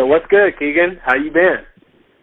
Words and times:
So 0.00 0.06
what's 0.06 0.24
good, 0.30 0.58
Keegan? 0.58 0.98
How 1.04 1.14
you 1.14 1.30
been? 1.30 1.58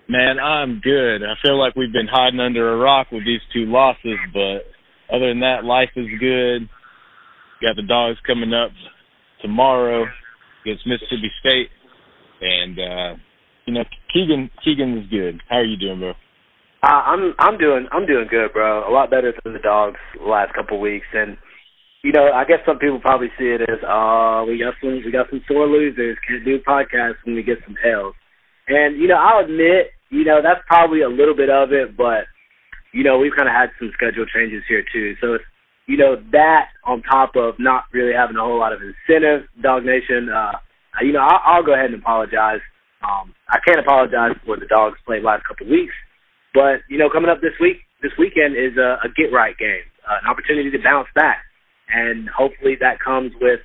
Man, 0.10 0.40
I'm 0.40 0.81
good. 0.83 1.18
I 1.18 1.35
feel 1.44 1.60
like 1.60 1.76
we've 1.76 1.94
been 1.94 2.07
hiding 2.10 2.40
under 2.40 2.73
a 2.73 2.77
rock 2.77 3.11
with 3.11 3.23
these 3.23 3.42
two 3.53 3.65
losses, 3.65 4.18
but 4.34 4.65
other 5.13 5.30
than 5.30 5.42
that, 5.42 5.64
life 5.64 5.92
is 5.96 6.08
good. 6.20 6.68
Got 7.62 7.76
the 7.76 7.86
dogs 7.88 8.18
coming 8.26 8.52
up 8.52 8.71
tomorrow 9.44 10.05
against 10.66 10.88
Mississippi 10.88 11.29
State, 11.40 11.70
and 12.42 12.79
uh, 12.79 13.21
you 13.68 13.76
know 13.76 13.84
Keegan 14.12 14.50
Keegan 14.66 14.98
is 14.98 15.09
good. 15.12 15.39
How 15.48 15.57
are 15.57 15.64
you 15.64 15.78
doing, 15.78 16.00
bro? 16.00 16.14
Uh, 16.82 16.88
I'm 16.88 17.36
I'm 17.38 17.59
doing 17.59 17.86
I'm 17.91 18.07
doing 18.07 18.25
good, 18.28 18.54
bro. 18.54 18.89
A 18.89 18.91
lot 18.91 19.12
better 19.12 19.36
than 19.44 19.54
the 19.54 19.59
dogs 19.59 20.00
the 20.18 20.25
last 20.25 20.52
couple 20.55 20.78
of 20.78 20.82
weeks, 20.82 21.05
and 21.14 21.38
you 22.04 22.11
know 22.11 22.32
I 22.32 22.45
guess 22.45 22.59
some 22.66 22.79
people 22.79 23.00
probably 23.00 23.30
see 23.38 23.45
it 23.45 23.61
as, 23.61 23.80
oh, 23.88 24.45
we 24.48 24.59
got 24.59 24.75
some 24.82 25.02
we 25.04 25.11
got 25.11 25.30
some 25.30 25.43
sore 25.48 25.68
losers. 25.68 26.18
Can't 26.27 26.45
do 26.45 26.59
podcasts 26.59 27.23
when 27.25 27.36
we 27.36 27.43
get 27.43 27.59
some 27.66 27.75
L's. 27.84 28.16
And 28.68 29.00
you 29.00 29.07
know 29.07 29.18
I'll 29.18 29.44
admit 29.44 29.91
you 30.09 30.23
know, 30.23 30.39
that's 30.41 30.62
probably 30.67 31.02
a 31.02 31.09
little 31.09 31.36
bit 31.36 31.49
of 31.49 31.72
it, 31.72 31.98
but 31.98 32.25
you 32.94 33.03
know, 33.03 33.20
we've 33.20 33.36
kind 33.36 33.49
of 33.49 33.55
had 33.55 33.70
some 33.80 33.91
schedule 33.94 34.25
changes 34.25 34.63
here 34.67 34.84
too. 34.94 35.16
So 35.22 35.34
it's 35.34 35.44
you 35.88 35.98
know 35.98 36.16
that 36.31 36.70
on 36.86 37.02
top 37.03 37.36
of 37.36 37.55
not 37.59 37.86
really 37.94 38.14
having 38.14 38.36
a 38.36 38.44
whole 38.44 38.59
lot 38.59 38.73
of 38.73 38.80
incentive, 38.81 39.48
Dog 39.61 39.84
Nation. 39.84 40.30
Uh, 40.30 40.58
you 41.02 41.14
know, 41.14 41.22
I'll, 41.22 41.41
I'll 41.45 41.66
go 41.66 41.73
ahead 41.73 41.91
and 41.91 42.02
apologize. 42.02 42.64
Um, 43.03 43.36
I 43.48 43.59
can't 43.66 43.80
apologize 43.80 44.36
for 44.45 44.58
the 44.58 44.66
dogs 44.66 44.98
played 45.05 45.23
last 45.23 45.44
couple 45.45 45.67
of 45.67 45.72
weeks, 45.72 45.94
but 46.53 46.81
you 46.89 46.98
know, 46.98 47.09
coming 47.09 47.30
up 47.30 47.41
this 47.41 47.55
week, 47.59 47.77
this 48.02 48.11
weekend 48.17 48.55
is 48.55 48.77
a, 48.77 48.98
a 49.03 49.09
get 49.16 49.31
right 49.31 49.58
game, 49.58 49.86
uh, 50.08 50.17
an 50.23 50.30
opportunity 50.30 50.72
to 50.72 50.80
bounce 50.81 51.08
back, 51.14 51.44
and 51.94 52.30
hopefully 52.30 52.76
that 52.80 53.00
comes 53.00 53.32
with 53.41 53.59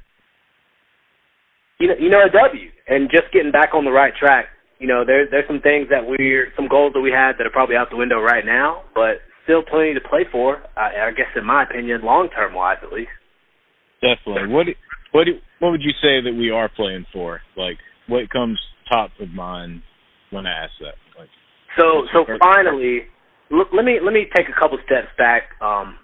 you 1.81 1.89
know, 1.89 1.95
you 1.99 2.11
know, 2.11 2.23
a 2.25 2.31
W 2.31 2.71
and 2.89 3.11
just 3.11 3.33
getting 3.33 3.51
back 3.51 3.75
on 3.75 3.85
the 3.85 3.91
right 3.91 4.13
track 4.19 4.47
you 4.83 4.89
know, 4.89 5.05
there's 5.07 5.31
there's 5.31 5.47
some 5.47 5.61
things 5.61 5.87
that 5.91 6.03
we're 6.05 6.51
some 6.57 6.67
goals 6.67 6.93
that 6.95 7.01
we 7.01 7.13
had 7.15 7.39
that 7.39 7.47
are 7.47 7.55
probably 7.55 7.77
out 7.77 7.89
the 7.89 7.97
window 7.97 8.21
right 8.21 8.45
now, 8.45 8.83
but 8.97 9.23
still 9.45 9.63
plenty 9.63 9.95
to 9.95 10.01
play 10.01 10.27
for. 10.31 10.59
I, 10.77 11.07
I 11.07 11.11
guess, 11.17 11.31
in 11.37 11.47
my 11.47 11.63
opinion, 11.63 12.03
long 12.03 12.29
term 12.35 12.53
wise, 12.53 12.79
at 12.83 12.93
least. 12.93 13.15
Definitely. 14.03 14.53
What 14.53 14.67
what 15.13 15.29
what 15.61 15.71
would 15.71 15.83
you 15.83 15.95
say 16.03 16.21
that 16.27 16.35
we 16.37 16.51
are 16.51 16.69
playing 16.69 17.07
for? 17.13 17.41
Like, 17.57 17.79
what 18.09 18.29
comes 18.31 18.59
top 18.91 19.11
of 19.21 19.31
mind 19.31 19.83
when 20.31 20.47
I 20.47 20.65
ask 20.67 20.73
that? 20.81 20.99
Like, 21.17 21.31
so 21.79 22.03
so 22.13 22.27
finally, 22.43 23.07
look, 23.53 23.69
let 23.73 23.85
me 23.85 24.01
let 24.03 24.13
me 24.13 24.27
take 24.35 24.49
a 24.49 24.61
couple 24.61 24.79
steps 24.85 25.15
back. 25.17 25.43
Um, 25.63 25.95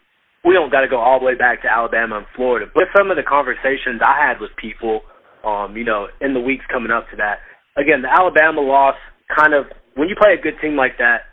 we 0.45 0.55
don't 0.55 0.71
got 0.71 0.83
to 0.83 0.89
go 0.89 0.99
all 0.99 1.19
the 1.19 1.27
way 1.27 1.35
back 1.35 1.63
to 1.63 1.69
Alabama 1.69 2.19
and 2.19 2.27
Florida, 2.35 2.67
but 2.73 2.85
some 2.97 3.11
of 3.11 3.17
the 3.17 3.23
conversations 3.23 4.01
I 4.05 4.27
had 4.27 4.41
with 4.41 4.51
people, 4.57 5.03
um, 5.45 5.77
you 5.77 5.85
know, 5.85 6.09
in 6.21 6.35
the 6.35 6.41
weeks 6.41 6.65
coming 6.71 6.91
up 6.91 7.11
to 7.11 7.17
that, 7.17 7.41
again, 7.77 8.03
the 8.03 8.11
Alabama 8.11 8.61
loss 8.61 8.97
kind 9.35 9.55
of 9.55 9.67
when 9.95 10.09
you 10.09 10.15
play 10.15 10.35
a 10.39 10.41
good 10.41 10.55
team 10.63 10.77
like 10.77 10.99
that, 10.99 11.27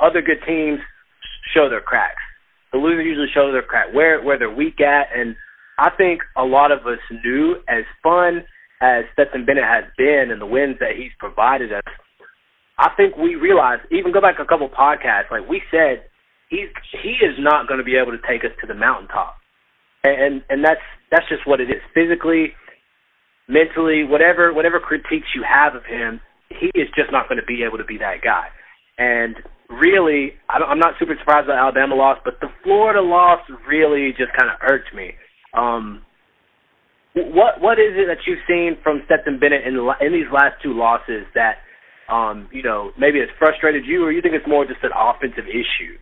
other 0.00 0.22
good 0.22 0.40
teams 0.46 0.80
show 1.54 1.68
their 1.68 1.80
cracks. 1.80 2.22
The 2.72 2.78
losers 2.78 3.04
usually 3.04 3.28
show 3.32 3.52
their 3.52 3.62
crack 3.62 3.92
where 3.92 4.22
where 4.22 4.38
they're 4.38 4.50
weak 4.50 4.80
at, 4.80 5.08
and 5.14 5.36
I 5.78 5.90
think 5.96 6.20
a 6.36 6.44
lot 6.44 6.72
of 6.72 6.80
us 6.86 7.00
knew 7.24 7.56
as 7.68 7.84
fun 8.02 8.44
as 8.80 9.04
Stetson 9.12 9.44
Bennett 9.44 9.64
has 9.64 9.84
been 9.96 10.30
and 10.30 10.40
the 10.40 10.46
wins 10.46 10.76
that 10.80 10.96
he's 10.96 11.12
provided 11.18 11.72
us. 11.72 11.82
I 12.78 12.90
think 12.96 13.16
we 13.16 13.34
realized, 13.34 13.82
even 13.90 14.12
go 14.12 14.20
back 14.20 14.36
a 14.38 14.44
couple 14.46 14.68
podcasts, 14.68 15.30
like 15.30 15.48
we 15.48 15.62
said, 15.70 16.04
he's 16.48 16.68
he 17.02 17.16
is 17.24 17.36
not 17.38 17.68
going 17.68 17.78
to 17.78 17.84
be 17.84 17.96
able 17.96 18.12
to 18.12 18.22
take 18.28 18.44
us 18.44 18.52
to 18.60 18.66
the 18.66 18.74
mountaintop, 18.74 19.36
and 20.04 20.42
and 20.48 20.64
that's 20.64 20.84
that's 21.10 21.28
just 21.28 21.46
what 21.46 21.60
it 21.60 21.70
is. 21.70 21.80
Physically, 21.94 22.52
mentally, 23.48 24.04
whatever 24.04 24.52
whatever 24.52 24.80
critiques 24.80 25.28
you 25.34 25.44
have 25.46 25.74
of 25.74 25.84
him, 25.84 26.20
he 26.48 26.70
is 26.74 26.88
just 26.96 27.12
not 27.12 27.28
going 27.28 27.40
to 27.40 27.46
be 27.46 27.62
able 27.64 27.78
to 27.78 27.84
be 27.84 27.98
that 27.98 28.20
guy. 28.22 28.48
And 28.98 29.36
really, 29.68 30.32
I'm 30.48 30.78
not 30.78 30.94
super 30.98 31.14
surprised 31.18 31.46
by 31.46 31.54
Alabama 31.54 31.94
loss, 31.94 32.18
but 32.24 32.34
the 32.40 32.48
Florida 32.64 33.00
loss 33.00 33.40
really 33.68 34.10
just 34.10 34.32
kind 34.36 34.50
of 34.50 34.56
irked 34.62 34.94
me. 34.94 35.12
Um, 35.56 36.02
what 37.14 37.60
what 37.60 37.78
is 37.78 37.94
it 37.96 38.06
that 38.06 38.26
you've 38.26 38.44
seen 38.48 38.76
from 38.82 39.02
Stetson 39.06 39.38
Bennett 39.38 39.66
in 39.66 39.74
in 40.00 40.12
these 40.12 40.30
last 40.32 40.60
two 40.62 40.74
losses 40.74 41.26
that 41.34 41.58
um, 42.12 42.48
you 42.52 42.62
know 42.62 42.90
maybe 42.98 43.20
has 43.20 43.28
frustrated 43.38 43.84
you, 43.86 44.04
or 44.04 44.12
you 44.12 44.22
think 44.22 44.34
it's 44.34 44.48
more 44.48 44.64
just 44.64 44.82
an 44.82 44.90
offensive 44.96 45.46
issue? 45.48 45.96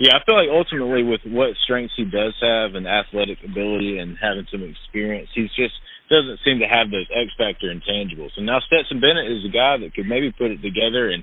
Yeah, 0.00 0.16
I 0.16 0.24
feel 0.24 0.34
like 0.34 0.48
ultimately 0.48 1.04
with 1.04 1.20
what 1.28 1.52
strengths 1.62 1.92
he 1.94 2.04
does 2.08 2.32
have 2.40 2.74
and 2.74 2.88
athletic 2.88 3.36
ability 3.44 3.98
and 3.98 4.16
having 4.16 4.46
some 4.50 4.64
experience, 4.64 5.28
he's 5.34 5.52
just 5.52 5.76
doesn't 6.08 6.40
seem 6.42 6.58
to 6.58 6.66
have 6.66 6.90
those 6.90 7.06
X 7.12 7.28
factor 7.36 7.68
intangibles. 7.68 8.32
And 8.36 8.46
now 8.46 8.58
Stetson 8.64 8.98
Bennett 8.98 9.30
is 9.30 9.44
a 9.44 9.52
guy 9.52 9.76
that 9.76 9.92
could 9.94 10.08
maybe 10.08 10.32
put 10.32 10.50
it 10.50 10.62
together 10.62 11.10
and 11.10 11.22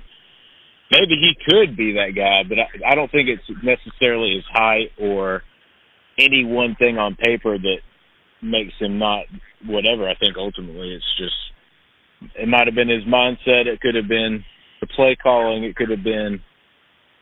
maybe 0.92 1.18
he 1.18 1.34
could 1.44 1.76
be 1.76 1.94
that 1.94 2.14
guy, 2.14 2.46
but 2.48 2.58
I, 2.58 2.92
I 2.92 2.94
don't 2.94 3.10
think 3.10 3.28
it's 3.28 3.44
necessarily 3.62 4.36
his 4.36 4.46
height 4.48 4.94
or 4.98 5.42
any 6.16 6.44
one 6.44 6.76
thing 6.78 6.98
on 6.98 7.16
paper 7.16 7.58
that 7.58 7.78
makes 8.40 8.74
him 8.78 8.98
not 8.98 9.26
whatever. 9.66 10.08
I 10.08 10.14
think 10.14 10.36
ultimately 10.38 10.94
it's 10.94 11.18
just 11.18 11.34
it 12.38 12.48
might 12.48 12.66
have 12.66 12.74
been 12.74 12.88
his 12.88 13.04
mindset. 13.04 13.66
It 13.66 13.80
could 13.80 13.94
have 13.96 14.08
been 14.08 14.44
the 14.80 14.86
play 14.86 15.16
calling. 15.20 15.64
It 15.64 15.76
could 15.76 15.90
have 15.90 16.02
been 16.04 16.40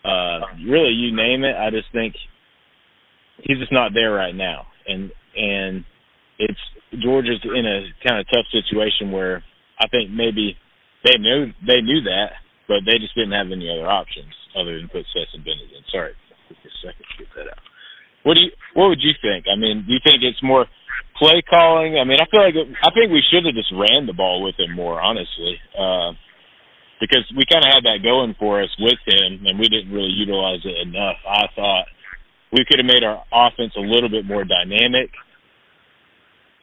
uh 0.06 0.40
really 0.66 0.92
you 0.92 1.14
name 1.14 1.44
it. 1.44 1.56
I 1.56 1.70
just 1.70 1.90
think 1.92 2.14
he's 3.42 3.58
just 3.58 3.72
not 3.72 3.92
there 3.94 4.12
right 4.12 4.34
now. 4.34 4.66
And 4.86 5.10
and 5.36 5.84
it's 6.38 6.60
Georgia's 7.02 7.40
in 7.44 7.66
a 7.66 7.90
kind 8.06 8.20
of 8.20 8.26
tough 8.28 8.46
situation 8.52 9.10
where 9.10 9.42
I 9.80 9.88
think 9.88 10.10
maybe 10.10 10.56
they 11.04 11.18
knew 11.18 11.52
they 11.66 11.80
knew 11.80 12.02
that, 12.02 12.38
but 12.68 12.86
they 12.86 12.98
just 12.98 13.14
didn't 13.14 13.32
have 13.32 13.50
any 13.52 13.68
other 13.68 13.88
options 13.88 14.32
other 14.56 14.78
than 14.78 14.88
put 14.88 15.04
Stetson 15.10 15.44
Bennett 15.44 15.72
in. 15.74 15.84
Sorry, 15.90 16.12
take 16.48 16.58
a 16.64 16.72
second 16.80 17.04
to 17.04 17.14
get 17.18 17.28
that 17.36 17.48
out. 17.52 17.64
What 18.22 18.36
do 18.36 18.44
you 18.44 18.50
What 18.74 18.88
would 18.88 19.02
you 19.02 19.12
think? 19.20 19.46
I 19.50 19.56
mean, 19.58 19.84
do 19.86 19.92
you 19.92 20.00
think 20.02 20.22
it's 20.22 20.42
more 20.42 20.66
play 21.18 21.42
calling? 21.48 21.98
I 21.98 22.04
mean, 22.04 22.18
I 22.20 22.26
feel 22.30 22.42
like 22.42 22.54
it, 22.54 22.68
I 22.82 22.90
think 22.92 23.12
we 23.12 23.22
should 23.30 23.44
have 23.46 23.54
just 23.54 23.72
ran 23.72 24.06
the 24.06 24.16
ball 24.16 24.42
with 24.42 24.58
him 24.58 24.74
more, 24.74 25.00
honestly, 25.00 25.56
uh, 25.78 26.12
because 27.00 27.24
we 27.36 27.44
kind 27.50 27.64
of 27.64 27.72
had 27.72 27.84
that 27.84 28.02
going 28.02 28.34
for 28.38 28.62
us 28.62 28.70
with 28.78 28.98
him, 29.06 29.44
and 29.46 29.58
we 29.58 29.68
didn't 29.68 29.92
really 29.92 30.12
utilize 30.12 30.60
it 30.64 30.76
enough. 30.86 31.16
I 31.28 31.46
thought 31.54 31.86
we 32.52 32.64
could 32.64 32.78
have 32.78 32.86
made 32.86 33.04
our 33.04 33.22
offense 33.32 33.72
a 33.76 33.80
little 33.80 34.08
bit 34.08 34.24
more 34.24 34.44
dynamic 34.44 35.10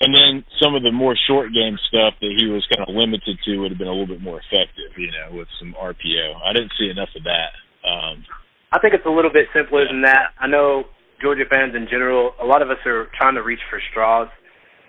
and 0.04 0.14
then 0.14 0.44
some 0.62 0.76
of 0.76 0.84
the 0.84 0.92
more 0.92 1.16
short 1.28 1.54
game 1.54 1.80
stuff 1.88 2.14
that 2.20 2.36
he 2.36 2.52
was 2.52 2.68
kind 2.68 2.84
of 2.84 2.94
limited 2.94 3.40
to 3.46 3.58
would 3.60 3.72
have 3.72 3.78
been 3.78 3.88
a 3.88 3.96
little 3.96 4.08
bit 4.08 4.22
more 4.22 4.42
effective, 4.44 4.92
you 4.98 5.08
know, 5.08 5.38
with 5.38 5.48
some 5.60 5.74
RPO. 5.80 6.44
I 6.44 6.52
didn't 6.52 6.74
see 6.78 6.92
enough 6.92 7.08
of 7.16 7.24
that. 7.24 7.56
Um, 7.88 8.26
I 8.74 8.80
think 8.80 8.94
it's 8.94 9.06
a 9.06 9.10
little 9.10 9.32
bit 9.32 9.48
simpler 9.56 9.84
yeah. 9.84 9.92
than 9.92 10.02
that. 10.04 10.36
I 10.40 10.48
know 10.48 10.92
Georgia 11.22 11.48
fans 11.50 11.72
in 11.74 11.88
general, 11.90 12.34
a 12.42 12.46
lot 12.46 12.62
of 12.62 12.70
us 12.70 12.84
are 12.86 13.08
trying 13.18 13.36
to 13.36 13.44
reach 13.44 13.64
for 13.70 13.80
straws. 13.92 14.28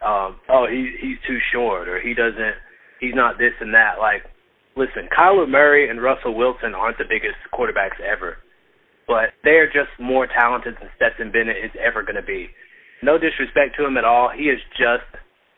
Um, 0.03 0.43
oh, 0.51 0.67
he 0.67 0.91
he's 1.01 1.19
too 1.27 1.39
short, 1.53 1.89
or 1.89 2.01
he 2.01 2.13
doesn't, 2.13 2.59
he's 2.99 3.15
not 3.15 3.39
this 3.39 3.55
and 3.61 3.73
that. 3.73 4.01
Like, 4.01 4.27
listen, 4.77 5.09
Kyler 5.17 5.49
Murray 5.49 5.89
and 5.89 6.03
Russell 6.03 6.35
Wilson 6.35 6.75
aren't 6.75 6.99
the 6.99 7.05
biggest 7.09 7.37
quarterbacks 7.53 8.01
ever, 8.01 8.39
but 9.07 9.31
they 9.43 9.59
are 9.59 9.67
just 9.67 9.91
more 10.01 10.27
talented 10.27 10.75
than 10.81 10.89
Stetson 10.97 11.31
Bennett 11.31 11.57
is 11.57 11.71
ever 11.81 12.03
going 12.03 12.17
to 12.17 12.23
be 12.23 12.49
no 13.03 13.19
disrespect 13.19 13.77
to 13.77 13.87
him 13.87 13.97
at 13.97 14.05
all. 14.05 14.31
He 14.35 14.45
is 14.45 14.61
just 14.77 15.05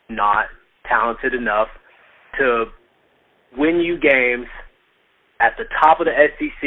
not 0.09 0.45
talented 0.87 1.33
enough 1.33 1.67
to 2.39 2.65
win 3.57 3.79
you 3.79 3.99
games 3.99 4.47
at 5.39 5.53
the 5.57 5.65
top 5.81 5.99
of 5.99 6.07
the 6.07 6.13
SEC 6.13 6.61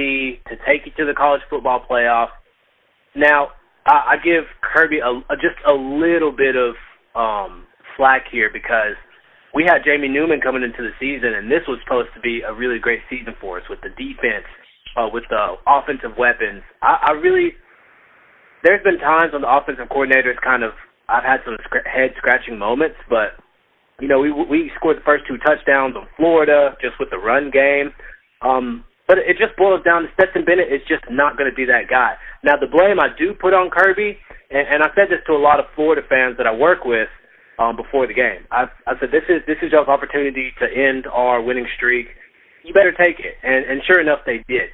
to 0.49 0.57
take 0.67 0.87
you 0.87 0.93
to 0.99 1.05
the 1.05 1.15
college 1.15 1.43
football 1.51 1.85
playoff. 1.89 2.29
Now, 3.15 3.49
I, 3.87 4.15
I 4.15 4.17
give 4.23 4.45
Kirby 4.63 4.99
a, 4.99 5.11
a, 5.33 5.37
just 5.37 5.59
a 5.69 5.75
little 5.75 6.33
bit 6.33 6.55
of 6.57 6.75
um, 7.15 7.67
slack 7.97 8.25
here 8.31 8.51
because 8.53 8.97
we 9.55 9.65
had 9.67 9.83
Jamie 9.85 10.09
Newman 10.09 10.41
coming 10.41 10.63
into 10.63 10.83
the 10.83 10.95
season, 11.01 11.35
and 11.35 11.51
this 11.51 11.67
was 11.67 11.79
supposed 11.83 12.11
to 12.15 12.21
be 12.21 12.43
a 12.47 12.55
really 12.55 12.79
great 12.79 13.01
season 13.11 13.35
for 13.41 13.59
us 13.59 13.67
with 13.69 13.81
the 13.83 13.91
defense, 13.91 14.47
uh, 14.97 15.09
with 15.13 15.25
the 15.31 15.59
offensive 15.67 16.15
weapons. 16.19 16.63
I, 16.83 17.11
I 17.11 17.19
really 17.19 17.59
there's 18.63 18.83
been 18.85 18.99
times 18.99 19.33
when 19.33 19.43
the 19.43 19.51
offensive 19.51 19.89
coordinator 19.89 20.33
has 20.33 20.41
kind 20.43 20.63
of 20.63 20.73
I've 21.09 21.25
had 21.25 21.43
some 21.45 21.59
head 21.85 22.15
scratching 22.17 22.59
moments, 22.59 22.97
but 23.09 23.35
you 23.99 24.09
know 24.09 24.21
we 24.21 24.31
we 24.31 24.71
scored 24.77 24.99
the 24.99 25.07
first 25.07 25.25
two 25.27 25.39
touchdowns 25.43 25.97
on 25.97 26.07
Florida 26.17 26.77
just 26.81 26.95
with 27.01 27.11
the 27.11 27.19
run 27.19 27.51
game. 27.51 27.91
Um, 28.43 28.85
but 29.09 29.19
it 29.19 29.43
just 29.43 29.59
boils 29.59 29.83
down 29.83 30.07
to 30.07 30.09
Stetson 30.15 30.47
Bennett 30.47 30.71
is 30.71 30.87
just 30.87 31.03
not 31.11 31.37
going 31.37 31.51
to 31.51 31.57
be 31.57 31.67
that 31.67 31.91
guy. 31.91 32.15
Now 32.47 32.55
the 32.55 32.71
blame 32.71 33.03
I 33.03 33.11
do 33.19 33.35
put 33.35 33.53
on 33.53 33.69
Kirby, 33.69 34.17
and, 34.55 34.65
and 34.71 34.83
I 34.87 34.95
said 34.95 35.11
this 35.11 35.19
to 35.27 35.35
a 35.35 35.43
lot 35.43 35.59
of 35.59 35.67
Florida 35.75 36.07
fans 36.07 36.39
that 36.39 36.47
I 36.47 36.55
work 36.55 36.87
with 36.87 37.11
um, 37.59 37.77
before 37.77 38.07
the 38.07 38.15
game. 38.15 38.47
I, 38.51 38.67
I 38.87 38.99
said 39.01 39.11
this 39.11 39.27
is 39.29 39.43
this 39.47 39.59
is 39.63 39.73
your 39.73 39.89
opportunity 39.89 40.53
to 40.61 40.67
end 40.67 41.07
our 41.07 41.43
winning 41.43 41.67
streak. 41.77 42.07
You 42.65 42.75
better 42.75 42.93
take 42.93 43.19
it, 43.21 43.35
and 43.43 43.65
and 43.65 43.83
sure 43.87 44.01
enough 44.01 44.21
they 44.27 44.45
did. 44.49 44.71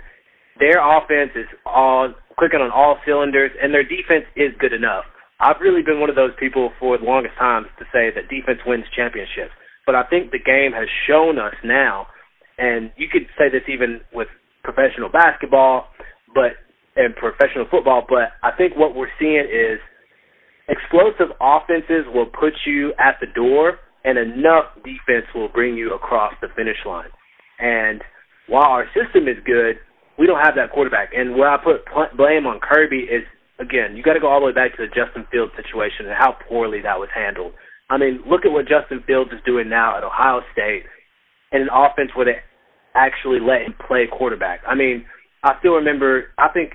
Their 0.59 0.81
offense 0.81 1.33
is 1.37 1.47
all 1.65 2.15
clicking 2.39 2.61
on 2.61 2.71
all 2.71 2.99
cylinders, 3.05 3.51
and 3.63 3.73
their 3.73 3.85
defense 3.85 4.25
is 4.37 4.53
good 4.59 4.73
enough. 4.73 5.05
I've 5.41 5.61
really 5.61 5.83
been 5.83 6.01
one 6.01 6.09
of 6.09 6.17
those 6.17 6.33
people 6.41 6.73
for 6.81 6.97
the 6.97 7.05
longest 7.05 7.37
time 7.39 7.65
to 7.79 7.85
say 7.93 8.09
that 8.15 8.29
defense 8.33 8.61
wins 8.67 8.85
championships. 8.97 9.53
but 9.85 9.95
I 9.95 10.03
think 10.03 10.33
the 10.33 10.41
game 10.43 10.73
has 10.73 10.89
shown 11.07 11.39
us 11.39 11.55
now, 11.63 12.07
and 12.59 12.91
you 12.97 13.07
could 13.09 13.29
say 13.39 13.49
this 13.53 13.63
even 13.69 14.01
with 14.13 14.29
professional 14.65 15.09
basketball, 15.11 15.89
but 16.35 16.57
and 16.97 17.15
professional 17.15 17.67
football, 17.71 18.05
but 18.09 18.33
I 18.43 18.57
think 18.57 18.75
what 18.77 18.97
we're 18.97 19.13
seeing 19.21 19.45
is 19.45 19.79
explosive 20.69 21.35
offenses 21.41 22.07
will 22.13 22.27
put 22.27 22.53
you 22.67 22.93
at 22.99 23.17
the 23.21 23.27
door 23.27 23.79
and 24.05 24.19
enough 24.19 24.67
defense 24.85 25.27
will 25.35 25.49
bring 25.49 25.75
you 25.75 25.95
across 25.95 26.33
the 26.41 26.49
finish 26.55 26.79
line. 26.87 27.11
And 27.59 28.03
while 28.49 28.71
our 28.71 28.87
system 28.95 29.29
is 29.29 29.37
good, 29.45 29.77
we 30.19 30.27
don't 30.27 30.41
have 30.41 30.55
that 30.57 30.73
quarterback. 30.73 31.11
And 31.15 31.37
where 31.37 31.51
I 31.51 31.59
put 31.63 31.85
blame 32.17 32.47
on 32.47 32.61
Kirby 32.61 33.09
is 33.11 33.25
again, 33.59 33.97
you 33.97 34.03
got 34.03 34.15
to 34.15 34.21
go 34.21 34.29
all 34.29 34.41
the 34.41 34.47
way 34.47 34.53
back 34.53 34.77
to 34.77 34.87
the 34.87 34.93
Justin 34.93 35.27
Fields 35.31 35.53
situation 35.57 36.07
and 36.07 36.15
how 36.17 36.37
poorly 36.49 36.81
that 36.83 36.99
was 36.99 37.09
handled. 37.15 37.53
I 37.89 37.99
mean, 37.99 38.21
look 38.29 38.45
at 38.45 38.53
what 38.53 38.67
Justin 38.69 39.03
Fields 39.07 39.31
is 39.33 39.41
doing 39.47 39.69
now 39.69 39.97
at 39.97 40.05
Ohio 40.05 40.41
State 40.53 40.85
in 41.53 41.63
an 41.63 41.69
offense 41.73 42.11
where 42.15 42.27
they 42.27 42.39
actually 42.95 43.39
let 43.41 43.63
him 43.63 43.75
play 43.87 44.07
quarterback. 44.11 44.61
I 44.67 44.75
mean, 44.75 45.05
I 45.43 45.55
still 45.61 45.75
remember. 45.75 46.31
I 46.39 46.49
think 46.49 46.73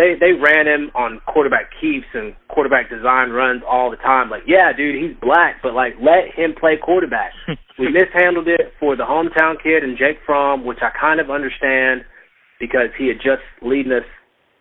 they 0.00 0.16
they 0.18 0.32
ran 0.32 0.66
him 0.66 0.90
on 0.94 1.20
quarterback 1.26 1.68
keeps 1.78 2.06
and 2.14 2.34
quarterback 2.48 2.88
design 2.88 3.30
runs 3.30 3.62
all 3.68 3.90
the 3.90 4.00
time. 4.00 4.30
Like, 4.30 4.44
yeah, 4.46 4.72
dude, 4.72 4.96
he's 4.96 5.16
black, 5.20 5.60
but 5.62 5.74
like, 5.74 5.92
let 6.00 6.32
him 6.34 6.54
play 6.58 6.78
quarterback. 6.80 7.32
we 7.78 7.92
mishandled 7.92 8.48
it 8.48 8.72
for 8.80 8.96
the 8.96 9.04
hometown 9.04 9.60
kid 9.62 9.84
and 9.84 9.98
Jake 9.98 10.16
Fromm, 10.24 10.64
which 10.64 10.78
I 10.80 10.88
kind 10.98 11.20
of 11.20 11.28
understand 11.28 12.08
because 12.58 12.88
he 12.96 13.08
had 13.08 13.18
just 13.18 13.44
leading 13.60 13.92
us 13.92 14.08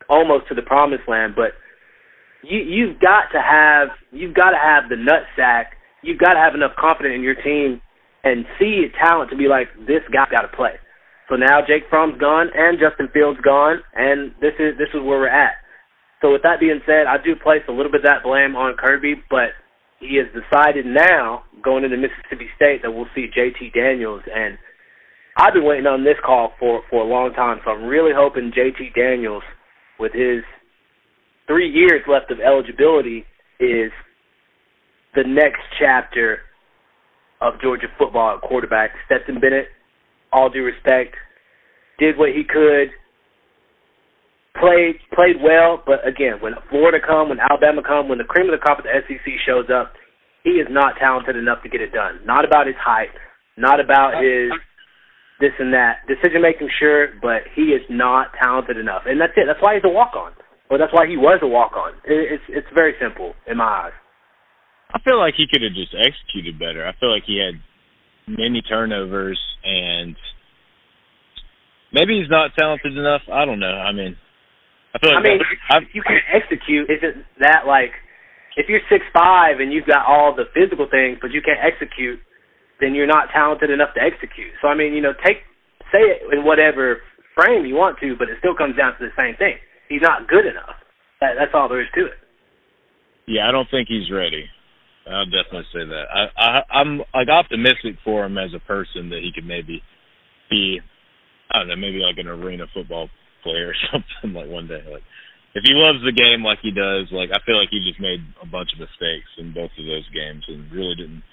almost 0.10 0.50
to 0.50 0.56
the 0.56 0.62
promised 0.62 1.08
land. 1.08 1.36
But 1.36 1.56
you 2.44 2.60
you've 2.60 3.00
got 3.00 3.32
to 3.32 3.40
have 3.40 3.96
you've 4.12 4.36
got 4.36 4.52
to 4.52 4.60
have 4.60 4.90
the 4.90 4.98
nut 4.98 5.24
sack. 5.38 5.78
You've 6.04 6.20
got 6.20 6.34
to 6.34 6.40
have 6.40 6.54
enough 6.54 6.76
confidence 6.78 7.16
in 7.16 7.24
your 7.24 7.36
team 7.36 7.82
and 8.24 8.46
see 8.60 8.88
talent 9.00 9.32
to 9.32 9.38
be 9.38 9.48
like 9.48 9.68
this 9.88 10.04
guy 10.12 10.28
got 10.30 10.42
to 10.42 10.52
play. 10.56 10.76
So 11.30 11.36
now 11.36 11.62
Jake 11.62 11.84
Fromm's 11.90 12.20
gone 12.20 12.50
and 12.54 12.80
Justin 12.80 13.08
Fields 13.14 13.40
gone, 13.42 13.80
and 13.94 14.32
this 14.42 14.54
is 14.60 14.78
this 14.78 14.90
is 14.94 15.02
where 15.06 15.22
we're 15.22 15.30
at. 15.30 15.62
So 16.22 16.34
with 16.34 16.42
that 16.44 16.60
being 16.60 16.82
said, 16.86 17.06
I 17.08 17.22
do 17.24 17.36
place 17.36 17.62
a 17.70 17.72
little 17.72 17.92
bit 17.92 18.02
of 18.02 18.10
that 18.10 18.24
blame 18.24 18.56
on 18.56 18.76
Kirby, 18.76 19.22
but 19.30 19.56
he 20.00 20.18
has 20.18 20.28
decided 20.34 20.86
now 20.86 21.44
going 21.64 21.84
into 21.84 21.98
Mississippi 21.98 22.50
State 22.56 22.82
that 22.82 22.92
we'll 22.92 23.08
see 23.16 23.30
JT 23.30 23.74
Daniels 23.74 24.24
and 24.34 24.58
I've 25.38 25.54
been 25.54 25.64
waiting 25.64 25.88
on 25.88 26.04
this 26.04 26.18
call 26.26 26.52
for 26.60 26.82
for 26.90 27.02
a 27.02 27.08
long 27.08 27.32
time, 27.34 27.60
so 27.64 27.72
I'm 27.72 27.86
really 27.86 28.12
hoping 28.14 28.52
JT 28.52 28.94
Daniels 28.94 29.44
with 29.98 30.12
his 30.12 30.44
three 31.48 31.70
years 31.70 32.02
left 32.08 32.32
of 32.32 32.40
eligibility 32.40 33.26
is 33.60 33.92
the 35.16 35.24
next 35.26 35.62
chapter 35.80 36.40
of 37.42 37.54
Georgia 37.62 37.88
football 37.98 38.40
quarterback. 38.40 38.92
Stetson 39.06 39.40
Bennett, 39.40 39.68
all 40.32 40.50
due 40.50 40.64
respect, 40.64 41.16
did 41.98 42.18
what 42.18 42.30
he 42.30 42.44
could, 42.44 42.90
played 44.60 45.00
played 45.14 45.38
well, 45.42 45.82
but 45.86 46.06
again, 46.08 46.40
when 46.42 46.54
Florida 46.70 47.00
come, 47.06 47.30
when 47.30 47.40
Alabama 47.40 47.82
come, 47.86 48.10
when 48.10 48.18
the 48.18 48.28
cream 48.28 48.50
of 48.50 48.54
the 48.58 48.62
crop 48.62 48.80
of 48.80 48.86
the 48.86 48.94
SEC 49.08 49.26
shows 49.46 49.70
up, 49.70 49.94
he 50.44 50.60
is 50.62 50.68
not 50.70 50.96
talented 51.00 51.36
enough 51.36 51.64
to 51.64 51.70
get 51.70 51.82
it 51.82 51.92
done. 51.92 52.20
Not 52.26 52.46
about 52.46 52.68
his 52.68 52.76
height, 52.80 53.14
not 53.58 53.80
about 53.80 54.24
his 54.24 54.52
this 55.40 55.56
and 55.60 55.74
that. 55.74 56.04
Decision 56.08 56.42
making, 56.42 56.70
sure, 56.80 57.16
but 57.22 57.48
he 57.56 57.72
is 57.72 57.82
not 57.90 58.32
talented 58.42 58.78
enough, 58.78 59.04
and 59.06 59.20
that's 59.20 59.34
it. 59.36 59.48
That's 59.48 59.62
why 59.62 59.76
he's 59.76 59.88
a 59.88 59.92
walk 59.92 60.16
on, 60.16 60.34
or 60.70 60.78
that's 60.78 60.94
why 60.94 61.08
he 61.08 61.18
was 61.18 61.40
a 61.42 61.48
walk 61.48 61.74
on. 61.74 61.94
It's 62.04 62.44
it's 62.50 62.68
very 62.76 62.94
simple 63.00 63.34
in 63.48 63.58
my 63.58 63.90
eyes. 63.90 63.98
I 64.94 65.00
feel 65.06 65.20
like 65.20 65.36
he 65.38 65.46
could 65.46 65.62
have 65.62 65.78
just 65.78 65.94
executed 65.94 66.58
better. 66.58 66.86
I 66.86 66.98
feel 67.00 67.14
like 67.14 67.24
he 67.26 67.38
had 67.38 67.62
many 68.30 68.62
turnovers, 68.62 69.40
and 69.64 70.16
maybe 71.92 72.20
he's 72.20 72.30
not 72.30 72.52
talented 72.58 72.98
enough. 72.98 73.22
I 73.32 73.46
don't 73.46 73.60
know. 73.60 73.74
I 73.74 73.92
mean, 73.92 74.16
I 74.94 75.00
feel 75.00 75.16
like 75.16 75.20
I 75.20 75.28
mean, 75.28 75.40
I, 75.70 75.78
you 75.94 76.04
can 76.06 76.20
execute. 76.30 76.90
Isn't 76.90 77.26
that 77.40 77.66
like 77.66 77.92
if 78.56 78.70
you're 78.70 78.86
six 78.90 79.04
five 79.14 79.60
and 79.60 79.74
you've 79.74 79.88
got 79.88 80.06
all 80.06 80.36
the 80.36 80.46
physical 80.54 80.88
things, 80.90 81.18
but 81.22 81.32
you 81.32 81.42
can't 81.42 81.60
execute? 81.60 82.20
then 82.80 82.96
you're 82.96 83.08
not 83.08 83.28
talented 83.34 83.70
enough 83.70 83.94
to 83.96 84.02
execute. 84.02 84.52
So 84.62 84.68
I 84.68 84.76
mean, 84.76 84.94
you 84.94 85.02
know, 85.02 85.14
take 85.24 85.44
say 85.92 86.00
it 86.00 86.22
in 86.32 86.44
whatever 86.44 87.04
frame 87.36 87.66
you 87.66 87.76
want 87.76 88.00
to, 88.00 88.16
but 88.18 88.30
it 88.30 88.38
still 88.40 88.56
comes 88.56 88.76
down 88.76 88.94
to 88.98 89.00
the 89.00 89.14
same 89.18 89.36
thing. 89.36 89.56
He's 89.88 90.02
not 90.02 90.28
good 90.28 90.46
enough. 90.46 90.76
That, 91.20 91.36
that's 91.38 91.52
all 91.54 91.68
there 91.68 91.82
is 91.82 91.88
to 91.96 92.06
it. 92.06 92.20
Yeah, 93.28 93.48
I 93.48 93.52
don't 93.52 93.68
think 93.70 93.88
he's 93.88 94.12
ready. 94.12 94.46
I'll 95.10 95.26
definitely 95.26 95.68
say 95.74 95.86
that. 95.86 96.06
I, 96.14 96.22
I 96.38 96.80
I'm 96.80 97.00
like 97.14 97.30
optimistic 97.30 97.98
for 98.04 98.26
him 98.26 98.38
as 98.38 98.54
a 98.54 98.60
person 98.60 99.10
that 99.10 99.22
he 99.24 99.32
could 99.34 99.46
maybe 99.46 99.82
be 100.50 100.80
I 101.52 101.60
don't 101.60 101.68
know, 101.68 101.76
maybe 101.76 102.00
like 102.00 102.18
an 102.18 102.28
arena 102.28 102.66
football 102.74 103.10
player 103.44 103.74
or 103.74 103.76
something 103.92 104.34
like 104.38 104.50
one 104.50 104.68
day. 104.68 104.84
Like 104.86 105.04
if 105.56 105.64
he 105.66 105.74
loves 105.74 106.00
the 106.06 106.14
game 106.14 106.44
like 106.44 106.60
he 106.62 106.72
does, 106.72 107.10
like 107.12 107.30
I 107.34 107.42
feel 107.46 107.58
like 107.58 107.70
he 107.72 107.82
just 107.82 108.00
made 108.00 108.22
a 108.42 108.46
bunch 108.46 108.70
of 108.74 108.80
mistakes 108.80 109.30
in 109.38 109.54
both 109.54 109.72
of 109.78 109.86
those 109.86 110.08
games 110.14 110.46
and 110.48 110.72
really 110.72 110.96
didn't 110.96 111.24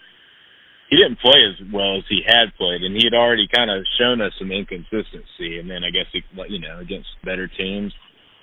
he 0.89 0.97
didn't 0.97 1.19
play 1.19 1.43
as 1.43 1.59
well 1.73 1.99
as 1.99 2.05
he 2.09 2.23
had 2.27 2.55
played, 2.57 2.83
and 2.83 2.95
he 2.95 3.03
had 3.05 3.15
already 3.15 3.49
kind 3.53 3.71
of 3.71 3.83
shown 3.99 4.21
us 4.21 4.33
some 4.39 4.53
inconsistency. 4.53 5.59
And 5.59 5.69
then 5.69 5.83
I 5.83 5.91
guess 5.91 6.07
he, 6.13 6.23
you 6.49 6.61
know, 6.61 6.79
against 6.79 7.09
better 7.25 7.49
teams, 7.49 7.93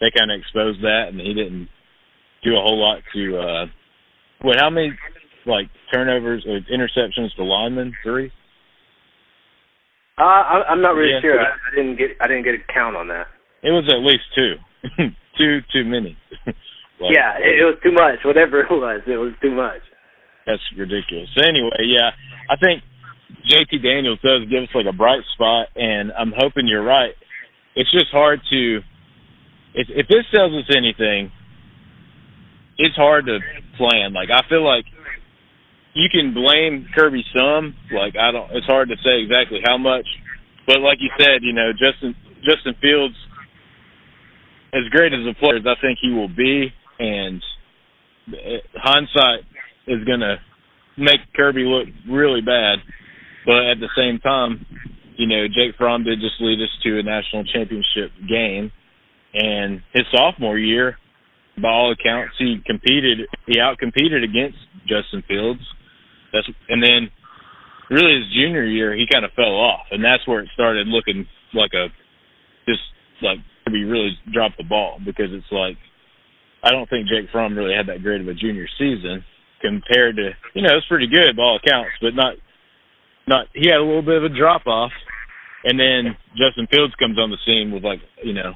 they 0.02 0.12
kind 0.12 0.32
of 0.32 0.40
exposed 0.40 0.82
that, 0.84 1.08
and 1.08 1.20
he 1.22 1.34
didn't 1.34 1.70
do 2.44 2.52
a 2.58 2.62
whole 2.62 2.80
lot 2.80 3.00
to. 3.14 3.38
uh 3.40 3.66
What? 4.42 4.60
How 4.60 4.70
many 4.70 4.92
like 5.46 5.68
turnovers 5.94 6.46
or 6.48 6.60
interceptions 6.72 7.36
to 7.36 7.44
linemen? 7.44 7.94
Three. 8.04 8.32
Uh, 10.18 10.24
I, 10.24 10.64
I'm 10.70 10.82
not 10.82 10.92
really 10.92 11.14
yeah. 11.14 11.22
sure. 11.22 11.40
I, 11.40 11.46
I 11.46 11.76
didn't 11.76 11.98
get. 11.98 12.10
I 12.22 12.28
didn't 12.28 12.44
get 12.44 12.54
a 12.54 12.74
count 12.74 12.96
on 12.96 13.08
that. 13.08 13.28
It 13.64 13.72
was 13.72 13.86
at 13.90 14.04
least 14.04 14.24
two. 14.36 14.56
two 15.38 15.60
too 15.74 15.86
many. 15.86 16.18
like, 16.46 17.12
yeah, 17.12 17.38
it, 17.40 17.62
it 17.62 17.66
was 17.66 17.78
too 17.82 17.92
much. 17.92 18.20
Whatever 18.24 18.62
it 18.62 18.72
was, 18.72 19.02
it 19.08 19.18
was 19.18 19.34
too 19.42 19.52
much. 19.52 19.82
That's 20.46 20.62
ridiculous. 20.78 21.30
So 21.36 21.44
anyway, 21.44 21.88
yeah, 21.88 22.12
I 22.50 22.58
think 22.58 22.84
JT 23.50 23.82
Daniels 23.82 24.20
does 24.24 24.44
give 24.50 24.64
us 24.64 24.76
like 24.76 24.86
a 24.88 24.96
bright 24.96 25.24
spot, 25.34 25.68
and 25.76 26.12
I'm 26.12 26.34
hoping 26.36 26.68
you're 26.68 26.84
right. 26.84 27.16
It's 27.76 27.92
just 27.92 28.12
hard 28.12 28.40
to 28.52 28.82
if 29.74 29.88
if 29.90 30.08
this 30.08 30.26
tells 30.34 30.54
us 30.54 30.70
anything, 30.76 31.32
it's 32.78 32.96
hard 32.96 33.26
to 33.26 33.40
plan. 33.78 34.14
Like 34.14 34.30
I 34.30 34.48
feel 34.48 34.66
like 34.66 34.86
you 35.94 36.10
can 36.12 36.34
blame 36.34 36.88
Kirby 36.96 37.24
some. 37.36 37.76
Like 37.94 38.16
I 38.20 38.32
don't. 38.32 38.52
It's 38.52 38.66
hard 38.66 38.90
to 38.90 38.96
say 39.04 39.22
exactly 39.22 39.60
how 39.66 39.78
much, 39.78 40.08
but 40.66 40.80
like 40.80 41.00
you 41.02 41.10
said, 41.18 41.42
you 41.42 41.54
know, 41.54 41.72
Justin 41.72 42.16
Justin 42.44 42.76
Fields, 42.82 43.16
as 44.74 44.84
great 44.92 45.14
as 45.14 45.26
a 45.30 45.38
player 45.40 45.58
as 45.58 45.66
I 45.66 45.80
think 45.82 46.00
he 46.02 46.12
will 46.12 46.30
be, 46.30 46.74
and 47.00 47.42
eh, 48.30 48.60
hindsight 48.76 49.46
is 49.88 50.04
going 50.06 50.22
to 50.22 50.38
make 50.98 51.20
Kirby 51.36 51.64
look 51.64 51.88
really 52.10 52.42
bad. 52.42 52.80
But 53.46 53.68
at 53.68 53.80
the 53.80 53.90
same 53.96 54.20
time, 54.20 54.66
you 55.18 55.28
know, 55.28 55.48
Jake 55.48 55.76
Fromm 55.78 56.04
did 56.04 56.20
just 56.20 56.40
lead 56.40 56.62
us 56.62 56.70
to 56.84 57.00
a 57.00 57.04
national 57.04 57.44
championship 57.46 58.12
game. 58.28 58.72
And 59.34 59.82
his 59.94 60.06
sophomore 60.14 60.58
year, 60.58 60.98
by 61.62 61.70
all 61.70 61.92
accounts, 61.92 62.36
he 62.38 62.62
competed, 62.66 63.28
he 63.48 63.58
outcompeted 63.58 64.24
against 64.24 64.58
Justin 64.88 65.24
Fields. 65.28 65.62
That's, 66.34 66.50
and 66.68 66.82
then 66.82 67.10
really 67.90 68.18
his 68.18 68.34
junior 68.34 68.66
year, 68.66 68.96
he 68.96 69.06
kind 69.12 69.24
of 69.24 69.32
fell 69.34 69.54
off. 69.54 69.86
And 69.92 70.04
that's 70.04 70.28
where 70.28 70.42
it 70.42 70.50
started 70.54 70.88
looking 70.88 71.28
like 71.54 71.72
a, 71.74 71.88
just 72.68 72.82
like 73.22 73.38
Kirby 73.64 73.84
really 73.86 74.18
dropped 74.34 74.58
the 74.58 74.68
ball 74.68 75.00
because 75.06 75.30
it's 75.30 75.52
like, 75.52 75.78
I 76.64 76.72
don't 76.72 76.90
think 76.90 77.08
Jake 77.08 77.30
Fromm 77.32 77.58
really 77.58 77.76
had 77.76 77.88
that 77.88 78.02
great 78.02 78.22
of 78.22 78.28
a 78.28 78.34
junior 78.34 78.68
season 78.80 79.24
compared 79.64 80.18
to 80.18 80.32
you 80.54 80.62
know 80.62 80.76
it's 80.76 80.88
pretty 80.88 81.08
good 81.08 81.36
by 81.36 81.44
all 81.44 81.60
accounts, 81.64 81.96
but 82.02 82.14
not 82.14 82.36
not 83.26 83.48
he 83.54 83.70
had 83.70 83.80
a 83.80 83.84
little 83.84 84.04
bit 84.04 84.18
of 84.18 84.32
a 84.32 84.38
drop 84.38 84.68
off, 84.68 84.92
and 85.64 85.80
then 85.80 86.16
Justin 86.36 86.68
Fields 86.70 86.94
comes 87.00 87.18
on 87.18 87.32
the 87.32 87.40
scene 87.46 87.72
with 87.72 87.84
like 87.84 88.00
you 88.24 88.34
know 88.34 88.54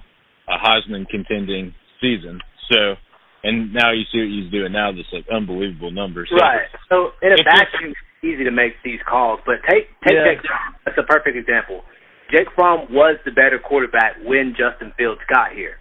a 0.48 0.58
Heisman 0.60 1.08
contending 1.08 1.74
season. 2.02 2.40
So 2.72 2.96
and 3.44 3.74
now 3.74 3.92
you 3.92 4.04
see 4.12 4.20
what 4.20 4.32
he's 4.32 4.52
doing 4.52 4.74
now, 4.74 4.92
just 4.92 5.14
like 5.14 5.26
unbelievable 5.30 5.92
numbers. 5.92 6.30
So, 6.30 6.38
right. 6.38 6.68
So 6.90 7.12
in 7.22 7.34
a 7.34 7.42
vacuum, 7.44 7.92
it's 7.94 8.24
easy 8.24 8.44
to 8.44 8.52
make 8.52 8.74
these 8.84 9.00
calls, 9.08 9.40
but 9.46 9.62
take 9.70 9.90
take 10.06 10.18
yeah. 10.18 10.36
Jake. 10.36 10.46
That's 10.86 10.98
a 10.98 11.06
perfect 11.06 11.38
example. 11.38 11.84
Jake 12.32 12.48
Fromm 12.56 12.92
was 12.92 13.16
the 13.24 13.32
better 13.32 13.60
quarterback 13.60 14.20
when 14.26 14.52
Justin 14.52 14.92
Fields 14.98 15.22
got 15.32 15.54
here, 15.54 15.78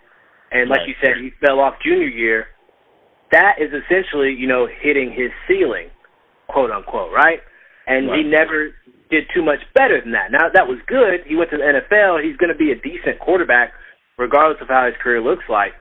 and 0.53 0.71
like 0.71 0.87
right. 0.87 0.89
you 0.89 0.95
said, 1.03 1.19
he 1.19 1.31
fell 1.41 1.59
off 1.59 1.75
junior 1.83 2.07
year 2.07 2.47
that 3.33 3.59
is 3.59 3.71
essentially, 3.73 4.35
you 4.35 4.47
know, 4.47 4.67
hitting 4.67 5.11
his 5.11 5.31
ceiling, 5.49 5.91
quote 6.49 6.71
unquote, 6.71 7.13
right? 7.13 7.41
And 7.87 8.09
right. 8.09 8.19
he 8.19 8.23
never 8.23 8.75
did 9.11 9.25
too 9.35 9.43
much 9.43 9.61
better 9.75 10.01
than 10.01 10.13
that. 10.13 10.31
Now 10.31 10.49
that 10.53 10.67
was 10.67 10.79
good. 10.87 11.27
He 11.27 11.35
went 11.35 11.51
to 11.51 11.59
the 11.59 11.65
NFL. 11.65 12.23
He's 12.23 12.37
going 12.37 12.53
to 12.53 12.59
be 12.59 12.71
a 12.71 12.79
decent 12.79 13.19
quarterback, 13.21 13.73
regardless 14.19 14.59
of 14.63 14.69
how 14.69 14.87
his 14.87 14.95
career 15.03 15.21
looks 15.21 15.45
like. 15.49 15.73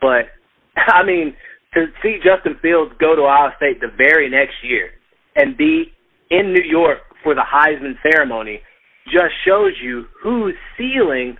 But 0.00 0.32
I 0.76 1.04
mean, 1.04 1.34
to 1.74 1.86
see 2.02 2.18
Justin 2.22 2.56
Fields 2.60 2.92
go 3.00 3.14
to 3.14 3.22
Ohio 3.22 3.50
State 3.56 3.80
the 3.80 3.88
very 3.96 4.28
next 4.28 4.54
year 4.62 4.90
and 5.36 5.56
be 5.56 5.92
in 6.30 6.52
New 6.52 6.64
York 6.64 6.98
for 7.22 7.34
the 7.34 7.44
Heisman 7.44 7.94
ceremony 8.02 8.60
just 9.06 9.34
shows 9.46 9.72
you 9.82 10.04
whose 10.22 10.54
ceiling 10.76 11.36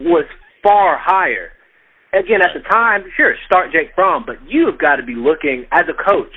was 0.00 0.24
far 0.62 0.98
higher. 0.98 1.50
Again, 2.12 2.40
at 2.42 2.50
the 2.54 2.66
time, 2.68 3.04
sure, 3.16 3.34
start 3.46 3.72
Jake 3.72 3.92
Fromm, 3.94 4.24
but 4.26 4.36
you've 4.48 4.78
got 4.78 4.96
to 4.96 5.02
be 5.02 5.14
looking 5.14 5.66
as 5.72 5.84
a 5.88 5.94
coach. 5.94 6.32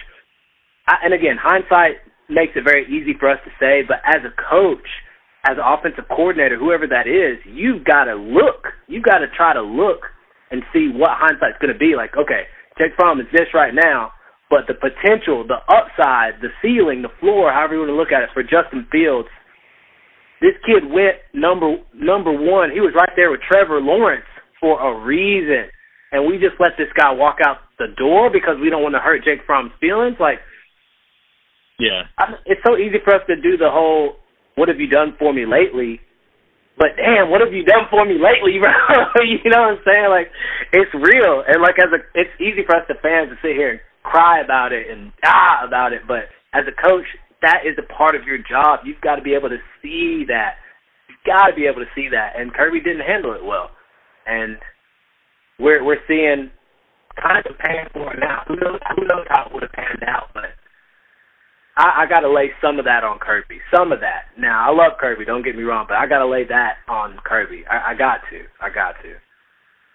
I, 0.87 0.95
and 1.05 1.13
again, 1.13 1.37
hindsight 1.41 2.03
makes 2.29 2.53
it 2.55 2.63
very 2.63 2.85
easy 2.87 3.13
for 3.17 3.29
us 3.29 3.39
to 3.45 3.51
say, 3.59 3.81
but 3.87 3.97
as 4.05 4.21
a 4.25 4.33
coach, 4.49 4.87
as 5.47 5.57
an 5.57 5.63
offensive 5.65 6.07
coordinator, 6.09 6.57
whoever 6.57 6.87
that 6.87 7.07
is, 7.07 7.39
you've 7.45 7.83
got 7.83 8.05
to 8.05 8.15
look. 8.15 8.67
You've 8.87 9.03
got 9.03 9.19
to 9.19 9.27
try 9.35 9.53
to 9.53 9.61
look 9.61 10.01
and 10.51 10.63
see 10.73 10.91
what 10.93 11.11
hindsight's 11.15 11.57
going 11.59 11.73
to 11.73 11.79
be. 11.79 11.95
Like, 11.95 12.15
okay, 12.15 12.45
Jake 12.77 12.91
Fromm 12.95 13.19
is 13.19 13.27
this 13.31 13.47
right 13.53 13.73
now, 13.73 14.11
but 14.49 14.67
the 14.67 14.75
potential, 14.75 15.47
the 15.47 15.63
upside, 15.71 16.41
the 16.41 16.51
ceiling, 16.61 17.01
the 17.01 17.13
floor, 17.19 17.51
however 17.51 17.75
you 17.75 17.79
want 17.79 17.91
to 17.91 17.95
look 17.95 18.11
at 18.11 18.23
it, 18.23 18.29
for 18.33 18.43
Justin 18.43 18.85
Fields, 18.91 19.29
this 20.41 20.57
kid 20.65 20.89
went 20.89 21.21
number 21.33 21.77
number 21.93 22.31
one. 22.31 22.71
He 22.71 22.81
was 22.81 22.93
right 22.95 23.13
there 23.15 23.29
with 23.29 23.41
Trevor 23.45 23.79
Lawrence 23.79 24.25
for 24.59 24.81
a 24.81 25.05
reason. 25.05 25.69
And 26.11 26.27
we 26.27 26.37
just 26.37 26.59
let 26.59 26.71
this 26.77 26.91
guy 26.97 27.13
walk 27.13 27.37
out 27.45 27.57
the 27.79 27.87
door 27.97 28.29
because 28.29 28.57
we 28.59 28.69
don't 28.69 28.83
want 28.83 28.95
to 28.95 28.99
hurt 28.99 29.23
Jake 29.23 29.45
Fromm's 29.45 29.71
feelings. 29.79 30.17
Like, 30.19 30.39
yeah, 31.79 32.03
I, 32.17 32.35
it's 32.45 32.61
so 32.67 32.75
easy 32.75 32.97
for 33.03 33.15
us 33.15 33.21
to 33.27 33.35
do 33.35 33.55
the 33.55 33.69
whole 33.71 34.17
"What 34.55 34.67
have 34.67 34.79
you 34.79 34.87
done 34.87 35.15
for 35.17 35.31
me 35.31 35.45
lately?" 35.45 36.01
But 36.77 36.95
damn, 36.97 37.29
what 37.29 37.41
have 37.41 37.53
you 37.53 37.63
done 37.63 37.85
for 37.89 38.05
me 38.05 38.15
lately, 38.15 38.57
bro? 38.63 38.71
you 39.23 39.43
know 39.51 39.71
what 39.71 39.77
I'm 39.77 39.83
saying? 39.85 40.09
Like, 40.09 40.29
it's 40.73 40.93
real, 40.95 41.43
and 41.45 41.61
like 41.61 41.77
as 41.77 41.91
a, 41.91 41.99
it's 42.15 42.33
easy 42.39 42.63
for 42.65 42.75
us 42.75 42.87
the 42.87 42.95
fans 43.01 43.29
to 43.29 43.37
sit 43.43 43.55
here 43.55 43.77
and 43.77 43.79
cry 44.03 44.41
about 44.41 44.71
it 44.71 44.89
and 44.89 45.11
ah 45.25 45.61
about 45.67 45.93
it. 45.93 46.01
But 46.07 46.31
as 46.53 46.65
a 46.65 46.75
coach, 46.75 47.05
that 47.41 47.67
is 47.67 47.77
a 47.77 47.85
part 47.93 48.15
of 48.15 48.23
your 48.23 48.37
job. 48.37 48.81
You've 48.85 49.01
got 49.01 49.15
to 49.17 49.21
be 49.21 49.35
able 49.35 49.49
to 49.49 49.61
see 49.81 50.25
that. 50.29 50.57
You've 51.09 51.25
got 51.25 51.47
to 51.47 51.55
be 51.55 51.67
able 51.67 51.83
to 51.83 51.91
see 51.93 52.09
that. 52.11 52.33
And 52.39 52.53
Kirby 52.53 52.81
didn't 52.81 53.05
handle 53.05 53.33
it 53.33 53.43
well 53.43 53.71
and 54.25 54.57
we're 55.59 55.83
we're 55.83 56.01
seeing 56.07 56.49
kind 57.21 57.45
of 57.45 57.57
paying 57.59 57.87
for 57.93 58.13
it 58.13 58.19
now. 58.19 58.43
Who 58.47 58.55
knows 58.55 58.79
who 58.95 59.03
knows 59.05 59.25
how 59.29 59.45
it 59.45 59.53
would 59.53 59.63
have 59.63 59.71
panned 59.71 60.03
out, 60.07 60.29
but 60.33 60.55
I, 61.77 62.03
I 62.03 62.09
got 62.09 62.21
to 62.21 62.31
lay 62.31 62.51
some 62.61 62.79
of 62.79 62.85
that 62.85 63.03
on 63.03 63.19
Kirby. 63.19 63.59
Some 63.73 63.91
of 63.91 63.99
that. 64.01 64.31
Now 64.37 64.67
I 64.67 64.75
love 64.75 64.99
Kirby. 64.99 65.25
Don't 65.25 65.43
get 65.43 65.55
me 65.55 65.63
wrong, 65.63 65.85
but 65.87 65.95
I 65.95 66.07
got 66.07 66.19
to 66.19 66.27
lay 66.27 66.43
that 66.49 66.83
on 66.87 67.17
Kirby. 67.23 67.63
I, 67.69 67.91
I 67.91 67.97
got 67.97 68.19
to. 68.29 68.39
I 68.59 68.69
got 68.73 68.95
to. 69.03 69.15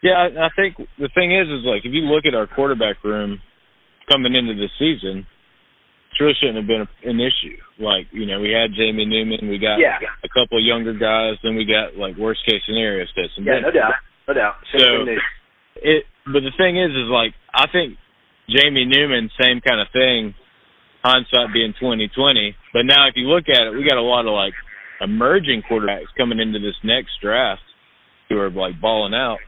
Yeah, 0.03 0.29
I, 0.29 0.47
I 0.47 0.51
think 0.57 0.77
the 0.99 1.11
thing 1.15 1.33
is, 1.33 1.49
is 1.49 1.65
like 1.65 1.85
if 1.85 1.93
you 1.93 2.03
look 2.03 2.25
at 2.25 2.35
our 2.35 2.47
quarterback 2.47 3.03
room 3.05 3.41
coming 4.11 4.35
into 4.35 4.55
the 4.55 4.69
season, 4.79 5.27
it 5.27 6.23
really 6.23 6.37
shouldn't 6.41 6.59
have 6.59 6.69
been 6.69 6.87
a, 6.87 6.91
an 7.09 7.21
issue. 7.21 7.57
Like 7.79 8.09
you 8.13 8.25
know, 8.25 8.41
we 8.41 8.53
had 8.53 8.73
Jamie 8.77 9.05
Newman, 9.05 9.49
we 9.49 9.59
got 9.59 9.77
yeah. 9.77 10.01
a 10.01 10.31
couple 10.33 10.59
of 10.59 10.65
younger 10.65 10.97
guys, 10.97 11.37
then 11.43 11.57
we 11.57 11.65
got 11.69 11.97
like 11.99 12.17
worst 12.17 12.41
case 12.47 12.63
scenario 12.65 13.05
Stetson. 13.13 13.45
Yeah, 13.45 13.61
no 13.61 13.71
doubt. 13.71 14.01
No 14.29 14.35
doubt. 14.35 14.55
So 14.73 15.05
it, 15.77 16.05
but 16.25 16.41
the 16.41 16.57
thing 16.57 16.81
is, 16.81 16.91
is 16.91 17.09
like 17.13 17.35
I 17.53 17.69
think 17.69 18.01
Jamie 18.49 18.87
Newman, 18.87 19.31
same 19.41 19.61
kind 19.61 19.81
of 19.81 19.89
thing. 19.93 20.35
Hindsight 21.07 21.55
being 21.55 21.75
twenty 21.79 22.11
twenty, 22.15 22.57
but 22.73 22.83
now 22.83 23.07
if 23.07 23.15
you 23.15 23.29
look 23.29 23.45
at 23.49 23.67
it, 23.67 23.71
we 23.77 23.89
got 23.89 23.99
a 23.99 24.03
lot 24.03 24.27
of 24.27 24.35
like 24.35 24.55
emerging 25.01 25.63
quarterbacks 25.71 26.11
coming 26.17 26.41
into 26.41 26.59
this 26.59 26.75
next 26.83 27.11
draft 27.23 27.63
who 28.29 28.39
are 28.39 28.51
like 28.51 28.81
balling 28.81 29.15
out, 29.15 29.39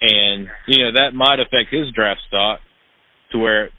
and 0.00 0.48
you 0.68 0.84
know 0.84 0.92
that 0.92 1.14
might 1.14 1.40
affect 1.40 1.72
his 1.72 1.90
draft 1.94 2.20
stock 2.28 2.60
to 3.32 3.38
where 3.38 3.70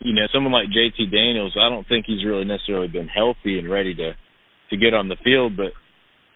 you 0.00 0.12
know 0.12 0.26
someone 0.32 0.52
like 0.52 0.68
JT 0.68 1.10
Daniels, 1.10 1.56
I 1.56 1.68
don't 1.68 1.88
think 1.88 2.04
he's 2.06 2.24
really 2.24 2.44
necessarily 2.44 2.88
been 2.88 3.08
healthy 3.08 3.58
and 3.58 3.70
ready 3.70 3.94
to 3.94 4.12
to 4.70 4.76
get 4.76 4.94
on 4.94 5.08
the 5.08 5.16
field, 5.24 5.56
but 5.56 5.72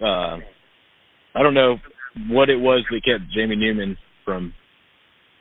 uh 0.04 0.38
I 1.34 1.42
don't 1.42 1.54
know 1.54 1.76
what 2.30 2.48
it 2.48 2.56
was 2.56 2.84
that 2.90 3.04
kept 3.04 3.30
Jamie 3.34 3.56
Newman 3.56 3.98
from 4.24 4.54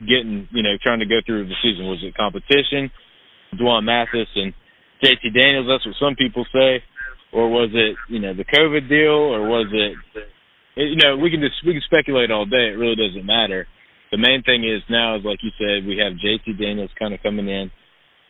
getting, 0.00 0.46
you 0.52 0.62
know, 0.62 0.76
trying 0.82 1.00
to 1.00 1.06
go 1.06 1.20
through 1.24 1.48
the 1.48 1.54
season. 1.62 1.86
Was 1.86 2.02
it 2.02 2.14
competition, 2.14 2.90
D'Wan 3.56 3.84
Mathis 3.86 4.28
and 4.36 4.52
JT 5.02 5.34
Daniels? 5.34 5.66
That's 5.68 5.86
what 5.86 5.96
some 6.00 6.16
people 6.16 6.44
say, 6.52 6.82
or 7.32 7.48
was 7.50 7.70
it, 7.74 7.96
you 8.08 8.20
know, 8.20 8.34
the 8.34 8.44
COVID 8.44 8.88
deal, 8.88 9.34
or 9.34 9.48
was 9.48 9.66
it, 9.72 9.96
you 10.76 10.96
know, 10.96 11.16
we 11.16 11.30
can 11.30 11.40
just 11.40 11.56
we 11.66 11.72
can 11.72 11.82
speculate 11.86 12.30
all 12.30 12.44
day. 12.44 12.72
It 12.72 12.78
really 12.78 12.96
doesn't 12.96 13.24
matter. 13.24 13.66
The 14.12 14.18
main 14.18 14.42
thing 14.42 14.62
is 14.62 14.82
now 14.88 15.16
is 15.16 15.24
like 15.24 15.40
you 15.42 15.50
said, 15.58 15.86
we 15.86 15.98
have 15.98 16.14
JT 16.20 16.58
Daniels 16.60 16.90
kind 16.98 17.14
of 17.14 17.22
coming 17.22 17.48
in, 17.48 17.70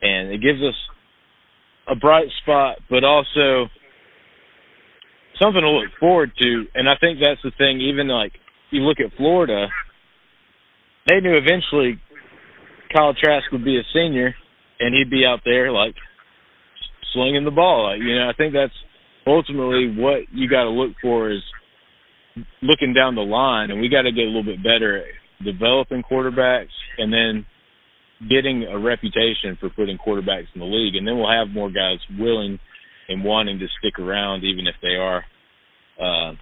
and 0.03 0.31
it 0.31 0.41
gives 0.43 0.63
us 0.63 0.75
a 1.89 1.95
bright 1.95 2.29
spot, 2.43 2.79
but 2.91 3.05
also 3.05 3.69
something 5.41 5.61
to 5.61 5.71
look 5.71 5.91
forward 6.01 6.33
to. 6.41 6.65
And 6.75 6.89
I 6.89 6.95
think 7.01 7.19
that's 7.21 7.43
the 7.43 7.53
thing. 7.59 7.81
Even 7.81 8.09
like 8.09 8.33
you 8.71 8.81
look 8.81 8.99
at 9.01 9.17
Florida, 9.17 9.67
they 11.09 11.21
knew 11.21 11.37
eventually 11.37 12.01
Kyle 12.95 13.15
Trask 13.15 13.51
would 13.53 13.65
be 13.65 13.79
a 13.79 13.83
senior, 13.93 14.35
and 14.81 14.95
he'd 14.95 15.11
be 15.11 15.25
out 15.27 15.41
there 15.45 15.71
like 15.73 15.95
slinging 17.17 17.45
the 17.45 17.51
ball. 17.51 17.97
You 17.97 18.15
know, 18.21 18.29
I 18.29 18.37
think 18.37 18.53
that's 18.53 18.77
ultimately 19.27 19.97
what 19.97 20.29
you 20.33 20.49
got 20.49 20.65
to 20.65 20.71
look 20.71 20.93
for 21.01 21.33
is 21.33 21.43
looking 22.61 22.93
down 22.93 23.15
the 23.15 23.23
line, 23.23 23.71
and 23.71 23.81
we 23.81 23.89
got 23.89 24.03
to 24.03 24.13
get 24.13 24.25
a 24.25 24.29
little 24.29 24.45
bit 24.45 24.63
better 24.63 24.99
at 24.99 25.45
developing 25.45 26.03
quarterbacks, 26.05 26.77
and 26.99 27.13
then 27.13 27.47
getting 28.29 28.65
a 28.65 28.79
reputation 28.79 29.57
for 29.59 29.69
putting 29.71 29.99
quarterbacks 29.99 30.49
in 30.55 30.61
the 30.61 30.67
league, 30.67 30.97
and 30.97 31.07
then 31.07 31.17
we'll 31.17 31.31
have 31.31 31.49
more 31.49 31.71
guys 31.71 31.99
willing 32.19 32.59
and 33.09 33.25
wanting 33.25 33.59
to 33.59 33.67
stick 33.79 33.99
around, 33.99 34.45
even 34.45 34.67
if 34.67 34.75
they 34.83 34.97
are, 34.97 35.25
uh, 36.01 36.33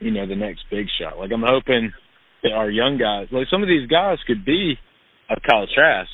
you 0.00 0.10
know, 0.10 0.26
the 0.26 0.36
next 0.36 0.60
big 0.70 0.86
shot. 1.00 1.18
Like 1.18 1.30
I'm 1.32 1.44
hoping 1.46 1.92
that 2.42 2.52
our 2.52 2.70
young 2.70 2.98
guys, 2.98 3.26
like 3.32 3.46
some 3.50 3.62
of 3.62 3.68
these 3.68 3.88
guys, 3.88 4.18
could 4.26 4.44
be 4.44 4.74
a 5.30 5.36
college 5.48 5.70
Trask. 5.74 6.10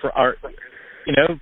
For 0.00 0.12
our, 0.12 0.36
you 1.06 1.14
know, 1.16 1.38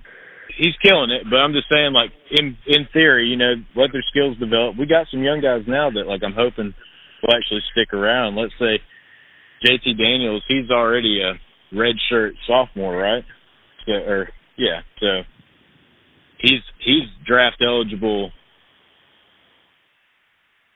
he's 0.57 0.75
killing 0.81 1.11
it. 1.11 1.23
But 1.29 1.37
I'm 1.37 1.53
just 1.53 1.69
saying, 1.71 1.93
like 1.93 2.11
in 2.31 2.57
in 2.67 2.87
theory, 2.93 3.27
you 3.27 3.37
know, 3.37 3.55
let 3.75 3.91
their 3.91 4.05
skills 4.09 4.37
develop. 4.37 4.77
We 4.77 4.85
got 4.85 5.07
some 5.11 5.23
young 5.23 5.41
guys 5.41 5.63
now 5.67 5.89
that, 5.91 6.07
like, 6.07 6.21
I'm 6.23 6.35
hoping 6.35 6.73
will 7.21 7.35
actually 7.35 7.61
stick 7.71 7.93
around. 7.93 8.35
Let's 8.35 8.53
say 8.59 8.79
JT 9.65 9.97
Daniels, 9.97 10.43
he's 10.47 10.69
already 10.69 11.21
a 11.21 11.33
red 11.75 11.95
shirt 12.09 12.33
sophomore, 12.47 12.95
right? 12.95 13.23
So, 13.85 13.93
or 13.93 14.29
yeah, 14.57 14.81
so 14.99 15.21
he's 16.39 16.61
he's 16.83 17.09
draft 17.25 17.57
eligible 17.65 18.31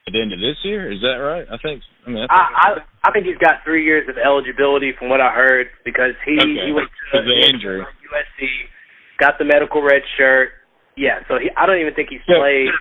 at 0.08 0.14
the 0.14 0.22
end 0.22 0.34
of 0.34 0.40
this 0.40 0.58
year. 0.64 0.92
Is 0.92 1.02
that 1.02 1.22
right? 1.22 1.46
I 1.52 1.58
think. 1.62 1.82
I 2.06 2.10
mean, 2.10 2.26
I 2.26 2.28
think, 2.28 2.32
I, 2.32 2.70
I 2.70 3.10
I 3.10 3.12
think 3.12 3.26
he's 3.26 3.38
got 3.38 3.62
three 3.64 3.86
years 3.86 4.08
of 4.10 4.18
eligibility 4.18 4.94
from 4.98 5.10
what 5.10 5.22
I 5.22 5.32
heard 5.32 5.68
because 5.86 6.18
he 6.26 6.38
okay. 6.40 6.66
he 6.66 6.72
went 6.74 6.90
to 7.14 7.22
the 7.22 7.38
injury 7.50 7.82
USC, 7.82 8.48
got 9.20 9.38
the 9.38 9.46
medical 9.46 9.82
red 9.82 10.02
shirt. 10.18 10.50
Yeah, 10.98 11.20
so 11.28 11.36
he 11.36 11.50
I 11.56 11.66
don't 11.66 11.80
even 11.80 11.94
think 11.94 12.10
he's 12.10 12.24
yeah. 12.28 12.40
played. 12.40 12.72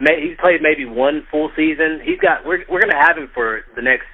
May, 0.00 0.18
he's 0.18 0.38
played 0.40 0.62
maybe 0.62 0.84
one 0.84 1.26
full 1.30 1.50
season. 1.54 2.00
He's 2.02 2.18
got 2.18 2.46
we're 2.46 2.64
we're 2.70 2.80
gonna 2.80 2.98
have 2.98 3.16
him 3.16 3.30
for 3.34 3.62
the 3.76 3.82
next 3.82 4.06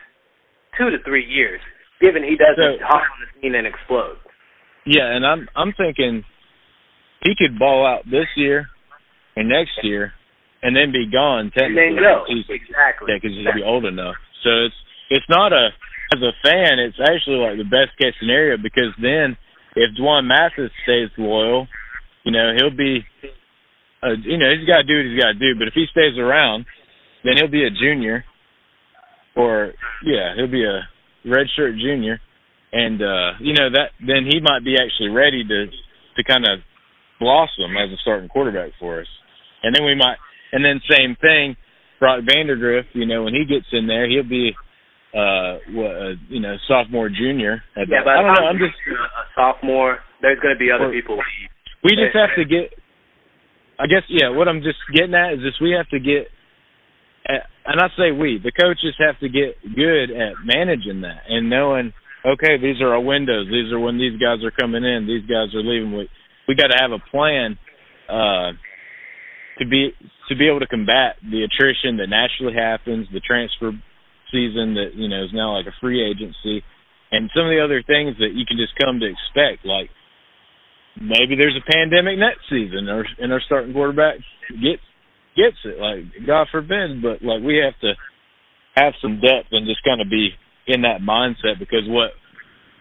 two 0.76 0.90
to 0.90 0.98
three 1.04 1.24
years, 1.24 1.60
given 2.00 2.22
he 2.22 2.36
doesn't 2.36 2.80
so, 2.80 2.84
hop 2.84 3.02
on 3.02 3.18
the 3.24 3.28
scene 3.40 3.54
and 3.54 3.66
explode. 3.66 4.20
Yeah, 4.84 5.08
and 5.08 5.24
I'm 5.24 5.48
I'm 5.56 5.72
thinking 5.76 6.24
he 7.22 7.32
could 7.36 7.58
ball 7.58 7.86
out 7.86 8.04
this 8.04 8.28
year 8.36 8.68
and 9.36 9.48
next 9.48 9.80
year, 9.82 10.12
and 10.62 10.76
then 10.76 10.92
be 10.92 11.08
gone. 11.10 11.50
Technically, 11.56 11.96
and 11.96 11.96
then 11.96 12.04
go 12.04 12.24
he's, 12.28 12.44
exactly. 12.48 13.08
Yeah, 13.08 13.20
because 13.20 13.36
he'll 13.36 13.56
be 13.56 13.64
old 13.64 13.84
enough. 13.84 14.16
So 14.44 14.68
it's 14.68 14.78
it's 15.08 15.28
not 15.28 15.52
a 15.52 15.72
as 16.14 16.22
a 16.22 16.32
fan, 16.40 16.80
it's 16.80 16.96
actually 17.00 17.36
like 17.36 17.60
the 17.60 17.68
best 17.68 17.92
case 18.00 18.16
scenario 18.18 18.56
because 18.56 18.96
then 19.00 19.36
if 19.76 19.96
D'Wan 19.96 20.26
Mathis 20.26 20.70
stays 20.84 21.10
loyal, 21.18 21.66
you 22.24 22.32
know 22.32 22.52
he'll 22.56 22.76
be, 22.76 23.04
uh, 24.02 24.14
you 24.24 24.38
know 24.38 24.50
he's 24.56 24.66
got 24.68 24.78
to 24.78 24.84
do 24.84 24.96
what 24.96 25.06
he's 25.06 25.20
got 25.20 25.32
to 25.32 25.38
do. 25.38 25.58
But 25.58 25.68
if 25.68 25.74
he 25.74 25.86
stays 25.90 26.18
around, 26.18 26.66
then 27.24 27.34
he'll 27.36 27.50
be 27.50 27.64
a 27.64 27.70
junior, 27.70 28.24
or 29.36 29.72
yeah, 30.04 30.34
he'll 30.36 30.50
be 30.50 30.64
a 30.64 30.82
redshirt 31.26 31.78
junior, 31.78 32.20
and 32.72 33.02
uh, 33.02 33.30
you 33.40 33.54
know 33.54 33.70
that 33.70 33.90
then 34.00 34.24
he 34.28 34.40
might 34.40 34.64
be 34.64 34.76
actually 34.76 35.10
ready 35.10 35.44
to 35.44 35.66
to 36.16 36.24
kind 36.24 36.44
of 36.44 36.60
blossom 37.20 37.76
as 37.76 37.90
a 37.90 37.96
starting 38.02 38.28
quarterback 38.28 38.70
for 38.78 39.00
us. 39.00 39.06
And 39.62 39.74
then 39.74 39.84
we 39.84 39.94
might, 39.94 40.16
and 40.52 40.64
then 40.64 40.80
same 40.90 41.16
thing, 41.20 41.56
Brock 41.98 42.20
Vandagriff. 42.24 42.84
You 42.92 43.06
know, 43.06 43.24
when 43.24 43.34
he 43.34 43.44
gets 43.44 43.66
in 43.72 43.86
there, 43.86 44.08
he'll 44.08 44.28
be, 44.28 44.52
uh, 45.14 45.56
uh, 45.56 46.12
you 46.28 46.40
know, 46.40 46.56
sophomore, 46.68 47.08
junior. 47.08 47.62
Yeah, 47.76 48.04
but 48.04 48.10
I 48.12 48.22
don't 48.22 48.34
know. 48.34 48.46
I'm 48.48 48.58
just 48.58 48.76
a 48.88 49.24
sophomore. 49.34 49.98
There's 50.20 50.38
going 50.40 50.54
to 50.54 50.58
be 50.58 50.70
other 50.70 50.90
people. 50.92 51.18
We 51.82 51.96
just 51.96 52.14
have 52.14 52.36
to 52.36 52.44
get. 52.44 52.76
I 53.78 53.86
guess 53.86 54.02
yeah. 54.08 54.28
What 54.30 54.48
I'm 54.48 54.60
just 54.60 54.78
getting 54.92 55.14
at 55.14 55.34
is 55.34 55.40
this: 55.40 55.54
we 55.62 55.72
have 55.72 55.88
to 55.90 56.00
get, 56.00 56.28
at, 57.28 57.46
and 57.64 57.80
I 57.80 57.88
say 57.96 58.10
we, 58.10 58.40
the 58.42 58.52
coaches 58.52 58.98
have 58.98 59.18
to 59.20 59.28
get 59.28 59.56
good 59.62 60.10
at 60.10 60.34
managing 60.44 61.02
that 61.02 61.24
and 61.28 61.48
knowing. 61.48 61.92
Okay, 62.26 62.58
these 62.60 62.82
are 62.82 62.92
our 62.92 63.00
windows. 63.00 63.46
These 63.46 63.72
are 63.72 63.78
when 63.78 63.96
these 63.96 64.18
guys 64.20 64.44
are 64.44 64.50
coming 64.50 64.84
in. 64.84 65.06
These 65.06 65.24
guys 65.30 65.54
are 65.54 65.62
leaving. 65.62 65.96
We 65.96 66.08
we 66.48 66.54
got 66.54 66.68
to 66.68 66.78
have 66.80 66.92
a 66.92 66.98
plan 67.10 67.56
uh 68.08 68.52
to 69.58 69.66
be 69.66 69.92
to 70.28 70.36
be 70.36 70.48
able 70.48 70.60
to 70.60 70.66
combat 70.66 71.16
the 71.22 71.44
attrition 71.44 71.96
that 71.98 72.08
naturally 72.08 72.54
happens, 72.54 73.06
the 73.12 73.20
transfer 73.20 73.72
season 74.30 74.74
that 74.74 74.94
you 74.94 75.08
know 75.08 75.24
is 75.24 75.32
now 75.32 75.56
like 75.56 75.66
a 75.66 75.76
free 75.80 76.02
agency, 76.04 76.64
and 77.12 77.30
some 77.34 77.46
of 77.46 77.52
the 77.52 77.62
other 77.62 77.82
things 77.82 78.16
that 78.18 78.32
you 78.34 78.44
can 78.46 78.56
just 78.56 78.76
come 78.78 79.00
to 79.00 79.08
expect, 79.08 79.64
like 79.64 79.90
maybe 81.00 81.36
there's 81.36 81.56
a 81.56 81.70
pandemic 81.70 82.18
next 82.18 82.44
season, 82.50 82.88
or 82.88 83.04
and 83.18 83.32
our 83.32 83.42
starting 83.44 83.72
quarterback 83.72 84.16
gets 84.60 84.84
gets 85.36 85.58
it. 85.64 85.78
Like 85.78 86.26
God 86.26 86.48
forbid, 86.50 87.02
but 87.02 87.22
like 87.22 87.42
we 87.42 87.62
have 87.62 87.78
to 87.80 87.94
have 88.76 88.94
some 89.02 89.20
depth 89.20 89.50
and 89.52 89.66
just 89.66 89.84
kind 89.84 90.00
of 90.00 90.10
be 90.10 90.30
in 90.66 90.82
that 90.82 91.00
mindset 91.00 91.58
because 91.58 91.86
what 91.86 92.12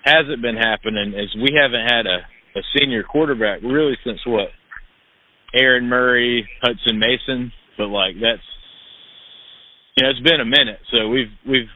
hasn't 0.03 0.41
been 0.41 0.57
happening 0.57 1.13
is 1.15 1.33
we 1.35 1.55
haven't 1.55 1.85
had 1.87 2.05
a 2.05 2.25
a 2.57 2.61
senior 2.77 3.03
quarterback 3.03 3.61
really 3.61 3.97
since 4.03 4.19
what 4.25 4.49
Aaron 5.53 5.87
Murray, 5.87 6.47
Hutson 6.63 6.97
Mason, 6.97 7.51
but 7.77 7.87
like 7.87 8.15
that's 8.21 8.41
you 9.97 10.03
know 10.03 10.09
it's 10.09 10.21
been 10.21 10.39
a 10.39 10.45
minute, 10.45 10.79
so 10.91 11.09
we've 11.09 11.33
we've 11.47 11.69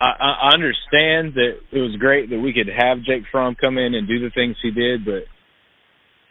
I, 0.00 0.50
I 0.50 0.54
understand 0.54 1.34
that 1.38 1.62
it 1.70 1.78
was 1.78 1.94
great 1.98 2.30
that 2.30 2.40
we 2.40 2.52
could 2.52 2.66
have 2.66 3.04
Jake 3.06 3.22
Fromm 3.30 3.54
come 3.54 3.78
in 3.78 3.94
and 3.94 4.08
do 4.08 4.18
the 4.18 4.34
things 4.34 4.56
he 4.60 4.72
did, 4.72 5.04
but 5.04 5.22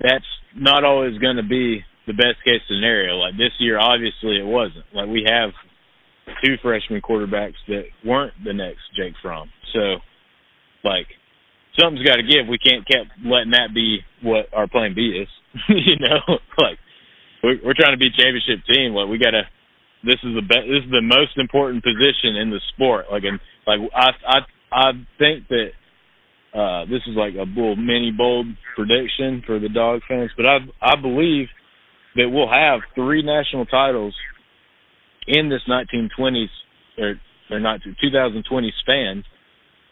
that's 0.01 0.27
not 0.55 0.84
always 0.84 1.17
going 1.20 1.38
to 1.38 1.48
be 1.48 1.81
the 2.05 2.13
best 2.13 2.43
case 2.43 2.60
scenario. 2.67 3.15
Like 3.15 3.38
this 3.38 3.55
year, 3.60 3.79
obviously 3.79 4.38
it 4.38 4.46
wasn't. 4.46 4.86
Like 4.93 5.08
we 5.08 5.24
have 5.25 5.51
two 6.43 6.55
freshman 6.62 7.01
quarterbacks 7.01 7.60
that 7.67 7.84
weren't 8.05 8.34
the 8.43 8.53
next 8.53 8.81
Jake 8.96 9.13
Fromm. 9.22 9.50
So, 9.74 9.98
like, 10.84 11.08
something's 11.79 12.05
got 12.05 12.17
to 12.17 12.24
give. 12.24 12.48
We 12.50 12.58
can't 12.58 12.86
keep 12.86 13.08
letting 13.24 13.51
that 13.51 13.74
be 13.74 14.00
what 14.22 14.48
our 14.53 14.67
plan 14.67 14.93
B 14.96 15.24
is. 15.24 15.29
you 15.70 15.98
know, 16.00 16.20
like 16.58 16.77
we're, 17.43 17.60
we're 17.63 17.77
trying 17.77 17.93
to 17.93 18.00
be 18.00 18.10
championship 18.10 18.65
team. 18.72 18.93
Like 18.93 19.10
we 19.10 19.17
got 19.17 19.31
to. 19.31 19.43
This 20.03 20.17
is 20.24 20.34
the 20.34 20.41
best. 20.41 20.65
This 20.65 20.84
is 20.84 20.91
the 20.91 21.05
most 21.05 21.38
important 21.38 21.84
position 21.84 22.36
in 22.41 22.50
the 22.50 22.60
sport. 22.74 23.05
Like, 23.12 23.24
and 23.24 23.39
like 23.67 23.79
I, 23.93 24.10
I, 24.25 24.39
I 24.72 24.91
think 25.20 25.48
that 25.50 25.70
uh 26.53 26.86
this 26.86 27.01
is 27.08 27.15
like 27.15 27.34
a 27.36 27.46
little 27.48 27.75
mini 27.75 28.12
bold 28.12 28.48
prediction 28.75 29.43
for 29.46 29.60
the 29.60 29.70
dog 29.70 30.01
fans, 30.08 30.31
but 30.36 30.46
I, 30.46 30.58
I 30.81 30.96
believe 31.00 31.48
that 32.15 32.29
we'll 32.29 32.51
have 32.51 32.81
three 32.96 33.22
national 33.24 33.65
titles 33.65 34.15
in 35.27 35.50
this 35.50 35.62
1920s 35.70 36.50
or 36.98 37.13
or 37.51 37.60
not 37.60 37.81
2020 37.84 38.74
span 38.81 39.24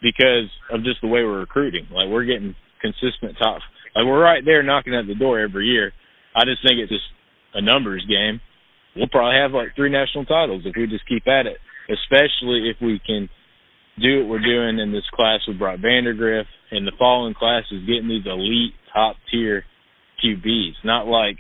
because 0.01 0.49
of 0.71 0.83
just 0.83 1.01
the 1.01 1.07
way 1.07 1.23
we're 1.23 1.39
recruiting. 1.39 1.87
Like 1.91 2.07
we're 2.09 2.25
getting 2.25 2.55
consistent 2.81 3.37
top. 3.37 3.61
Like 3.95 4.05
we're 4.05 4.21
right 4.21 4.43
there 4.43 4.63
knocking 4.63 4.95
at 4.95 5.07
the 5.07 5.15
door 5.15 5.39
every 5.39 5.67
year. 5.67 5.91
I 6.35 6.45
just 6.45 6.63
think 6.63 6.79
it's 6.79 6.91
just 6.91 7.03
a 7.53 7.61
numbers 7.61 8.05
game. 8.07 8.39
We'll 8.95 9.07
probably 9.07 9.39
have 9.39 9.51
like 9.51 9.75
three 9.75 9.91
national 9.91 10.25
titles 10.25 10.63
if 10.65 10.75
we 10.75 10.87
just 10.87 11.07
keep 11.07 11.27
at 11.27 11.45
it, 11.45 11.57
especially 11.89 12.69
if 12.69 12.77
we 12.81 12.99
can 13.05 13.29
do 14.01 14.19
what 14.19 14.29
we're 14.29 14.45
doing 14.45 14.79
in 14.79 14.91
this 14.91 15.07
class 15.13 15.39
with 15.47 15.59
Brock 15.59 15.79
Vandagriff 15.79 16.45
and 16.71 16.87
the 16.87 16.93
following 16.97 17.33
class 17.33 17.63
is 17.71 17.85
getting 17.85 18.07
these 18.07 18.25
elite 18.25 18.73
top 18.93 19.15
tier 19.31 19.63
QBs. 20.23 20.73
Not 20.83 21.07
like 21.07 21.37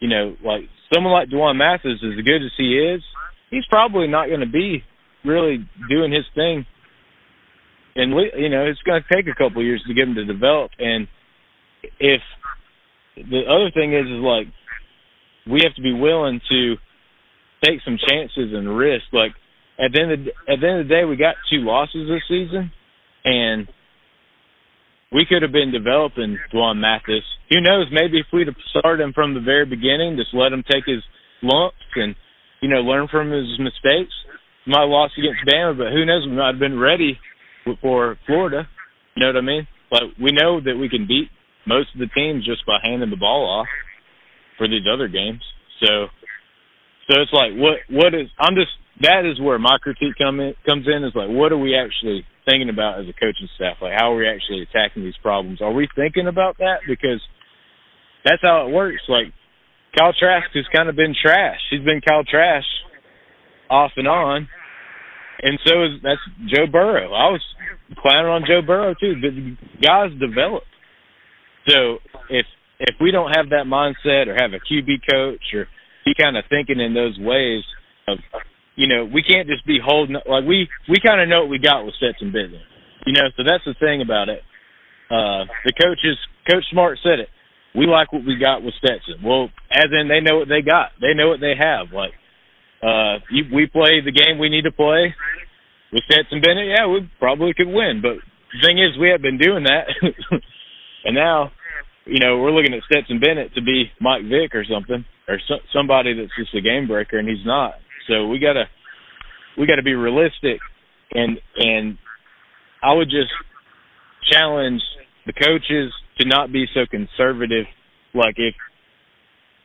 you 0.00 0.08
know, 0.08 0.36
like 0.44 0.62
someone 0.92 1.12
like 1.12 1.28
D'Wan 1.28 1.56
Mathis, 1.56 1.98
as 2.02 2.24
good 2.24 2.44
as 2.44 2.52
he 2.56 2.78
is, 2.78 3.02
he's 3.50 3.66
probably 3.68 4.06
not 4.06 4.28
going 4.28 4.40
to 4.40 4.46
be 4.46 4.82
really 5.24 5.68
doing 5.88 6.12
his 6.12 6.24
thing. 6.34 6.64
And 7.96 8.12
you 8.36 8.48
know, 8.48 8.64
it's 8.66 8.80
going 8.82 9.02
to 9.02 9.14
take 9.14 9.26
a 9.26 9.36
couple 9.36 9.60
of 9.60 9.66
years 9.66 9.82
to 9.88 9.94
get 9.94 10.08
him 10.08 10.14
to 10.14 10.24
develop. 10.24 10.70
And 10.78 11.08
if 11.98 12.20
the 13.16 13.42
other 13.50 13.70
thing 13.74 13.92
is, 13.92 14.06
is 14.06 14.22
like 14.22 14.46
we 15.48 15.60
have 15.64 15.74
to 15.74 15.82
be 15.82 15.92
willing 15.92 16.40
to 16.50 16.76
take 17.64 17.80
some 17.84 17.98
chances 17.98 18.52
and 18.52 18.76
risk. 18.76 19.04
Like 19.12 19.32
at 19.78 19.92
the 19.92 20.00
end 20.00 20.12
of 20.12 20.18
the, 20.24 20.30
at 20.52 20.60
the 20.60 20.68
end 20.68 20.80
of 20.80 20.88
the 20.88 20.94
day, 20.94 21.04
we 21.04 21.16
got 21.16 21.36
two 21.50 21.64
losses 21.64 22.08
this 22.08 22.22
season, 22.28 22.70
and 23.24 23.66
we 25.12 25.24
could 25.28 25.42
have 25.42 25.52
been 25.52 25.72
developing 25.72 26.38
D'Wan 26.52 26.80
Mathis. 26.80 27.24
Who 27.50 27.60
knows? 27.60 27.86
Maybe 27.90 28.20
if 28.20 28.26
we'd 28.32 28.46
have 28.46 28.60
started 28.78 29.02
him 29.02 29.12
from 29.12 29.34
the 29.34 29.40
very 29.40 29.64
beginning, 29.64 30.16
just 30.16 30.34
let 30.34 30.52
him 30.52 30.64
take 30.70 30.84
his 30.86 31.02
lumps 31.42 31.76
and 31.96 32.14
you 32.60 32.68
know 32.68 32.80
learn 32.80 33.08
from 33.10 33.30
his 33.30 33.58
mistakes. 33.58 34.12
My 34.66 34.84
loss 34.84 35.10
against 35.16 35.48
Bama, 35.48 35.78
but 35.78 35.92
who 35.92 36.04
knows? 36.04 36.26
We 36.26 36.36
might 36.36 36.52
have 36.52 36.60
been 36.60 36.78
ready 36.78 37.18
for 37.80 38.18
Florida. 38.26 38.68
You 39.16 39.22
know 39.22 39.32
what 39.32 39.36
I 39.36 39.46
mean? 39.46 39.66
Like 39.90 40.02
we 40.20 40.30
know 40.32 40.60
that 40.60 40.76
we 40.78 40.90
can 40.90 41.06
beat 41.08 41.30
most 41.66 41.88
of 41.94 42.00
the 42.00 42.12
teams 42.14 42.44
just 42.44 42.66
by 42.66 42.78
handing 42.82 43.10
the 43.10 43.16
ball 43.16 43.48
off 43.48 43.66
for 44.58 44.68
these 44.68 44.84
other 44.92 45.08
games. 45.08 45.40
So, 45.80 46.10
so 47.08 47.22
it's 47.22 47.32
like 47.32 47.52
what 47.54 47.78
what 47.88 48.14
is? 48.14 48.28
I'm 48.38 48.54
just 48.54 48.74
that 49.00 49.24
is 49.24 49.40
where 49.40 49.58
my 49.58 49.78
critique 49.80 50.18
come 50.18 50.40
in, 50.40 50.54
comes 50.66 50.86
in. 50.86 51.04
Is 51.04 51.14
like 51.14 51.30
what 51.30 51.52
are 51.52 51.58
we 51.58 51.78
actually 51.78 52.26
thinking 52.48 52.68
about 52.68 53.00
as 53.00 53.06
a 53.06 53.12
coaching 53.12 53.48
staff? 53.56 53.76
Like, 53.80 53.92
how 53.96 54.12
are 54.12 54.16
we 54.16 54.28
actually 54.28 54.62
attacking 54.62 55.04
these 55.04 55.16
problems? 55.22 55.60
Are 55.60 55.72
we 55.72 55.88
thinking 55.94 56.26
about 56.26 56.58
that? 56.58 56.80
Because 56.88 57.20
that's 58.24 58.42
how 58.42 58.66
it 58.66 58.72
works. 58.72 59.02
Like, 59.08 59.32
Kyle 59.96 60.12
Trask 60.18 60.48
has 60.54 60.64
kind 60.74 60.88
of 60.88 60.96
been 60.96 61.14
trash. 61.20 61.60
He's 61.70 61.84
been 61.84 62.00
Kyle 62.00 62.24
Trash 62.24 62.64
off 63.70 63.92
and 63.96 64.08
on. 64.08 64.48
And 65.42 65.58
so 65.64 65.84
is 65.84 65.90
that's 66.02 66.20
Joe 66.52 66.66
Burrow. 66.70 67.12
I 67.12 67.30
was 67.30 67.42
planning 68.02 68.26
on 68.26 68.42
Joe 68.46 68.60
Burrow 68.66 68.94
too. 68.98 69.14
But 69.20 69.80
guys 69.80 70.10
develop. 70.18 70.64
So 71.68 71.98
if 72.28 72.46
if 72.80 72.94
we 73.00 73.10
don't 73.10 73.34
have 73.34 73.50
that 73.50 73.66
mindset 73.66 74.28
or 74.28 74.34
have 74.38 74.52
a 74.52 74.62
QB 74.62 75.02
coach 75.10 75.42
or 75.54 75.66
be 76.04 76.14
kind 76.20 76.36
of 76.36 76.44
thinking 76.48 76.80
in 76.80 76.94
those 76.94 77.18
ways 77.18 77.62
of 78.06 78.18
you 78.76 78.86
know, 78.86 79.04
we 79.04 79.24
can't 79.24 79.48
just 79.48 79.66
be 79.66 79.78
holding 79.82 80.14
like 80.14 80.46
we 80.46 80.68
we 80.88 81.02
kind 81.04 81.20
of 81.20 81.28
know 81.28 81.42
what 81.42 81.50
we 81.50 81.58
got 81.58 81.84
with 81.84 81.94
Stetson 81.96 82.30
Bennett. 82.30 82.62
You 83.06 83.12
know, 83.12 83.26
so 83.36 83.42
that's 83.42 83.64
the 83.64 83.74
thing 83.74 84.02
about 84.02 84.28
it. 84.28 84.42
Uh 85.10 85.50
the 85.64 85.72
coaches 85.74 86.16
Coach 86.48 86.64
Smart 86.70 86.98
said 87.02 87.18
it. 87.18 87.28
We 87.74 87.86
like 87.86 88.12
what 88.12 88.24
we 88.24 88.38
got 88.38 88.62
with 88.62 88.74
Stetson. 88.78 89.22
Well, 89.24 89.50
as 89.70 89.90
in 89.90 90.08
they 90.08 90.20
know 90.20 90.38
what 90.38 90.48
they 90.48 90.62
got. 90.62 90.92
They 91.00 91.14
know 91.14 91.28
what 91.28 91.40
they 91.40 91.54
have. 91.58 91.90
Like 91.92 92.14
uh 92.82 93.18
you, 93.30 93.44
we 93.52 93.66
play 93.66 94.00
the 94.00 94.14
game 94.14 94.38
we 94.38 94.48
need 94.48 94.64
to 94.64 94.72
play 94.72 95.14
with 95.92 96.04
Stetson 96.04 96.40
Bennett. 96.40 96.70
Yeah, 96.70 96.86
we 96.86 97.10
probably 97.18 97.54
could 97.54 97.68
win, 97.68 98.00
but 98.00 98.22
the 98.52 98.66
thing 98.66 98.78
is 98.78 98.96
we 98.98 99.10
have 99.10 99.22
been 99.22 99.38
doing 99.38 99.64
that. 99.64 99.88
and 101.04 101.14
now, 101.14 101.52
you 102.08 102.20
know, 102.20 102.38
we're 102.38 102.52
looking 102.52 102.74
at 102.74 102.82
Stetson 102.90 103.20
Bennett 103.20 103.54
to 103.54 103.62
be 103.62 103.92
Mike 104.00 104.22
Vick 104.22 104.54
or 104.54 104.64
something 104.64 105.04
or 105.28 105.38
so, 105.46 105.56
somebody 105.72 106.14
that's 106.14 106.32
just 106.38 106.54
a 106.54 106.60
game 106.60 106.88
breaker 106.88 107.18
and 107.18 107.28
he's 107.28 107.44
not. 107.44 107.74
So 108.08 108.26
we 108.28 108.38
gotta 108.38 108.64
we 109.58 109.66
gotta 109.66 109.82
be 109.82 109.94
realistic 109.94 110.60
and 111.12 111.38
and 111.56 111.98
I 112.82 112.94
would 112.94 113.10
just 113.10 113.32
challenge 114.32 114.80
the 115.26 115.32
coaches 115.34 115.92
to 116.18 116.26
not 116.26 116.50
be 116.50 116.66
so 116.72 116.80
conservative. 116.90 117.66
Like 118.14 118.34
if 118.36 118.54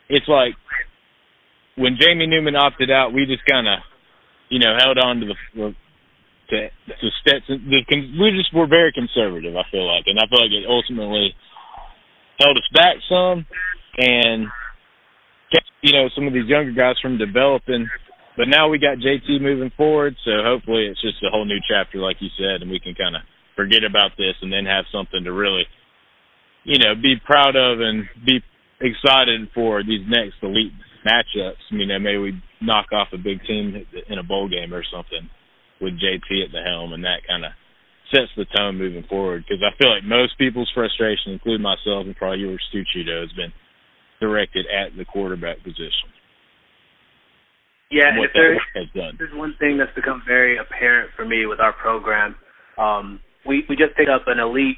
it's 0.09 0.27
like 0.27 0.53
when 1.77 1.97
Jamie 1.99 2.27
Newman 2.27 2.55
opted 2.55 2.91
out, 2.91 3.13
we 3.13 3.25
just 3.25 3.45
kind 3.49 3.67
of 3.67 3.79
you 4.49 4.59
know 4.59 4.75
held 4.77 4.97
on 4.97 5.21
to 5.21 5.25
the 5.27 5.75
to 6.49 6.67
to 6.67 7.07
Stetson. 7.21 7.71
The, 7.71 7.81
we 8.19 8.35
just 8.35 8.53
were 8.53 8.67
very 8.67 8.91
conservative. 8.91 9.55
I 9.55 9.63
feel 9.71 9.87
like, 9.87 10.03
and 10.07 10.19
I 10.19 10.27
feel 10.27 10.43
like 10.43 10.51
it 10.51 10.67
ultimately 10.67 11.33
held 12.39 12.57
us 12.57 12.69
back 12.73 12.95
some, 13.09 13.45
and 13.97 14.47
kept 15.51 15.67
you 15.81 15.93
know 15.93 16.09
some 16.15 16.27
of 16.27 16.33
these 16.33 16.47
younger 16.47 16.71
guys 16.71 16.95
from 17.01 17.17
developing 17.17 17.87
but 18.35 18.47
now 18.47 18.67
we 18.67 18.79
got 18.79 18.97
JT 18.97 19.41
moving 19.41 19.71
forward, 19.77 20.15
so 20.25 20.31
hopefully 20.43 20.87
it's 20.89 21.01
just 21.01 21.23
a 21.23 21.29
whole 21.29 21.45
new 21.45 21.59
chapter, 21.69 21.99
like 21.99 22.17
you 22.19 22.29
said, 22.37 22.61
and 22.61 22.71
we 22.71 22.79
can 22.79 22.95
kind 22.95 23.15
of 23.15 23.21
forget 23.55 23.83
about 23.83 24.11
this 24.17 24.33
and 24.41 24.51
then 24.51 24.65
have 24.65 24.85
something 24.91 25.23
to 25.23 25.31
really, 25.31 25.65
you 26.63 26.79
know, 26.79 26.95
be 26.95 27.15
proud 27.23 27.55
of 27.55 27.79
and 27.79 28.09
be 28.25 28.41
excited 28.81 29.49
for 29.53 29.83
these 29.83 30.01
next 30.09 30.41
elite 30.41 30.73
matchups. 31.05 31.61
You 31.69 31.85
know, 31.85 31.99
maybe 31.99 32.17
we 32.17 32.43
knock 32.59 32.87
off 32.91 33.09
a 33.13 33.17
big 33.17 33.45
team 33.45 33.85
in 34.09 34.17
a 34.17 34.23
bowl 34.23 34.49
game 34.49 34.73
or 34.73 34.83
something 34.91 35.29
with 35.79 35.93
JT 35.93 36.45
at 36.45 36.51
the 36.51 36.63
helm, 36.65 36.93
and 36.93 37.03
that 37.03 37.21
kind 37.27 37.45
of 37.45 37.51
sets 38.13 38.31
the 38.37 38.45
tone 38.55 38.77
moving 38.77 39.03
forward. 39.09 39.43
Because 39.47 39.63
I 39.65 39.75
feel 39.81 39.89
like 39.89 40.03
most 40.03 40.37
people's 40.37 40.71
frustration, 40.73 41.33
including 41.33 41.63
myself 41.63 42.05
and 42.05 42.15
probably 42.15 42.39
yours 42.39 42.63
too, 42.71 42.83
Cheeto, 42.93 43.21
has 43.21 43.33
been 43.33 43.51
directed 44.21 44.65
at 44.69 44.95
the 44.95 45.05
quarterback 45.05 45.57
position. 45.63 46.13
Yeah, 47.91 48.09
if 48.17 48.31
there's, 48.33 48.59
there's 48.93 49.35
one 49.35 49.55
thing 49.59 49.77
that's 49.77 49.93
become 49.93 50.23
very 50.25 50.57
apparent 50.57 51.11
for 51.15 51.25
me 51.25 51.45
with 51.45 51.59
our 51.59 51.73
program. 51.73 52.35
Um, 52.77 53.19
we 53.45 53.65
we 53.69 53.75
just 53.75 53.95
picked 53.95 54.09
up 54.09 54.23
an 54.25 54.39
elite 54.39 54.77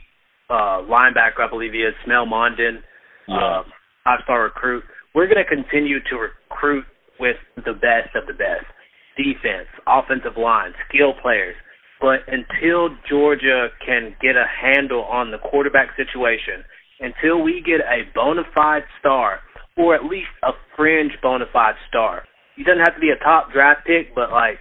uh, 0.50 0.84
linebacker, 0.84 1.40
I 1.40 1.50
believe 1.50 1.72
he 1.72 1.80
is 1.80 1.94
Smael 2.06 2.28
Mondon, 2.28 2.80
yeah. 3.28 3.38
uh, 3.38 3.64
five 4.04 4.20
star 4.24 4.44
recruit. 4.44 4.84
We're 5.14 5.28
going 5.28 5.44
to 5.44 5.48
continue 5.48 6.00
to 6.10 6.16
recruit 6.16 6.84
with 7.20 7.38
the 7.56 7.74
best 7.74 8.16
of 8.16 8.28
the 8.28 8.34
best 8.34 8.68
defense, 9.16 9.68
offensive 9.88 10.38
line, 10.38 10.74
skill 10.90 11.14
players. 11.22 11.56
But 12.02 12.28
until 12.28 12.90
Georgia 13.10 13.70
can 13.86 14.16
get 14.22 14.36
a 14.36 14.46
handle 14.46 15.04
on 15.04 15.32
the 15.32 15.38
quarterback 15.38 15.96
situation, 15.96 16.64
until 17.00 17.42
we 17.42 17.62
get 17.66 17.82
a 17.82 18.08
bona 18.14 18.44
fide 18.54 18.84
star 19.00 19.40
or 19.78 19.96
at 19.96 20.06
least 20.06 20.32
a 20.44 20.52
fringe 20.76 21.12
bona 21.22 21.46
fide 21.52 21.76
star. 21.90 22.24
He 22.56 22.64
doesn't 22.64 22.80
have 22.80 22.96
to 22.96 23.02
be 23.02 23.12
a 23.12 23.20
top 23.22 23.52
draft 23.52 23.86
pick, 23.86 24.16
but 24.16 24.32
like, 24.32 24.60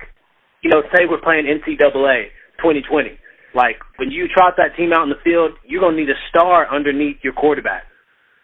you 0.63 0.71
know, 0.71 0.83
say 0.95 1.07
we're 1.07 1.23
playing 1.23 1.47
NCAA 1.47 2.35
2020. 2.59 3.19
Like 3.55 3.79
when 3.97 4.11
you 4.11 4.27
trot 4.27 4.55
that 4.59 4.75
team 4.77 4.93
out 4.93 5.05
in 5.05 5.11
the 5.11 5.23
field, 5.23 5.53
you're 5.65 5.81
gonna 5.81 5.97
need 5.97 6.11
a 6.11 6.19
star 6.29 6.67
underneath 6.67 7.23
your 7.23 7.33
quarterback. 7.33 7.85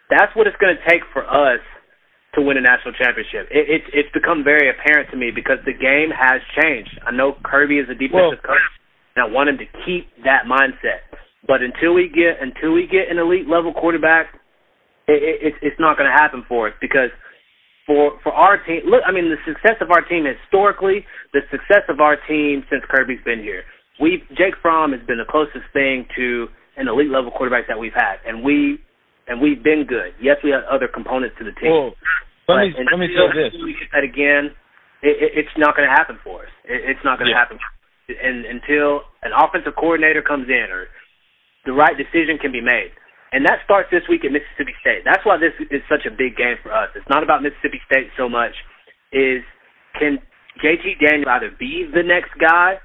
That's 0.08 0.30
what 0.36 0.46
it's 0.46 0.56
gonna 0.60 0.78
take 0.86 1.02
for 1.12 1.26
us 1.26 1.58
to 2.34 2.42
win 2.42 2.56
a 2.56 2.62
national 2.62 2.94
championship. 2.94 3.50
It, 3.50 3.66
it's 3.66 3.88
it's 3.90 4.12
become 4.14 4.44
very 4.46 4.70
apparent 4.70 5.10
to 5.10 5.16
me 5.18 5.34
because 5.34 5.58
the 5.66 5.74
game 5.74 6.14
has 6.14 6.38
changed. 6.54 6.94
I 7.02 7.10
know 7.10 7.34
Kirby 7.42 7.82
is 7.82 7.90
a 7.90 7.98
defensive 7.98 8.38
well, 8.46 8.54
coach, 8.54 8.70
and 9.16 9.20
I 9.24 9.28
want 9.28 9.48
him 9.48 9.58
to 9.58 9.68
keep 9.84 10.08
that 10.24 10.44
mindset. 10.46 11.06
But 11.46 11.62
until 11.62 11.94
we 11.94 12.08
get 12.08 12.38
until 12.40 12.72
we 12.72 12.86
get 12.86 13.10
an 13.10 13.18
elite 13.18 13.48
level 13.48 13.72
quarterback, 13.72 14.26
it, 15.08 15.22
it, 15.42 15.54
it's 15.62 15.80
not 15.80 15.96
going 15.96 16.10
to 16.10 16.14
happen 16.14 16.44
for 16.46 16.68
us 16.68 16.74
because 16.80 17.10
for 17.86 18.20
for 18.22 18.32
our 18.32 18.62
team. 18.62 18.82
Look, 18.86 19.02
I 19.06 19.12
mean, 19.12 19.32
the 19.32 19.40
success 19.42 19.80
of 19.80 19.90
our 19.90 20.02
team 20.04 20.24
historically, 20.28 21.04
the 21.32 21.40
success 21.50 21.82
of 21.88 22.00
our 22.00 22.16
team 22.28 22.62
since 22.70 22.84
Kirby's 22.88 23.22
been 23.24 23.40
here. 23.40 23.64
We 24.00 24.22
Jake 24.36 24.54
Fromm 24.62 24.92
has 24.92 25.02
been 25.06 25.18
the 25.18 25.28
closest 25.28 25.66
thing 25.72 26.06
to 26.16 26.48
an 26.76 26.88
elite 26.88 27.10
level 27.10 27.30
quarterback 27.30 27.68
that 27.68 27.78
we've 27.78 27.96
had, 27.96 28.22
and 28.24 28.44
we 28.44 28.78
and 29.26 29.40
we've 29.40 29.62
been 29.62 29.84
good. 29.88 30.12
Yes, 30.20 30.36
we 30.44 30.50
have 30.50 30.62
other 30.70 30.88
components 30.88 31.36
to 31.38 31.44
the 31.44 31.52
team. 31.58 31.70
Well, 31.72 31.92
let 32.48 32.68
me 32.68 32.74
let 32.78 32.98
me 32.98 33.08
say 33.10 33.26
this: 33.32 33.52
we 33.58 33.74
get 33.74 33.90
that 33.92 34.04
again, 34.04 34.54
it, 35.02 35.16
it, 35.18 35.30
it's 35.44 35.56
not 35.56 35.76
going 35.76 35.88
to 35.88 35.94
happen 35.94 36.18
for 36.22 36.44
us. 36.44 36.52
It, 36.64 36.94
it's 36.94 37.04
not 37.04 37.18
going 37.18 37.28
to 37.28 37.36
yeah. 37.36 37.42
happen, 37.42 37.58
and 38.18 38.44
until 38.44 39.06
an 39.22 39.32
offensive 39.36 39.74
coordinator 39.78 40.22
comes 40.22 40.48
in 40.48 40.66
or 40.70 40.86
the 41.66 41.72
right 41.72 41.96
decision 41.96 42.38
can 42.40 42.52
be 42.52 42.60
made. 42.60 42.90
And 43.32 43.46
that 43.46 43.62
starts 43.64 43.88
this 43.90 44.02
week 44.08 44.24
at 44.24 44.32
Mississippi 44.32 44.74
State. 44.80 45.02
That's 45.04 45.24
why 45.24 45.38
this 45.38 45.54
is 45.70 45.82
such 45.88 46.02
a 46.06 46.10
big 46.10 46.36
game 46.36 46.58
for 46.62 46.72
us. 46.74 46.90
It's 46.96 47.08
not 47.08 47.22
about 47.22 47.42
Mississippi 47.42 47.80
State 47.86 48.10
so 48.18 48.28
much. 48.28 48.54
Is 49.12 49.42
can 49.98 50.18
JT 50.58 50.98
Daniel 50.98 51.30
either 51.30 51.50
be 51.58 51.86
the 51.86 52.02
next 52.02 52.34
guy 52.40 52.78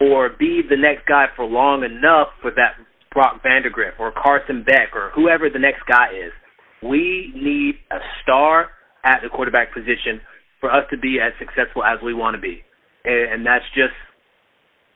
or 0.00 0.30
be 0.30 0.62
the 0.62 0.76
next 0.76 1.06
guy 1.06 1.26
for 1.34 1.44
long 1.44 1.82
enough 1.82 2.28
for 2.40 2.50
that 2.52 2.78
Brock 3.12 3.42
Vandagriff 3.42 3.98
or 3.98 4.12
Carson 4.12 4.62
Beck 4.62 4.94
or 4.94 5.10
whoever 5.14 5.50
the 5.50 5.58
next 5.58 5.82
guy 5.90 6.06
is. 6.14 6.32
We 6.82 7.32
need 7.34 7.74
a 7.90 7.98
star 8.22 8.70
at 9.04 9.18
the 9.22 9.28
quarterback 9.28 9.74
position 9.74 10.20
for 10.60 10.70
us 10.70 10.84
to 10.90 10.98
be 10.98 11.18
as 11.18 11.32
successful 11.38 11.82
as 11.82 11.98
we 12.04 12.14
want 12.14 12.36
to 12.36 12.40
be. 12.40 12.62
And 13.04 13.44
that's 13.44 13.64
just 13.74 13.94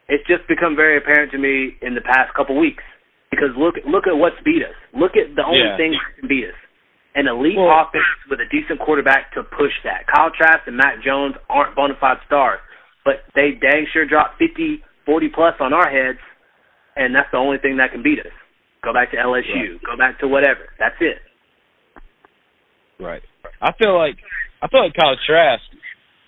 it's 0.09 0.27
just 0.27 0.47
become 0.49 0.75
very 0.75 0.99
apparent 0.99 1.31
to 1.33 1.39
me 1.39 1.77
in 1.83 1.95
the 1.95 2.03
past 2.03 2.35
couple 2.35 2.59
weeks. 2.59 2.83
Because 3.31 3.57
look 3.57 3.81
look 3.89 4.05
at 4.07 4.13
what's 4.13 4.37
beat 4.45 4.61
us. 4.61 4.77
Look 4.93 5.17
at 5.17 5.33
the 5.35 5.45
only 5.45 5.65
yeah. 5.65 5.77
thing 5.81 5.97
that 5.97 6.21
can 6.21 6.29
beat 6.29 6.45
us. 6.45 6.59
An 7.15 7.29
elite 7.29 7.57
well, 7.57 7.73
offense 7.73 8.09
with 8.29 8.41
a 8.41 8.49
decent 8.49 8.81
quarterback 8.81 9.33
to 9.33 9.43
push 9.43 9.73
that. 9.85 10.09
Kyle 10.09 10.33
Trask 10.33 10.65
and 10.67 10.77
Mac 10.77 11.01
Jones 11.05 11.37
aren't 11.49 11.77
bona 11.77 11.95
fide 12.01 12.21
stars, 12.27 12.61
but 13.05 13.25
they 13.35 13.53
dang 13.57 13.87
sure 13.93 14.05
dropped 14.09 14.41
50, 14.41 14.81
40 15.05 15.29
plus 15.29 15.55
on 15.61 15.73
our 15.73 15.89
heads, 15.89 16.21
and 16.97 17.15
that's 17.15 17.29
the 17.33 17.37
only 17.37 17.59
thing 17.59 17.77
that 17.77 17.93
can 17.93 18.03
beat 18.03 18.21
us. 18.21 18.33
Go 18.85 18.93
back 18.93 19.13
to 19.13 19.17
LSU. 19.17 19.77
Right. 19.77 19.85
Go 19.85 19.97
back 19.97 20.21
to 20.21 20.29
whatever. 20.29 20.73
That's 20.79 20.97
it. 21.01 21.21
Right. 22.99 23.23
I 23.61 23.73
feel 23.77 23.97
like 23.97 24.17
I 24.63 24.69
feel 24.69 24.85
like 24.85 24.95
Kyle 24.95 25.17
Trask 25.27 25.63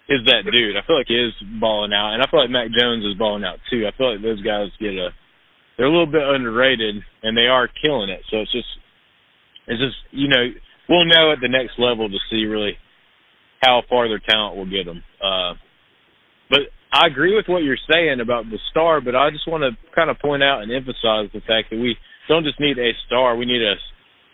is 0.09 0.21
that 0.27 0.45
dude. 0.45 0.77
I 0.77 0.85
feel 0.87 0.97
like 0.97 1.09
he 1.09 1.17
is 1.17 1.33
balling 1.61 1.93
out, 1.93 2.13
and 2.13 2.23
I 2.23 2.29
feel 2.29 2.41
like 2.41 2.51
Mac 2.51 2.69
Jones 2.69 3.05
is 3.05 3.17
balling 3.19 3.45
out 3.45 3.59
too. 3.71 3.89
I 3.89 3.97
feel 3.97 4.13
like 4.13 4.23
those 4.23 4.43
guys 4.43 4.69
get 4.81 4.93
a 4.93 5.11
they're 5.77 5.87
a 5.87 5.91
little 5.91 6.11
bit 6.11 6.23
underrated 6.23 6.97
and 7.23 7.37
they 7.37 7.49
are 7.49 7.69
killing 7.83 8.11
it. 8.11 8.21
So 8.31 8.39
it's 8.39 8.53
just 8.53 8.69
it's 9.67 9.81
just 9.81 9.97
you 10.13 10.29
know 10.29 10.53
we'll 10.89 11.09
know 11.09 11.33
at 11.33 11.41
the 11.41 11.49
next 11.49 11.79
level 11.79 12.09
to 12.09 12.19
see 12.31 12.45
really 12.45 12.77
how 13.63 13.83
far 13.89 14.09
their 14.09 14.21
talent 14.21 14.57
will 14.57 14.69
get 14.69 14.85
them. 14.85 15.03
Uh, 15.25 15.55
but 16.51 16.69
I 16.93 17.07
agree 17.09 17.35
with 17.35 17.47
what 17.49 17.65
you're 17.65 17.81
saying 17.91 18.21
about 18.21 18.45
the 18.51 18.59
star, 18.71 19.01
but 19.01 19.17
I 19.17 19.31
just 19.31 19.49
want 19.49 19.65
to 19.65 19.73
kind 19.95 20.11
of 20.11 20.19
point 20.21 20.43
out 20.43 20.63
and 20.63 20.71
emphasize 20.71 21.33
the 21.33 21.41
fact 21.49 21.71
that 21.71 21.81
we 21.81 21.97
don't 22.29 22.45
just 22.45 22.61
need 22.61 22.79
a 22.79 22.93
star; 23.07 23.37
we 23.37 23.47
need 23.47 23.63
a 23.63 23.75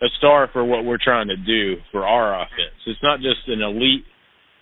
a 0.03 0.09
star 0.17 0.49
for 0.51 0.65
what 0.65 0.83
we're 0.83 1.01
trying 1.01 1.27
to 1.27 1.37
do 1.37 1.75
for 1.91 2.05
our 2.05 2.35
offense. 2.35 2.75
It's 2.87 3.01
not 3.03 3.19
just 3.19 3.47
an 3.47 3.61
elite 3.61 4.05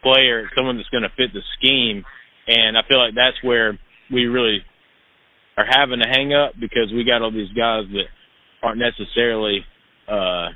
player, 0.02 0.50
someone 0.56 0.78
that's 0.78 0.90
going 0.90 1.04
to 1.04 1.14
fit 1.16 1.34
the 1.34 1.42
scheme. 1.58 2.04
And 2.48 2.78
I 2.78 2.82
feel 2.88 3.00
like 3.00 3.16
that's 3.16 3.38
where 3.44 3.78
we 4.12 4.26
really 4.26 4.64
are 5.58 5.66
having 5.70 6.02
a 6.02 6.08
hang 6.08 6.34
up 6.34 6.54
because 6.60 6.92
we 6.94 7.04
got 7.04 7.22
all 7.22 7.32
these 7.32 7.52
guys 7.52 7.84
that 7.92 8.08
aren't 8.64 8.80
necessarily 8.80 9.60
uh 10.08 10.56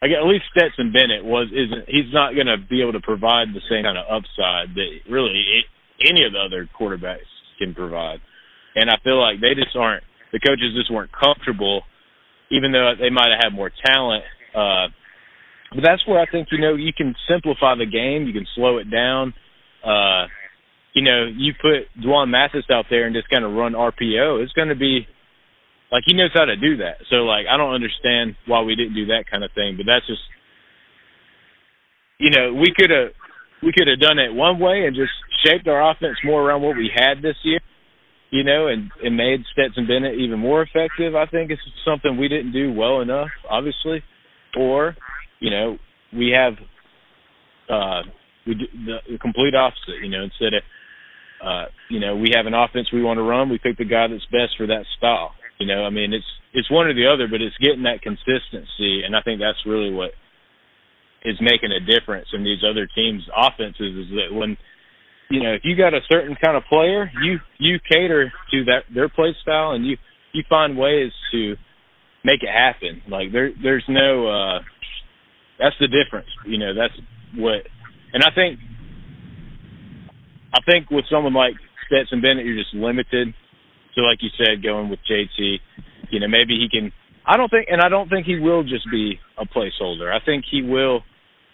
I 0.00 0.06
get 0.06 0.22
at 0.22 0.26
least 0.30 0.44
Stetson 0.54 0.92
Bennett 0.92 1.24
was 1.24 1.48
isn't 1.52 1.84
he's 1.88 2.12
not 2.12 2.34
going 2.34 2.46
to 2.46 2.56
be 2.56 2.80
able 2.82 2.92
to 2.92 3.00
provide 3.00 3.48
the 3.52 3.60
same 3.68 3.84
kind 3.84 3.98
of 3.98 4.06
upside 4.06 4.74
that 4.74 4.90
really 5.10 5.64
any 6.00 6.24
of 6.24 6.32
the 6.32 6.38
other 6.38 6.68
quarterbacks 6.78 7.28
can 7.58 7.74
provide. 7.74 8.20
And 8.76 8.88
I 8.88 8.96
feel 9.02 9.20
like 9.20 9.40
they 9.40 9.54
just 9.54 9.76
aren't 9.76 10.04
the 10.32 10.40
coaches 10.40 10.76
just 10.76 10.92
weren't 10.92 11.10
comfortable 11.12 11.82
even 12.50 12.72
though 12.72 12.92
they 12.98 13.10
might 13.10 13.28
have 13.28 13.52
had 13.52 13.52
more 13.52 13.70
talent 13.84 14.24
uh 14.54 14.88
but 15.74 15.82
that's 15.82 16.06
where 16.06 16.20
I 16.20 16.26
think 16.30 16.48
you 16.50 16.58
know 16.58 16.74
you 16.74 16.92
can 16.96 17.14
simplify 17.28 17.74
the 17.74 17.86
game, 17.86 18.26
you 18.26 18.32
can 18.32 18.46
slow 18.54 18.78
it 18.78 18.90
down. 18.90 19.34
Uh 19.84 20.26
you 20.94 21.02
know, 21.04 21.26
you 21.30 21.52
put 21.54 21.86
D'Wan 22.02 22.30
Mathis 22.30 22.64
out 22.72 22.86
there 22.90 23.06
and 23.06 23.14
just 23.14 23.28
kind 23.28 23.44
of 23.44 23.52
run 23.52 23.72
RPO, 23.74 24.42
it's 24.42 24.52
going 24.52 24.68
to 24.68 24.74
be 24.74 25.06
like 25.92 26.02
he 26.06 26.14
knows 26.14 26.30
how 26.34 26.44
to 26.44 26.56
do 26.56 26.78
that. 26.78 26.96
So 27.10 27.16
like 27.22 27.46
I 27.50 27.56
don't 27.56 27.74
understand 27.74 28.34
why 28.46 28.62
we 28.62 28.74
didn't 28.74 28.94
do 28.94 29.06
that 29.06 29.24
kind 29.30 29.44
of 29.44 29.50
thing, 29.54 29.76
but 29.76 29.86
that's 29.86 30.06
just 30.06 30.22
you 32.18 32.30
know, 32.30 32.52
we 32.52 32.72
could 32.76 32.90
have 32.90 33.14
we 33.62 33.72
could 33.72 33.88
have 33.88 34.00
done 34.00 34.18
it 34.18 34.32
one 34.32 34.58
way 34.58 34.86
and 34.86 34.94
just 34.94 35.12
shaped 35.44 35.66
our 35.68 35.90
offense 35.90 36.16
more 36.24 36.42
around 36.42 36.62
what 36.62 36.76
we 36.76 36.90
had 36.94 37.22
this 37.22 37.36
year, 37.42 37.60
you 38.30 38.44
know, 38.44 38.68
and 38.68 38.90
and 39.02 39.16
made 39.16 39.44
Stetson 39.52 39.86
Bennett 39.86 40.18
even 40.18 40.38
more 40.38 40.62
effective. 40.62 41.14
I 41.14 41.26
think 41.26 41.50
it's 41.50 41.62
something 41.84 42.16
we 42.16 42.28
didn't 42.28 42.52
do 42.52 42.72
well 42.72 43.00
enough, 43.00 43.28
obviously, 43.48 44.02
or 44.58 44.96
you 45.40 45.50
know, 45.50 45.78
we 46.12 46.30
have 46.30 46.54
uh 47.68 48.02
we 48.46 48.54
do 48.54 48.64
the, 48.86 48.96
the 49.12 49.18
complete 49.18 49.54
opposite, 49.54 50.02
you 50.02 50.08
know, 50.08 50.24
instead 50.24 50.54
of 50.54 50.62
uh, 51.44 51.66
you 51.88 52.00
know, 52.00 52.16
we 52.16 52.32
have 52.34 52.46
an 52.46 52.54
offense 52.54 52.88
we 52.92 53.02
want 53.02 53.18
to 53.18 53.22
run. 53.22 53.48
We 53.48 53.58
pick 53.58 53.78
the 53.78 53.84
guy 53.84 54.08
that's 54.08 54.24
best 54.26 54.56
for 54.56 54.66
that 54.66 54.84
style. 54.96 55.32
You 55.58 55.66
know, 55.66 55.84
I 55.84 55.90
mean, 55.90 56.12
it's 56.12 56.26
it's 56.54 56.70
one 56.70 56.86
or 56.86 56.94
the 56.94 57.06
other, 57.06 57.28
but 57.28 57.40
it's 57.40 57.56
getting 57.58 57.82
that 57.82 58.02
consistency, 58.02 59.02
and 59.04 59.14
I 59.14 59.22
think 59.22 59.40
that's 59.40 59.58
really 59.66 59.92
what 59.92 60.10
is 61.24 61.36
making 61.40 61.72
a 61.72 61.80
difference 61.80 62.28
in 62.32 62.44
these 62.44 62.62
other 62.68 62.88
teams' 62.94 63.22
offenses. 63.36 64.06
Is 64.06 64.10
that 64.14 64.34
when 64.34 64.56
you 65.30 65.42
know 65.42 65.52
if 65.52 65.62
you 65.64 65.76
got 65.76 65.94
a 65.94 66.00
certain 66.10 66.36
kind 66.42 66.56
of 66.56 66.62
player, 66.68 67.10
you 67.22 67.38
you 67.58 67.78
cater 67.90 68.32
to 68.50 68.64
that 68.64 68.82
their 68.92 69.08
play 69.08 69.34
style, 69.42 69.72
and 69.72 69.84
you 69.84 69.96
you 70.32 70.44
find 70.48 70.78
ways 70.78 71.10
to 71.32 71.56
make 72.24 72.42
it 72.42 72.50
happen. 72.54 73.02
Like 73.08 73.32
there 73.32 73.50
there's 73.62 73.84
no 73.88 74.26
uh 74.28 74.58
that's 75.58 75.76
the 75.80 75.88
difference. 75.88 76.28
You 76.46 76.58
know, 76.58 76.74
that's 76.74 76.94
what 77.36 77.66
and 78.12 78.22
I 78.22 78.30
think 78.34 78.58
I 80.52 80.60
think 80.70 80.90
with 80.90 81.04
someone 81.10 81.34
like 81.34 81.54
Stetson 81.86 82.20
Bennett, 82.20 82.46
you're 82.46 82.56
just 82.56 82.74
limited. 82.74 83.34
So, 83.94 84.02
like 84.02 84.18
you 84.22 84.30
said, 84.38 84.62
going 84.62 84.88
with 84.88 85.00
JT, 85.10 85.58
you 86.10 86.20
know, 86.20 86.28
maybe 86.28 86.58
he 86.58 86.68
can. 86.70 86.92
I 87.26 87.36
don't 87.36 87.50
think, 87.50 87.66
and 87.70 87.82
I 87.82 87.88
don't 87.88 88.08
think 88.08 88.26
he 88.26 88.38
will 88.38 88.62
just 88.62 88.90
be 88.90 89.18
a 89.36 89.44
placeholder. 89.44 90.10
I 90.10 90.24
think 90.24 90.44
he 90.50 90.62
will 90.62 91.02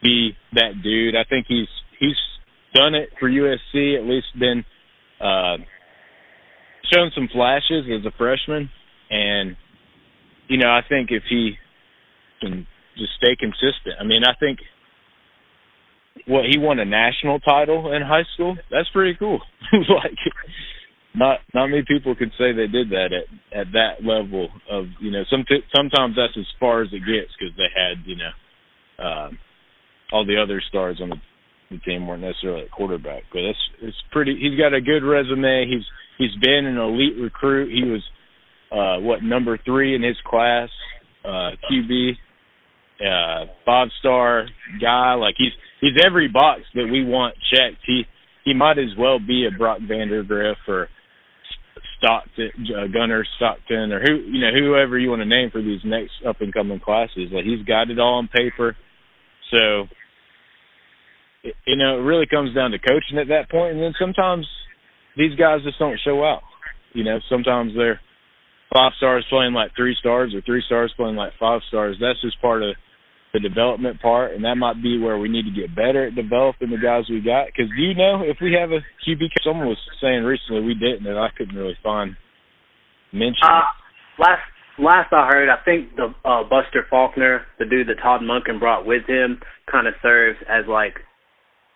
be 0.02 0.36
that 0.52 0.82
dude. 0.82 1.16
I 1.16 1.24
think 1.28 1.46
he's 1.48 1.68
he's 1.98 2.16
done 2.74 2.94
it 2.94 3.10
for 3.18 3.28
USC. 3.28 3.98
At 3.98 4.04
least 4.04 4.26
been 4.38 4.64
uh, 5.20 5.56
shown 6.92 7.10
some 7.14 7.28
flashes 7.32 7.86
as 7.90 8.06
a 8.06 8.16
freshman, 8.16 8.70
and 9.10 9.56
you 10.48 10.58
know, 10.58 10.68
I 10.68 10.82
think 10.88 11.10
if 11.10 11.22
he 11.28 11.54
can 12.40 12.66
just 12.96 13.12
stay 13.16 13.36
consistent. 13.38 13.96
I 14.00 14.04
mean, 14.04 14.22
I 14.24 14.34
think 14.38 14.58
what 16.26 16.44
he 16.44 16.58
won 16.58 16.78
a 16.78 16.84
national 16.84 17.40
title 17.40 17.92
in 17.92 18.02
high 18.02 18.24
school. 18.34 18.56
That's 18.70 18.88
pretty 18.90 19.16
cool. 19.18 19.40
like 19.72 20.16
not 21.14 21.38
not 21.52 21.68
many 21.68 21.84
people 21.86 22.14
could 22.14 22.32
say 22.38 22.52
they 22.52 22.66
did 22.66 22.90
that 22.90 23.10
at 23.12 23.58
at 23.58 23.66
that 23.72 24.04
level 24.04 24.48
of 24.70 24.86
you 25.00 25.10
know 25.10 25.22
some 25.30 25.44
sometimes 25.74 26.16
that's 26.16 26.36
as 26.38 26.46
far 26.58 26.82
as 26.82 26.88
it 26.92 27.00
gets 27.00 27.32
because 27.38 27.54
they 27.56 27.70
had 27.74 28.04
you 28.06 28.16
know 28.16 29.04
um, 29.04 29.38
all 30.12 30.24
the 30.24 30.40
other 30.40 30.62
stars 30.68 31.00
on 31.02 31.10
the, 31.10 31.16
the 31.70 31.78
team 31.78 32.06
weren't 32.06 32.22
necessarily 32.22 32.62
at 32.62 32.70
quarterback, 32.70 33.22
but 33.32 33.40
it's 33.40 33.58
it's 33.82 33.96
pretty. 34.12 34.38
He's 34.40 34.58
got 34.58 34.74
a 34.74 34.80
good 34.80 35.02
resume. 35.02 35.66
He's 35.68 35.84
he's 36.18 36.40
been 36.40 36.66
an 36.66 36.78
elite 36.78 37.16
recruit. 37.20 37.72
He 37.72 37.84
was 37.84 38.02
uh 38.72 39.00
what 39.04 39.22
number 39.22 39.58
three 39.64 39.94
in 39.94 40.02
his 40.02 40.16
class, 40.26 40.68
uh 41.24 41.52
QB, 41.70 42.12
uh 43.00 43.46
five 43.64 43.88
star 44.00 44.46
guy. 44.80 45.14
Like 45.14 45.34
he's 45.38 45.52
he's 45.80 46.00
every 46.04 46.28
box 46.28 46.62
that 46.74 46.88
we 46.90 47.04
want 47.04 47.34
checked. 47.52 47.82
He 47.86 48.04
he 48.44 48.54
might 48.54 48.78
as 48.78 48.96
well 48.98 49.18
be 49.18 49.46
a 49.46 49.56
Brock 49.56 49.78
Vandagriff 49.80 50.56
or 50.68 50.88
Stockton, 51.98 52.50
uh, 52.76 52.86
Gunner 52.92 53.26
Stockton, 53.36 53.92
or 53.92 54.00
who 54.00 54.16
you 54.30 54.40
know 54.40 54.52
whoever 54.52 54.98
you 54.98 55.10
want 55.10 55.22
to 55.22 55.26
name 55.26 55.50
for 55.50 55.62
these 55.62 55.80
next 55.84 56.12
up 56.26 56.40
and 56.40 56.52
coming 56.52 56.80
classes. 56.80 57.30
Like 57.32 57.44
he's 57.44 57.64
got 57.66 57.90
it 57.90 57.98
all 57.98 58.18
on 58.18 58.28
paper. 58.28 58.76
So, 59.50 59.86
you 61.66 61.76
know, 61.76 61.98
it 61.98 62.02
really 62.02 62.26
comes 62.26 62.54
down 62.54 62.72
to 62.72 62.78
coaching 62.78 63.18
at 63.18 63.28
that 63.28 63.50
point, 63.50 63.74
and 63.74 63.82
then 63.82 63.94
sometimes 63.98 64.46
these 65.16 65.34
guys 65.36 65.60
just 65.64 65.78
don't 65.78 66.00
show 66.04 66.24
out. 66.24 66.42
You 66.92 67.04
know, 67.04 67.18
sometimes 67.28 67.72
they're 67.76 68.00
five 68.72 68.92
stars 68.96 69.24
playing 69.30 69.52
like 69.52 69.70
three 69.76 69.96
stars, 69.98 70.34
or 70.34 70.40
three 70.42 70.62
stars 70.66 70.92
playing 70.96 71.16
like 71.16 71.32
five 71.38 71.60
stars. 71.68 71.96
That's 72.00 72.20
just 72.20 72.40
part 72.40 72.62
of 72.62 72.74
the 73.34 73.40
development 73.40 74.00
part, 74.00 74.32
and 74.32 74.44
that 74.44 74.54
might 74.54 74.80
be 74.80 74.96
where 74.96 75.18
we 75.18 75.28
need 75.28 75.44
to 75.44 75.50
get 75.50 75.74
better 75.74 76.06
at 76.06 76.14
developing 76.14 76.70
the 76.70 76.78
guys 76.78 77.02
we 77.10 77.20
got. 77.20 77.46
Because 77.46 77.66
do 77.76 77.82
you 77.82 77.94
know 77.94 78.22
if 78.22 78.38
we 78.40 78.54
have 78.54 78.70
a 78.70 78.78
QB? 79.02 79.26
Someone 79.44 79.66
was 79.66 79.82
saying 80.00 80.22
recently 80.22 80.62
we 80.62 80.74
didn't, 80.74 81.06
and 81.06 81.18
I 81.18 81.28
couldn't 81.36 81.56
really 81.56 81.76
find 81.82 82.16
mention. 83.12 83.42
Uh, 83.42 83.66
last 84.18 84.46
last 84.78 85.12
I 85.12 85.26
heard, 85.26 85.50
I 85.50 85.58
think 85.64 85.96
the 85.96 86.14
uh, 86.24 86.44
Buster 86.44 86.86
Faulkner, 86.88 87.42
the 87.58 87.66
dude 87.66 87.88
that 87.88 88.00
Todd 88.00 88.22
Monken 88.22 88.60
brought 88.60 88.86
with 88.86 89.02
him, 89.08 89.40
kind 89.70 89.88
of 89.88 89.94
serves 90.00 90.38
as 90.48 90.64
like 90.68 90.94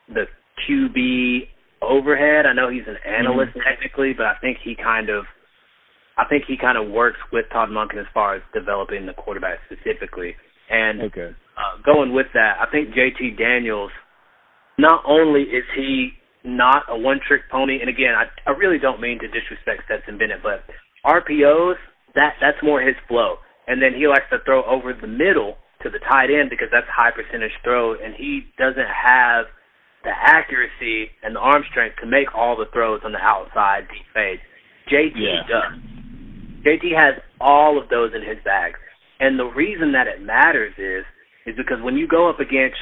the 0.09 0.31
QB 0.62 1.49
overhead. 1.83 2.47
I 2.47 2.55
know 2.55 2.71
he's 2.71 2.87
an 2.87 3.03
analyst 3.05 3.51
mm-hmm. 3.51 3.66
technically, 3.68 4.14
but 4.16 4.27
I 4.27 4.35
think 4.40 4.59
he 4.62 4.77
kind 4.77 5.11
of 5.11 5.25
I 6.16 6.25
think 6.31 6.44
he 6.47 6.57
kind 6.57 6.79
of 6.79 6.90
works 6.90 7.18
with 7.33 7.47
Todd 7.53 7.68
Monken 7.71 7.99
as 7.99 8.07
far 8.14 8.37
as 8.37 8.42
developing 8.55 9.07
the 9.07 9.12
quarterback 9.12 9.59
specifically. 9.66 10.35
And 10.70 11.02
okay. 11.02 11.31
uh, 11.57 11.83
going 11.85 12.12
with 12.12 12.26
that, 12.35 12.59
I 12.61 12.70
think 12.70 12.90
JT 12.90 13.38
Daniels, 13.38 13.90
not 14.78 15.02
only 15.07 15.42
is 15.42 15.64
he 15.74 16.11
not 16.44 16.85
a 16.88 16.96
one-trick 16.96 17.50
pony, 17.50 17.81
and 17.81 17.88
again, 17.88 18.14
I, 18.14 18.26
I 18.48 18.54
really 18.54 18.78
don't 18.78 19.00
mean 19.00 19.18
to 19.20 19.28
disrespect 19.28 19.83
Stetson 19.87 20.18
Bennett, 20.18 20.42
but 20.42 20.64
RPOs, 21.04 21.76
that 22.14 22.35
that's 22.40 22.59
more 22.62 22.81
his 22.81 22.96
flow. 23.07 23.37
And 23.66 23.83
then 23.83 23.92
he 23.94 24.07
likes 24.07 24.24
to 24.31 24.38
throw 24.44 24.64
over 24.64 24.94
the 24.94 25.07
middle 25.07 25.57
to 25.83 25.90
the 25.90 25.98
tight 25.98 26.31
end 26.31 26.50
because 26.50 26.68
that's 26.72 26.87
high 26.88 27.11
percentage 27.11 27.52
throw, 27.62 27.94
and 27.94 28.14
he 28.14 28.46
doesn't 28.59 28.88
have 28.88 29.46
the 30.04 30.11
accuracy 30.11 31.11
and 31.22 31.35
the 31.35 31.40
arm 31.40 31.62
strength 31.70 31.96
to 32.00 32.07
make 32.07 32.35
all 32.35 32.57
the 32.57 32.66
throws 32.72 33.00
on 33.04 33.12
the 33.12 33.18
outside 33.18 33.87
deep 33.90 34.07
fade. 34.14 34.40
JT 34.90 35.12
yeah. 35.16 35.42
does. 35.48 35.72
JT 36.64 36.96
has 36.96 37.22
all 37.40 37.81
of 37.81 37.88
those 37.88 38.12
in 38.14 38.22
his 38.22 38.38
bag. 38.44 38.74
And 39.20 39.38
the 39.38 39.44
reason 39.44 39.92
that 39.92 40.07
it 40.07 40.22
matters 40.22 40.74
is 40.78 41.04
is 41.46 41.57
because 41.57 41.83
when 41.83 41.96
you 41.96 42.07
go 42.07 42.28
up 42.28 42.40
against 42.40 42.76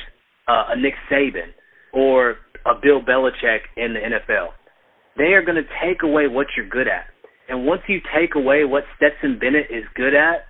uh, 0.49 0.75
a 0.75 0.77
Nick 0.77 0.95
Saban 1.11 1.55
or 1.93 2.37
a 2.67 2.75
Bill 2.83 3.01
Belichick 3.01 3.61
in 3.77 3.95
the 3.95 4.01
NFL, 4.01 4.49
they 5.17 5.35
are 5.35 5.43
going 5.43 5.57
to 5.57 5.69
take 5.85 6.03
away 6.03 6.27
what 6.27 6.49
you're 6.57 6.69
good 6.69 6.89
at. 6.89 7.07
And 7.49 7.65
once 7.65 7.83
you 7.89 8.01
take 8.15 8.35
away 8.35 8.65
what 8.65 8.85
Stetson 8.97 9.39
Bennett 9.39 9.67
is 9.71 9.85
good 9.95 10.15
at, 10.15 10.47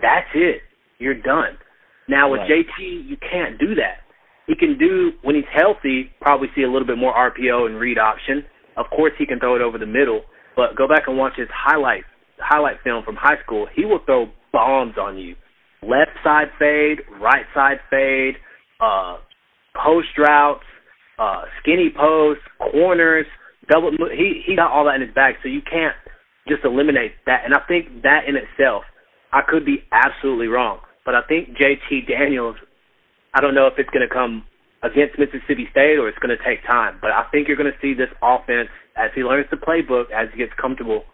that's 0.00 0.28
it. 0.34 0.62
You're 0.98 1.20
done. 1.20 1.58
Now 2.08 2.30
with 2.30 2.40
right. 2.40 2.64
JT, 2.80 3.08
you 3.08 3.16
can't 3.18 3.58
do 3.58 3.74
that. 3.74 4.06
He 4.46 4.54
can 4.54 4.78
do 4.78 5.10
when 5.22 5.34
he's 5.34 5.44
healthy, 5.52 6.10
probably 6.20 6.48
see 6.54 6.62
a 6.62 6.70
little 6.70 6.86
bit 6.86 6.98
more 6.98 7.12
RPO 7.12 7.66
and 7.66 7.78
read 7.78 7.98
option. 7.98 8.44
Of 8.76 8.86
course, 8.94 9.12
he 9.18 9.26
can 9.26 9.40
throw 9.40 9.56
it 9.56 9.62
over 9.62 9.76
the 9.76 9.86
middle, 9.86 10.22
but 10.54 10.76
go 10.76 10.86
back 10.86 11.04
and 11.08 11.18
watch 11.18 11.32
his 11.36 11.48
highlight 11.52 12.04
highlight 12.38 12.76
film 12.84 13.02
from 13.04 13.16
high 13.16 13.40
school. 13.42 13.66
He 13.74 13.84
will 13.84 14.00
throw 14.04 14.26
bombs 14.56 14.94
on 14.98 15.18
you. 15.18 15.36
Left 15.82 16.16
side 16.24 16.48
fade, 16.58 17.00
right 17.20 17.44
side 17.54 17.76
fade, 17.90 18.36
uh, 18.80 19.18
post 19.76 20.08
routes, 20.16 20.64
uh, 21.18 21.42
skinny 21.60 21.92
posts, 21.94 22.42
corners, 22.58 23.26
double. 23.68 23.92
He 24.10 24.42
he 24.46 24.56
got 24.56 24.72
all 24.72 24.86
that 24.86 24.94
in 24.94 25.02
his 25.02 25.14
bag, 25.14 25.34
so 25.42 25.48
you 25.48 25.60
can't 25.60 25.94
just 26.48 26.64
eliminate 26.64 27.12
that. 27.26 27.44
And 27.44 27.52
I 27.52 27.60
think 27.68 28.02
that 28.02 28.24
in 28.26 28.34
itself, 28.36 28.84
I 29.30 29.42
could 29.46 29.66
be 29.66 29.84
absolutely 29.92 30.48
wrong, 30.48 30.80
but 31.04 31.14
I 31.14 31.20
think 31.28 31.50
JT 31.60 32.08
Daniels. 32.08 32.56
I 33.34 33.42
don't 33.42 33.54
know 33.54 33.66
if 33.66 33.74
it's 33.76 33.90
going 33.90 34.06
to 34.08 34.12
come 34.12 34.44
against 34.82 35.18
Mississippi 35.18 35.68
State 35.70 35.98
or 36.00 36.08
it's 36.08 36.18
going 36.18 36.32
to 36.32 36.42
take 36.42 36.64
time, 36.64 36.96
but 37.02 37.12
I 37.12 37.24
think 37.30 37.48
you're 37.48 37.60
going 37.60 37.70
to 37.70 37.80
see 37.82 37.92
this 37.92 38.08
offense 38.22 38.70
as 38.96 39.10
he 39.14 39.20
learns 39.20 39.44
the 39.50 39.60
playbook, 39.60 40.08
as 40.08 40.28
he 40.32 40.38
gets 40.38 40.56
comfortable, 40.58 41.04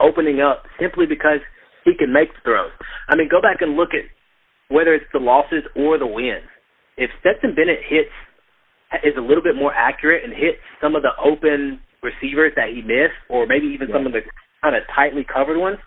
opening 0.00 0.40
up 0.40 0.64
simply 0.80 1.06
because 1.06 1.38
he 1.84 1.94
can 1.94 2.12
make 2.12 2.28
throws. 2.42 2.72
I 3.08 3.16
mean, 3.16 3.28
go 3.28 3.40
back 3.40 3.60
and 3.60 3.76
look 3.76 3.90
at 3.92 4.08
whether 4.68 4.94
it's 4.94 5.08
the 5.12 5.20
losses 5.20 5.62
or 5.76 5.98
the 5.98 6.06
wins. 6.06 6.48
If 6.96 7.10
Stetson 7.20 7.54
Bennett 7.54 7.80
hits 7.86 8.14
is 9.04 9.14
a 9.18 9.20
little 9.20 9.42
bit 9.42 9.56
more 9.56 9.74
accurate 9.74 10.24
and 10.24 10.32
hits 10.32 10.62
some 10.80 10.96
of 10.96 11.02
the 11.02 11.12
open 11.20 11.80
receivers 12.02 12.52
that 12.56 12.70
he 12.72 12.80
missed, 12.80 13.16
or 13.28 13.46
maybe 13.46 13.66
even 13.66 13.88
some 13.92 14.06
of 14.06 14.12
the 14.12 14.20
kind 14.62 14.76
of 14.76 14.82
tightly 14.94 15.24
covered 15.24 15.58
ones, 15.58 15.78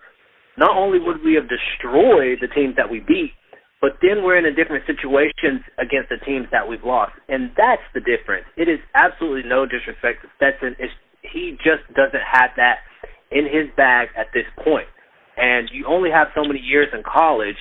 not 0.58 0.76
only 0.76 1.00
would 1.00 1.24
we 1.24 1.34
have 1.36 1.46
destroyed 1.50 2.42
the 2.42 2.50
teams 2.54 2.76
that 2.76 2.90
we 2.90 3.00
beat, 3.00 3.32
but 3.80 4.02
then 4.02 4.26
we're 4.26 4.38
in 4.38 4.46
a 4.46 4.54
different 4.54 4.84
situations 4.90 5.62
against 5.78 6.10
the 6.10 6.18
teams 6.26 6.48
that 6.52 6.68
we've 6.68 6.84
lost, 6.84 7.14
and 7.30 7.54
that's 7.56 7.86
the 7.94 8.02
difference. 8.02 8.46
It 8.58 8.68
is 8.68 8.82
absolutely 8.98 9.48
no 9.48 9.70
disrespect 9.70 10.26
to 10.26 10.30
Stetson. 10.36 10.76
It's, 10.82 10.94
he 11.22 11.54
just 11.62 11.86
doesn't 11.94 12.26
have 12.26 12.58
that 12.58 12.82
in 13.30 13.46
his 13.46 13.70
bag 13.78 14.10
at 14.18 14.34
this 14.34 14.50
point 14.66 14.90
and 15.38 15.70
you 15.72 15.86
only 15.88 16.10
have 16.12 16.28
so 16.36 16.44
many 16.44 16.60
years 16.60 16.88
in 16.94 17.04
college, 17.04 17.58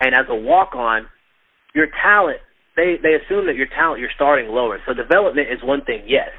and 0.00 0.14
as 0.14 0.26
a 0.28 0.34
walk-on, 0.34 1.06
your 1.74 1.88
talent 2.02 2.38
they 2.76 2.96
they 3.02 3.16
assume 3.16 3.46
that 3.46 3.56
your 3.56 3.66
talent 3.66 4.00
you're 4.00 4.14
starting 4.14 4.48
lower. 4.48 4.78
So 4.86 4.94
development 4.94 5.48
is 5.50 5.58
one 5.64 5.84
thing, 5.84 6.04
yes, 6.06 6.30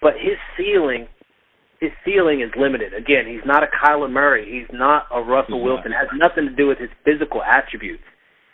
but 0.00 0.14
his 0.14 0.38
ceiling 0.56 1.08
his 1.80 1.90
ceiling 2.04 2.40
is 2.40 2.50
limited. 2.56 2.94
Again, 2.94 3.26
he's 3.28 3.44
not 3.44 3.62
a 3.62 3.68
Kyler 3.68 4.10
Murray. 4.10 4.46
He's 4.48 4.70
not 4.72 5.06
a 5.12 5.20
Russell 5.20 5.62
Wilson. 5.62 5.92
It 5.92 5.96
has 5.96 6.08
nothing 6.16 6.48
to 6.48 6.54
do 6.54 6.66
with 6.66 6.78
his 6.78 6.88
physical 7.04 7.42
attributes. 7.42 8.04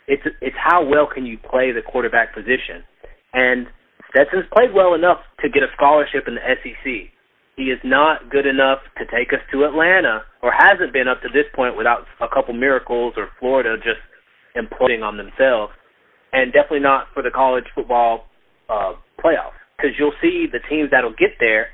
It's 0.07 0.23
it's 0.41 0.57
how 0.57 0.83
well 0.83 1.07
can 1.07 1.25
you 1.25 1.37
play 1.37 1.71
the 1.71 1.81
quarterback 1.81 2.33
position. 2.33 2.83
And 3.33 3.67
Stetson's 4.09 4.49
played 4.51 4.73
well 4.73 4.93
enough 4.93 5.19
to 5.39 5.47
get 5.47 5.63
a 5.63 5.71
scholarship 5.77 6.27
in 6.27 6.35
the 6.35 6.43
SEC. 6.43 7.13
He 7.55 7.63
is 7.63 7.79
not 7.83 8.29
good 8.29 8.45
enough 8.45 8.79
to 8.97 9.05
take 9.05 9.33
us 9.33 9.43
to 9.51 9.65
Atlanta, 9.65 10.23
or 10.41 10.51
hasn't 10.51 10.93
been 10.93 11.07
up 11.07 11.21
to 11.21 11.29
this 11.33 11.45
point 11.53 11.77
without 11.77 12.05
a 12.21 12.27
couple 12.27 12.53
miracles 12.53 13.13
or 13.17 13.29
Florida 13.39 13.75
just 13.77 13.99
imploding 14.55 15.03
on 15.03 15.17
themselves, 15.17 15.73
and 16.33 16.51
definitely 16.53 16.79
not 16.79 17.07
for 17.13 17.21
the 17.21 17.31
college 17.31 17.65
football 17.75 18.25
uh, 18.69 18.93
playoffs. 19.19 19.59
Because 19.75 19.91
you'll 19.99 20.15
see 20.21 20.47
the 20.51 20.59
teams 20.69 20.89
that'll 20.91 21.17
get 21.17 21.35
there, 21.39 21.67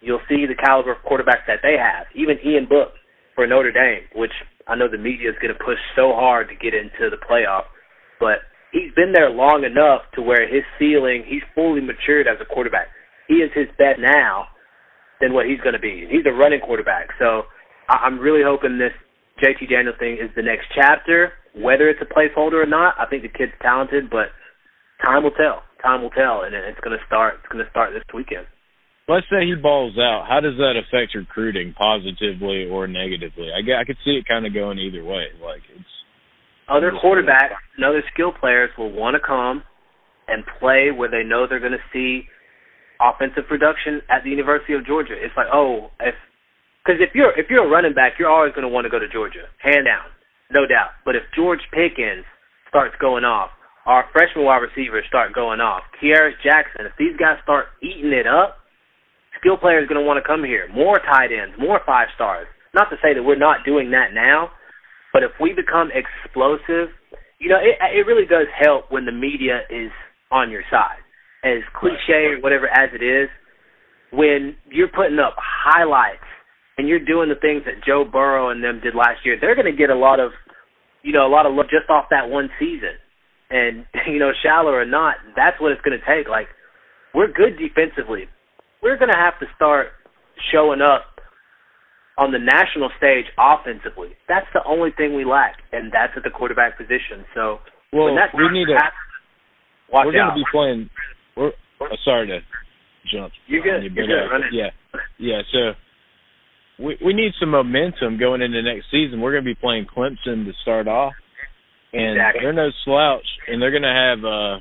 you'll 0.00 0.24
see 0.28 0.46
the 0.46 0.54
caliber 0.54 0.92
of 0.92 0.98
quarterbacks 1.04 1.46
that 1.46 1.60
they 1.62 1.76
have. 1.78 2.06
Even 2.14 2.38
Ian 2.44 2.66
Book 2.66 2.92
for 3.34 3.46
Notre 3.46 3.72
Dame, 3.72 4.08
which 4.14 4.32
I 4.66 4.74
know 4.74 4.88
the 4.90 4.98
media 4.98 5.30
is 5.30 5.36
going 5.40 5.54
to 5.54 5.64
push 5.64 5.78
so 5.94 6.12
hard 6.12 6.48
to 6.48 6.54
get 6.54 6.74
into 6.74 7.10
the 7.10 7.18
playoff, 7.18 7.64
but 8.18 8.42
he's 8.72 8.92
been 8.94 9.12
there 9.12 9.30
long 9.30 9.64
enough 9.64 10.02
to 10.14 10.22
where 10.22 10.48
his 10.48 10.64
ceiling, 10.78 11.24
he's 11.26 11.42
fully 11.54 11.80
matured 11.80 12.26
as 12.26 12.38
a 12.40 12.44
quarterback. 12.44 12.88
He 13.28 13.36
is 13.36 13.50
his 13.54 13.68
best 13.78 14.00
now 14.00 14.48
than 15.20 15.32
what 15.32 15.46
he's 15.46 15.60
going 15.60 15.74
to 15.74 15.80
be. 15.80 16.06
He's 16.10 16.24
a 16.26 16.32
running 16.32 16.60
quarterback, 16.60 17.08
so 17.18 17.42
I'm 17.88 18.18
really 18.18 18.42
hoping 18.44 18.78
this 18.78 18.92
JT 19.42 19.68
Daniels 19.68 19.96
thing 19.98 20.18
is 20.20 20.30
the 20.36 20.42
next 20.42 20.66
chapter. 20.74 21.32
Whether 21.54 21.88
it's 21.88 22.00
a 22.00 22.06
placeholder 22.06 22.62
or 22.62 22.66
not, 22.66 22.94
I 22.98 23.06
think 23.06 23.22
the 23.22 23.28
kid's 23.28 23.52
talented, 23.60 24.08
but 24.08 24.30
time 25.02 25.22
will 25.22 25.34
tell. 25.34 25.62
Time 25.82 26.02
will 26.02 26.10
tell, 26.10 26.42
and 26.42 26.54
it's 26.54 26.80
going 26.80 26.96
to 26.96 27.04
start. 27.06 27.40
It's 27.40 27.52
going 27.52 27.64
to 27.64 27.70
start 27.70 27.92
this 27.92 28.04
weekend. 28.14 28.46
Let's 29.08 29.26
say 29.26 29.42
he 29.44 29.56
balls 29.56 29.98
out. 29.98 30.26
How 30.28 30.38
does 30.38 30.54
that 30.58 30.78
affect 30.78 31.16
recruiting, 31.16 31.74
positively 31.74 32.68
or 32.70 32.86
negatively? 32.86 33.50
I, 33.50 33.58
I 33.80 33.84
could 33.84 33.96
see 34.04 34.12
it 34.12 34.28
kind 34.28 34.46
of 34.46 34.54
going 34.54 34.78
either 34.78 35.02
way. 35.02 35.26
Like 35.42 35.62
it's 35.74 35.90
other 36.70 36.92
quarterbacks 36.92 37.58
and 37.76 37.84
other 37.84 38.04
skill 38.14 38.30
players 38.30 38.70
will 38.78 38.92
want 38.92 39.14
to 39.14 39.20
come 39.20 39.64
and 40.28 40.44
play 40.60 40.90
where 40.94 41.10
they 41.10 41.24
know 41.26 41.46
they're 41.48 41.58
going 41.58 41.72
to 41.72 41.90
see 41.92 42.28
offensive 43.00 43.48
production 43.48 44.04
at 44.12 44.22
the 44.22 44.30
University 44.30 44.76
of 44.76 44.84
Georgia. 44.86 45.16
It's 45.16 45.34
like, 45.36 45.48
oh, 45.52 45.90
if 46.00 46.14
because 46.84 47.00
if 47.00 47.16
you're 47.16 47.32
if 47.36 47.48
you're 47.48 47.66
a 47.66 47.70
running 47.70 47.96
back, 47.96 48.20
you're 48.20 48.30
always 48.30 48.52
going 48.52 48.68
to 48.68 48.72
want 48.72 48.84
to 48.84 48.92
go 48.92 49.00
to 49.00 49.08
Georgia, 49.08 49.48
hand 49.58 49.88
down, 49.88 50.06
no 50.52 50.68
doubt. 50.68 50.96
But 51.04 51.16
if 51.16 51.24
George 51.34 51.60
Pickens 51.72 52.24
starts 52.68 52.94
going 53.00 53.24
off, 53.24 53.50
our 53.86 54.04
freshman 54.12 54.44
wide 54.44 54.64
receivers 54.64 55.04
start 55.08 55.34
going 55.34 55.60
off, 55.60 55.82
Kearis 56.00 56.36
Jackson, 56.44 56.86
if 56.86 56.92
these 56.98 57.16
guys 57.16 57.40
start 57.42 57.72
eating 57.82 58.12
it 58.12 58.28
up, 58.28 58.60
skill 59.40 59.56
players 59.56 59.88
going 59.88 60.00
to 60.00 60.06
want 60.06 60.22
to 60.22 60.26
come 60.26 60.44
here. 60.44 60.68
More 60.72 61.00
tight 61.00 61.32
ends, 61.32 61.56
more 61.58 61.80
five 61.84 62.08
stars. 62.14 62.46
Not 62.72 62.88
to 62.90 62.96
say 63.02 63.14
that 63.14 63.24
we're 63.24 63.40
not 63.40 63.64
doing 63.66 63.90
that 63.90 64.14
now, 64.14 64.50
but 65.12 65.24
if 65.24 65.32
we 65.40 65.52
become 65.52 65.90
explosive, 65.90 66.92
you 67.40 67.48
know, 67.48 67.58
it 67.60 67.76
it 67.80 68.04
really 68.06 68.28
does 68.28 68.46
help 68.56 68.92
when 68.92 69.04
the 69.04 69.12
media 69.12 69.64
is 69.68 69.90
on 70.30 70.50
your 70.50 70.62
side 70.70 70.99
as 71.44 71.62
cliche 71.78 72.36
or 72.36 72.40
whatever 72.40 72.68
as 72.68 72.90
it 72.94 73.02
is, 73.02 73.28
when 74.12 74.56
you're 74.70 74.88
putting 74.88 75.18
up 75.18 75.36
highlights 75.38 76.26
and 76.76 76.88
you're 76.88 77.04
doing 77.04 77.28
the 77.28 77.40
things 77.40 77.62
that 77.64 77.84
Joe 77.86 78.04
Burrow 78.04 78.50
and 78.50 78.62
them 78.62 78.80
did 78.82 78.94
last 78.94 79.24
year, 79.24 79.36
they're 79.40 79.54
going 79.54 79.70
to 79.70 79.76
get 79.76 79.90
a 79.90 79.94
lot 79.94 80.20
of, 80.20 80.32
you 81.02 81.12
know, 81.12 81.26
a 81.26 81.32
lot 81.32 81.46
of 81.46 81.54
love 81.54 81.66
just 81.66 81.88
off 81.88 82.06
that 82.10 82.28
one 82.28 82.50
season. 82.58 82.98
And 83.50 83.86
you 84.06 84.18
know, 84.18 84.32
shallow 84.42 84.72
or 84.72 84.84
not, 84.84 85.16
that's 85.36 85.60
what 85.60 85.72
it's 85.72 85.82
going 85.82 85.98
to 85.98 86.04
take. 86.06 86.28
Like, 86.28 86.48
we're 87.14 87.32
good 87.32 87.58
defensively. 87.58 88.28
We're 88.82 88.96
going 88.96 89.10
to 89.10 89.18
have 89.18 89.38
to 89.40 89.46
start 89.56 89.88
showing 90.52 90.80
up 90.80 91.20
on 92.20 92.32
the 92.32 92.38
national 92.38 92.90
stage 93.00 93.24
offensively. 93.40 94.12
That's 94.28 94.46
the 94.52 94.60
only 94.68 94.90
thing 94.92 95.16
we 95.16 95.24
lack, 95.24 95.56
and 95.72 95.92
that's 95.92 96.12
at 96.16 96.22
the 96.22 96.30
quarterback 96.30 96.76
position. 96.76 97.24
So 97.34 97.64
well, 97.92 98.12
we 98.12 98.48
need 98.52 98.68
happens, 98.68 99.10
Watch 99.88 100.06
we're 100.06 100.12
gonna 100.12 100.36
be 100.36 100.44
playing. 100.52 100.90
We're 101.40 101.48
uh, 101.86 101.96
sorry 102.04 102.26
to 102.28 102.40
jump. 103.12 103.32
You 103.46 103.62
good? 103.62 103.82
You, 103.84 103.90
but, 103.90 104.04
uh. 104.04 104.38
Yeah, 104.52 104.70
yeah. 105.18 105.40
So 105.52 105.72
we 106.78 106.96
we 107.04 107.12
need 107.14 107.32
some 107.40 107.50
momentum 107.50 108.18
going 108.18 108.42
into 108.42 108.62
next 108.62 108.86
season. 108.90 109.20
We're 109.20 109.32
gonna 109.32 109.44
be 109.44 109.54
playing 109.54 109.86
Clemson 109.86 110.44
to 110.44 110.52
start 110.62 110.86
off, 110.88 111.12
and 111.92 112.12
Exactly. 112.16 112.40
they're 112.42 112.52
no 112.52 112.70
slouch, 112.84 113.26
and 113.48 113.60
they're 113.60 113.72
gonna 113.72 113.94
have 113.94 114.24
uh, 114.24 114.58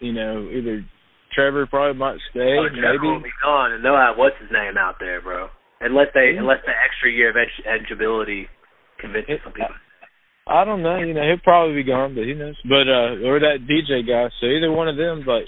you 0.00 0.12
know, 0.12 0.48
either 0.52 0.84
Trevor 1.34 1.66
probably 1.66 1.98
might 1.98 2.18
stay, 2.30 2.56
Oh, 2.58 2.68
Trevor 2.68 2.98
will 3.02 3.14
maybe. 3.18 3.24
be 3.30 3.42
gone, 3.42 3.72
and 3.72 3.84
they'll 3.84 3.96
have 3.96 4.16
what's 4.16 4.36
his 4.40 4.50
name 4.52 4.76
out 4.78 4.96
there, 5.00 5.20
bro. 5.20 5.48
Unless 5.80 6.08
they, 6.14 6.32
Yeah. 6.32 6.40
unless 6.40 6.64
the 6.64 6.72
extra 6.72 7.10
year 7.10 7.30
of 7.30 7.36
eligibility 7.66 8.48
convinces 8.98 9.40
some 9.44 9.52
people. 9.52 9.74
I 10.46 10.64
don't 10.64 10.82
know. 10.82 10.96
You 10.98 11.12
know, 11.12 11.22
he'll 11.26 11.38
probably 11.42 11.74
be 11.74 11.82
gone, 11.82 12.14
but 12.14 12.24
who 12.24 12.34
knows? 12.34 12.56
But 12.64 12.88
uh, 12.88 13.26
or 13.26 13.40
that 13.40 13.66
DJ 13.68 14.06
guy. 14.06 14.30
So 14.40 14.46
either 14.46 14.70
one 14.70 14.88
of 14.88 14.96
them, 14.96 15.24
like, 15.26 15.44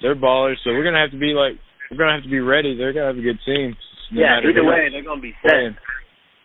they're 0.00 0.16
ballers. 0.16 0.56
So 0.64 0.70
we're 0.70 0.84
gonna 0.84 1.00
have 1.00 1.12
to 1.12 1.20
be 1.20 1.32
like, 1.32 1.60
we're 1.90 1.98
gonna 1.98 2.14
have 2.14 2.24
to 2.24 2.30
be 2.30 2.40
ready. 2.40 2.76
They're 2.76 2.92
gonna 2.92 3.12
have 3.12 3.18
a 3.18 3.24
good 3.24 3.38
team. 3.44 3.76
No 4.12 4.20
yeah, 4.20 4.40
either 4.42 4.64
way, 4.64 4.88
they're 4.90 5.04
gonna 5.04 5.20
be 5.20 5.34
set. 5.42 5.76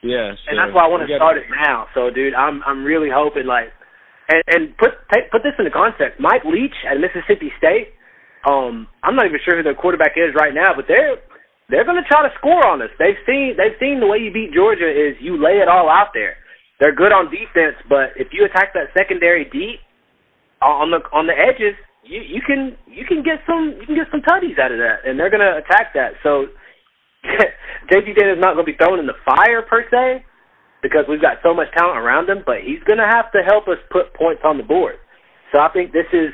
Yeah. 0.05 0.37
So 0.45 0.53
and 0.53 0.59
that's 0.59 0.73
why 0.75 0.85
I 0.85 0.89
want 0.89 1.07
to 1.07 1.15
start 1.15 1.37
it 1.37 1.49
now. 1.49 1.87
So, 1.97 2.13
dude, 2.13 2.35
I'm 2.35 2.61
I'm 2.65 2.85
really 2.85 3.09
hoping 3.09 3.45
like, 3.49 3.73
and 4.29 4.43
and 4.47 4.63
put 4.77 4.93
take, 5.09 5.31
put 5.31 5.41
this 5.41 5.57
into 5.57 5.71
context. 5.71 6.19
Mike 6.19 6.45
Leach 6.45 6.77
at 6.85 7.01
Mississippi 7.01 7.49
State. 7.57 7.95
Um, 8.45 8.85
I'm 9.01 9.15
not 9.17 9.25
even 9.25 9.41
sure 9.41 9.57
who 9.57 9.63
their 9.63 9.73
quarterback 9.73 10.13
is 10.13 10.37
right 10.37 10.53
now, 10.53 10.77
but 10.77 10.85
they're 10.87 11.17
they're 11.69 11.85
going 11.85 11.97
to 11.97 12.07
try 12.07 12.21
to 12.21 12.33
score 12.37 12.61
on 12.65 12.81
us. 12.81 12.93
They've 12.99 13.17
seen 13.25 13.57
they've 13.57 13.77
seen 13.79 13.99
the 13.99 14.05
way 14.05 14.19
you 14.21 14.31
beat 14.31 14.53
Georgia 14.53 14.85
is 14.85 15.17
you 15.19 15.41
lay 15.41 15.57
it 15.57 15.67
all 15.67 15.89
out 15.89 16.13
there. 16.13 16.37
They're 16.79 16.93
good 16.93 17.11
on 17.11 17.31
defense, 17.31 17.79
but 17.89 18.13
if 18.17 18.29
you 18.31 18.45
attack 18.45 18.73
that 18.73 18.93
secondary 18.93 19.45
deep 19.45 19.79
uh, 20.61 20.65
on 20.65 20.91
the 20.91 21.01
on 21.09 21.25
the 21.25 21.33
edges, 21.33 21.73
you 22.03 22.21
you 22.21 22.41
can 22.45 22.77
get 23.25 23.41
some 23.49 23.75
you 23.81 23.85
can 23.85 23.97
get 23.97 24.07
some 24.13 24.21
tutties 24.21 24.61
out 24.61 24.71
of 24.71 24.77
that, 24.79 25.03
and 25.03 25.17
they're 25.19 25.33
going 25.33 25.43
to 25.43 25.57
attack 25.57 25.97
that. 25.97 26.15
So 26.21 26.47
JT 27.91 28.13
Daniels 28.13 28.39
not 28.39 28.53
going 28.53 28.65
to 28.65 28.71
be 28.71 28.77
thrown 28.77 29.01
in 29.01 29.09
the 29.09 29.17
fire 29.25 29.65
per 29.65 29.83
se 29.89 30.23
because 30.85 31.09
we've 31.09 31.21
got 31.21 31.41
so 31.41 31.53
much 31.53 31.67
talent 31.73 31.97
around 31.97 32.29
him, 32.29 32.45
but 32.45 32.61
he's 32.61 32.81
going 32.85 33.01
to 33.01 33.09
have 33.09 33.33
to 33.33 33.41
help 33.41 33.67
us 33.67 33.81
put 33.89 34.13
points 34.13 34.45
on 34.45 34.61
the 34.61 34.63
board. 34.63 35.01
So 35.51 35.57
I 35.57 35.73
think 35.73 35.91
this 35.91 36.07
is 36.13 36.29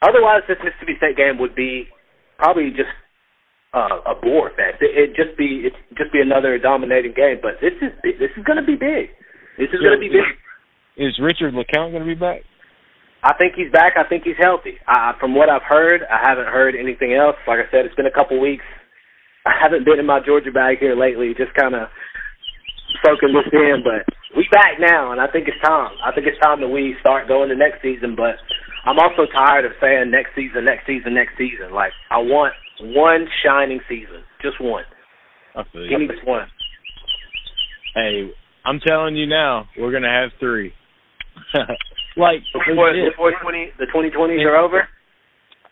otherwise 0.00 0.42
this 0.48 0.56
Mississippi 0.64 0.96
State 0.96 1.20
game 1.20 1.36
would 1.38 1.54
be 1.54 1.92
probably 2.40 2.72
just 2.72 2.92
uh, 3.76 4.00
a 4.08 4.16
bore 4.16 4.50
fest. 4.56 4.80
It, 4.80 4.96
it'd 4.96 5.16
just 5.16 5.36
be 5.36 5.68
it 5.68 5.76
just 6.00 6.12
be 6.12 6.24
another 6.24 6.56
dominating 6.58 7.12
game. 7.12 7.38
But 7.44 7.60
this 7.60 7.76
is 7.84 7.92
this 8.02 8.32
is 8.32 8.44
going 8.48 8.58
to 8.58 8.66
be 8.66 8.80
big. 8.80 9.12
This 9.60 9.68
is 9.68 9.84
So 9.84 9.92
going 9.92 10.00
to 10.00 10.04
be 10.04 10.08
big. 10.08 10.32
Is 10.96 11.18
Richard 11.20 11.54
LeCounte 11.54 11.92
gonna 11.92 12.04
be 12.04 12.14
back? 12.14 12.42
I 13.22 13.34
think 13.38 13.54
he's 13.54 13.70
back. 13.70 13.94
I 13.96 14.08
think 14.08 14.24
he's 14.24 14.38
healthy. 14.38 14.82
I, 14.86 15.14
from 15.20 15.34
what 15.34 15.48
I've 15.48 15.66
heard, 15.66 16.02
I 16.10 16.18
haven't 16.26 16.50
heard 16.50 16.74
anything 16.74 17.14
else. 17.14 17.36
Like 17.46 17.60
I 17.62 17.70
said, 17.70 17.86
it's 17.86 17.94
been 17.94 18.10
a 18.10 18.14
couple 18.14 18.40
weeks. 18.40 18.64
I 19.46 19.54
haven't 19.60 19.84
been 19.84 19.98
in 19.98 20.06
my 20.06 20.20
Georgia 20.24 20.50
bag 20.50 20.78
here 20.78 20.98
lately, 20.98 21.34
just 21.38 21.54
kind 21.54 21.74
of 21.74 21.88
soaking 23.06 23.34
this 23.34 23.46
in. 23.52 23.82
But 23.86 24.06
we 24.36 24.46
back 24.50 24.78
now, 24.78 25.12
and 25.12 25.20
I 25.20 25.30
think 25.30 25.46
it's 25.46 25.60
time. 25.62 25.94
I 26.04 26.12
think 26.14 26.26
it's 26.26 26.38
time 26.42 26.60
that 26.60 26.68
we 26.68 26.96
start 27.00 27.28
going 27.28 27.48
to 27.48 27.56
next 27.56 27.82
season. 27.82 28.14
But 28.16 28.42
I'm 28.84 28.98
also 28.98 29.30
tired 29.30 29.64
of 29.64 29.72
saying 29.80 30.10
next 30.10 30.34
season, 30.34 30.64
next 30.64 30.86
season, 30.86 31.14
next 31.14 31.38
season. 31.38 31.72
Like 31.72 31.92
I 32.10 32.18
want 32.18 32.54
one 32.80 33.26
shining 33.44 33.80
season, 33.88 34.26
just 34.42 34.60
one. 34.60 34.84
I 35.54 35.62
feel 35.70 35.88
Give 35.88 36.00
me 36.00 36.08
just 36.08 36.26
one. 36.26 36.48
Hey, 37.94 38.30
I'm 38.64 38.80
telling 38.80 39.16
you 39.16 39.26
now, 39.26 39.68
we're 39.78 39.92
gonna 39.92 40.10
have 40.10 40.30
three. 40.40 40.72
like 42.16 42.42
Before, 42.52 42.92
before 42.92 43.32
twenty, 43.42 43.70
the 43.78 43.86
2020s 43.94 44.44
are 44.44 44.56
over. 44.56 44.88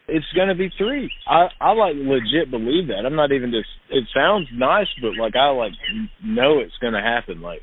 it's 0.08 0.26
gonna 0.36 0.54
be 0.54 0.70
three. 0.78 1.10
I 1.28 1.48
I 1.60 1.72
like 1.72 1.94
legit 1.96 2.50
believe 2.50 2.88
that. 2.88 3.04
I'm 3.06 3.16
not 3.16 3.32
even 3.32 3.50
just. 3.50 3.68
It 3.90 4.04
sounds 4.14 4.48
nice, 4.52 4.88
but 5.02 5.16
like 5.20 5.36
I 5.36 5.50
like 5.50 5.72
know 6.24 6.58
it's 6.60 6.76
gonna 6.80 7.02
happen. 7.02 7.40
Like 7.40 7.60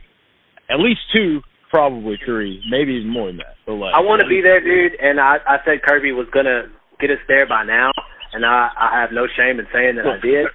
at 0.69 0.79
least 0.79 0.99
two, 1.13 1.41
probably 1.69 2.17
three, 2.25 2.61
maybe 2.69 2.93
even 2.93 3.09
more 3.11 3.27
than 3.27 3.37
that. 3.37 3.55
But 3.65 3.73
like 3.73 3.93
I 3.95 3.99
want 4.01 4.21
to 4.21 4.27
be 4.27 4.41
there, 4.41 4.59
dude. 4.61 4.99
And 5.01 5.19
I, 5.19 5.37
I 5.47 5.57
said 5.65 5.81
Kirby 5.85 6.11
was 6.11 6.27
gonna 6.33 6.67
get 6.99 7.11
us 7.11 7.19
there 7.27 7.47
by 7.47 7.63
now, 7.63 7.91
and 8.33 8.45
I, 8.45 8.69
I 8.77 8.99
have 9.01 9.11
no 9.11 9.27
shame 9.35 9.59
in 9.59 9.67
saying 9.73 9.95
that 9.97 10.05
I 10.07 10.19
did, 10.21 10.47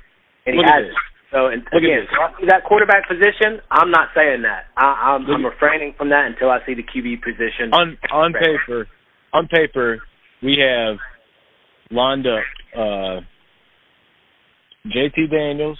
and 0.47 0.55
he 0.55 0.61
Look 0.61 0.67
at 0.67 0.85
has. 0.85 0.89
this. 0.89 0.97
So, 1.33 1.47
and 1.47 1.63
Look 1.73 1.83
again, 1.83 2.07
that 2.47 2.65
quarterback 2.65 3.09
position, 3.09 3.61
I'm 3.71 3.91
not 3.91 4.09
saying 4.15 4.43
that. 4.43 4.67
I, 4.77 5.17
I'm, 5.17 5.27
I'm 5.31 5.45
refraining 5.47 5.95
from 5.97 6.11
that 6.11 6.27
until 6.27 6.51
I 6.51 6.59
see 6.67 6.75
the 6.75 6.83
QB 6.83 7.23
position. 7.23 7.73
on 7.73 7.97
on 8.13 8.35
paper, 8.35 8.87
on 9.33 9.49
paper, 9.49 10.03
we 10.43 10.59
have 10.61 10.99
lined 11.91 12.27
up 12.27 12.45
uh 12.77 13.21
JT 14.87 15.31
Daniels, 15.31 15.79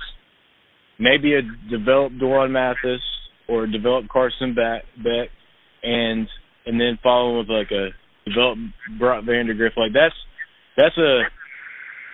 maybe 0.99 1.35
a 1.35 1.43
developed 1.71 2.19
D'Wan 2.19 2.51
Mathis 2.53 3.01
or 3.47 3.65
a 3.65 3.71
developed 3.71 4.09
Carson 4.09 4.55
Beck, 4.55 4.85
Beck 5.05 5.29
and 5.83 6.27
and 6.65 6.81
then 6.81 6.99
following 7.03 7.39
with 7.39 7.51
like 7.51 7.71
a 7.73 7.91
developed 8.27 8.61
Brock 8.99 9.25
Vandagriff. 9.25 9.77
Like 9.77 9.93
that's 9.93 10.15
that's 10.79 10.97
a 10.97 11.23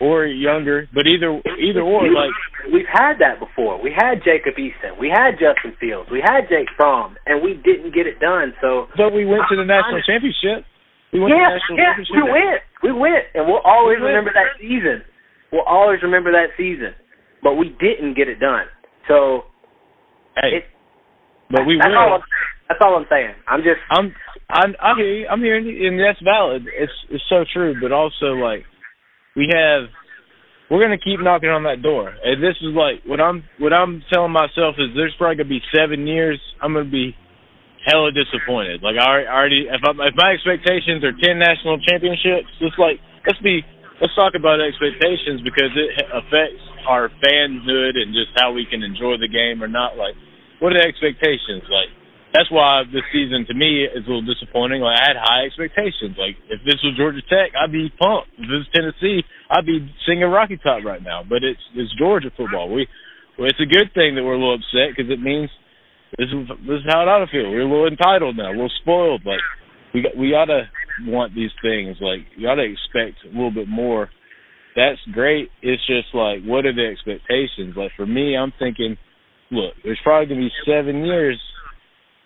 or 0.01 0.27
younger, 0.27 0.89
but 0.95 1.07
either 1.07 1.41
either 1.59 1.83
or 1.83 2.07
like 2.13 2.31
We've 2.73 2.89
had 2.91 3.19
that 3.19 3.41
before. 3.41 3.81
We 3.81 3.91
had 3.95 4.21
Jacob 4.23 4.55
Eason. 4.61 4.99
We 5.01 5.09
had 5.09 5.39
Justin 5.41 5.75
Fields. 5.81 6.11
We 6.13 6.21
had 6.21 6.47
Jake 6.49 6.69
Fromm, 6.77 7.17
and 7.27 7.43
we 7.43 7.55
didn't 7.55 7.95
get 7.95 8.07
it 8.07 8.21
done. 8.21 8.53
So 8.61 8.87
but 8.97 9.11
we 9.11 9.25
went 9.25 9.43
to 9.51 9.57
the 9.57 9.65
national 9.65 10.03
championship. 10.05 10.67
We 11.13 11.21
went 11.21 11.33
to 11.33 11.41
the 11.41 11.49
national 11.57 11.77
yeah, 11.79 11.85
championship. 11.97 12.15
we 12.15 12.23
went, 12.29 12.61
we 12.85 12.93
went, 12.93 13.25
and 13.35 13.43
we'll 13.49 13.65
always 13.65 13.99
We 13.99 14.07
remember 14.07 14.31
that 14.37 14.61
season. 14.61 15.03
We'll 15.51 15.67
always 15.67 16.03
remember 16.03 16.31
that 16.33 16.53
season, 16.61 16.93
but 17.43 17.55
we 17.57 17.73
didn't 17.81 18.15
get 18.15 18.29
it 18.29 18.39
done. 18.39 18.69
So 19.09 19.49
Hey, 20.37 20.63
it, 20.63 20.65
but 21.51 21.65
we 21.67 21.79
that's 21.79 21.89
will. 21.89 22.21
all. 22.21 22.23
That's 22.69 22.81
all 22.85 22.95
I'm 22.97 23.07
saying. 23.09 23.33
I'm 23.49 23.65
just 23.65 23.81
I'm 23.91 24.13
I'm 24.51 24.77
I'm 24.77 24.97
here 24.99 25.27
I'm 25.31 25.41
hearing 25.41 25.65
you, 25.67 25.89
and 25.89 25.99
that's 25.99 26.21
valid. 26.23 26.69
It's 26.69 26.93
it's 27.09 27.25
so 27.29 27.45
true, 27.51 27.75
but 27.81 27.93
also 27.93 28.37
like 28.37 28.65
we 29.38 29.46
have 29.55 29.87
we're 30.66 30.83
gonna 30.83 31.01
keep 31.01 31.22
knocking 31.22 31.48
on 31.48 31.62
that 31.64 31.81
door. 31.81 32.11
And 32.11 32.42
this 32.42 32.59
is 32.61 32.74
like 32.74 33.07
what 33.07 33.22
I'm 33.22 33.46
what 33.62 33.72
I'm 33.72 34.03
telling 34.12 34.35
myself 34.35 34.74
is 34.77 34.90
there's 34.98 35.14
probably 35.16 35.38
gonna 35.38 35.55
be 35.55 35.62
seven 35.70 36.05
years 36.11 36.37
I'm 36.61 36.74
gonna 36.74 36.90
be 36.90 37.14
hella 37.87 38.11
disappointed. 38.11 38.83
Like 38.83 38.98
I 38.98 39.24
already 39.31 39.70
if 39.70 39.81
I, 39.81 39.94
if 40.11 40.14
my 40.18 40.35
expectations 40.35 41.07
are 41.07 41.14
ten 41.14 41.38
national 41.38 41.79
championships, 41.87 42.51
it's 42.61 42.77
like 42.77 43.01
let's 43.24 43.40
be 43.40 43.62
let's 44.03 44.12
talk 44.18 44.35
about 44.35 44.61
expectations 44.61 45.40
because 45.46 45.72
it 45.72 46.05
affects 46.11 46.61
our 46.85 47.09
fanhood 47.22 47.96
and 47.96 48.12
just 48.12 48.35
how 48.37 48.53
we 48.53 48.66
can 48.68 48.83
enjoy 48.83 49.16
the 49.16 49.31
game 49.31 49.62
or 49.62 49.70
not. 49.70 49.96
Like 49.96 50.18
what 50.59 50.74
are 50.74 50.83
the 50.83 50.85
expectations 50.85 51.64
like? 51.70 51.88
That's 52.33 52.51
why 52.53 52.85
this 52.93 53.05
season 53.12 53.47
to 53.49 53.55
me 53.55 53.88
is 53.88 54.05
a 54.05 54.09
little 54.09 54.25
disappointing. 54.27 54.85
Like 54.85 55.01
I 55.01 55.05
had 55.09 55.17
high 55.17 55.49
expectations. 55.49 56.21
Like 56.21 56.37
if 56.53 56.61
this 56.64 56.77
was 56.85 56.93
Georgia 56.97 57.25
Tech, 57.25 57.57
I'd 57.57 57.73
be 57.73 57.88
pumped. 57.97 58.29
If 58.37 58.45
this 58.45 58.69
was 58.69 58.71
Tennessee, 58.75 59.25
I'd 59.49 59.64
be 59.64 59.81
singing 60.05 60.29
Rocky 60.29 60.61
Top 60.61 60.85
right 60.85 61.03
now. 61.03 61.25
But 61.25 61.41
it's 61.41 61.62
it's 61.73 61.93
Georgia 61.97 62.29
football. 62.37 62.69
We 62.69 62.87
well, 63.38 63.49
it's 63.49 63.61
a 63.61 63.71
good 63.71 63.95
thing 63.95 64.14
that 64.17 64.25
we're 64.25 64.37
a 64.37 64.41
little 64.41 64.61
upset 64.61 64.93
because 64.93 65.09
it 65.09 65.23
means 65.23 65.49
this 66.21 66.29
is 66.29 66.49
this 66.69 66.85
is 66.85 66.88
how 66.88 67.01
it 67.01 67.09
ought 67.09 67.25
to 67.25 67.33
feel. 67.33 67.49
We're 67.49 67.64
a 67.64 67.71
little 67.71 67.88
entitled 67.88 68.37
now. 68.37 68.53
We're 68.53 68.69
spoiled. 68.83 69.25
Like 69.25 69.41
we 69.95 70.03
got 70.05 70.17
we 70.17 70.37
ought 70.37 70.53
to 70.53 70.69
want 71.09 71.35
these 71.35 71.53
things. 71.64 71.97
Like 72.01 72.29
you 72.37 72.49
ought 72.49 72.61
to 72.61 72.69
expect 72.69 73.25
a 73.25 73.33
little 73.33 73.53
bit 73.55 73.69
more. 73.69 74.11
That's 74.77 75.01
great. 75.12 75.49
It's 75.64 75.85
just 75.88 76.12
like 76.12 76.45
what 76.45 76.69
are 76.69 76.77
the 76.77 76.93
expectations? 76.93 77.73
Like 77.73 77.93
for 77.97 78.05
me, 78.05 78.37
I'm 78.37 78.53
thinking, 78.61 79.01
look, 79.51 79.73
there's 79.81 80.01
probably 80.05 80.29
gonna 80.29 80.45
be 80.45 80.53
seven 80.69 81.09
years 81.09 81.41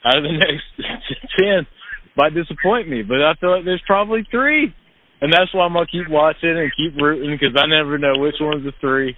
out 0.05 0.19
of 0.19 0.25
the 0.25 0.33
next 0.33 0.67
ten 1.39 1.67
might 2.17 2.35
disappoint 2.35 2.89
me, 2.89 3.03
but 3.03 3.23
I 3.23 3.35
feel 3.41 3.57
like 3.57 3.65
there's 3.65 3.83
probably 3.87 4.27
three, 4.31 4.75
and 5.21 5.33
that's 5.33 5.53
why 5.55 5.65
I'm 5.65 5.73
gonna 5.73 5.87
keep 5.87 6.09
watching 6.11 6.59
and 6.59 6.73
keep 6.77 7.01
rooting 7.01 7.33
because 7.33 7.57
I 7.57 7.67
never 7.67 7.97
know 7.99 8.19
which 8.19 8.37
one's 8.41 8.65
the 8.65 8.73
three. 8.81 9.17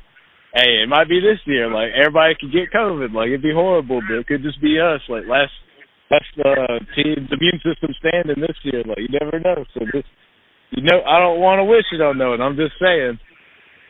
Hey, 0.55 0.87
it 0.87 0.89
might 0.89 1.09
be 1.09 1.19
this 1.19 1.43
year. 1.47 1.71
Like 1.71 1.91
everybody 1.99 2.35
could 2.39 2.53
get 2.53 2.71
COVID. 2.71 3.13
Like 3.13 3.29
it'd 3.29 3.43
be 3.43 3.53
horrible, 3.53 4.01
but 4.07 4.23
it 4.23 4.27
could 4.27 4.43
just 4.43 4.63
be 4.63 4.79
us. 4.79 5.03
Like 5.09 5.27
last 5.27 5.51
last 6.11 6.31
uh, 6.39 6.79
team's 6.95 7.31
immune 7.33 7.59
system 7.65 7.91
standing 7.99 8.39
this 8.39 8.59
year. 8.63 8.85
Like 8.87 9.03
you 9.03 9.11
never 9.11 9.41
know. 9.41 9.65
So 9.75 9.81
this, 9.93 10.07
you 10.71 10.83
know, 10.83 11.03
I 11.03 11.19
don't 11.19 11.41
want 11.41 11.59
to 11.59 11.65
wish 11.65 11.85
you 11.91 11.99
don't 11.99 12.19
know 12.19 12.35
it. 12.35 12.41
I'm 12.41 12.57
just 12.57 12.79
saying, 12.81 13.19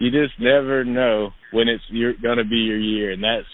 you 0.00 0.10
just 0.10 0.40
never 0.40 0.84
know 0.84 1.30
when 1.52 1.68
it's 1.68 1.84
you're 1.90 2.16
gonna 2.16 2.44
be 2.44 2.64
your 2.64 2.80
year, 2.80 3.12
and 3.12 3.22
that's 3.22 3.48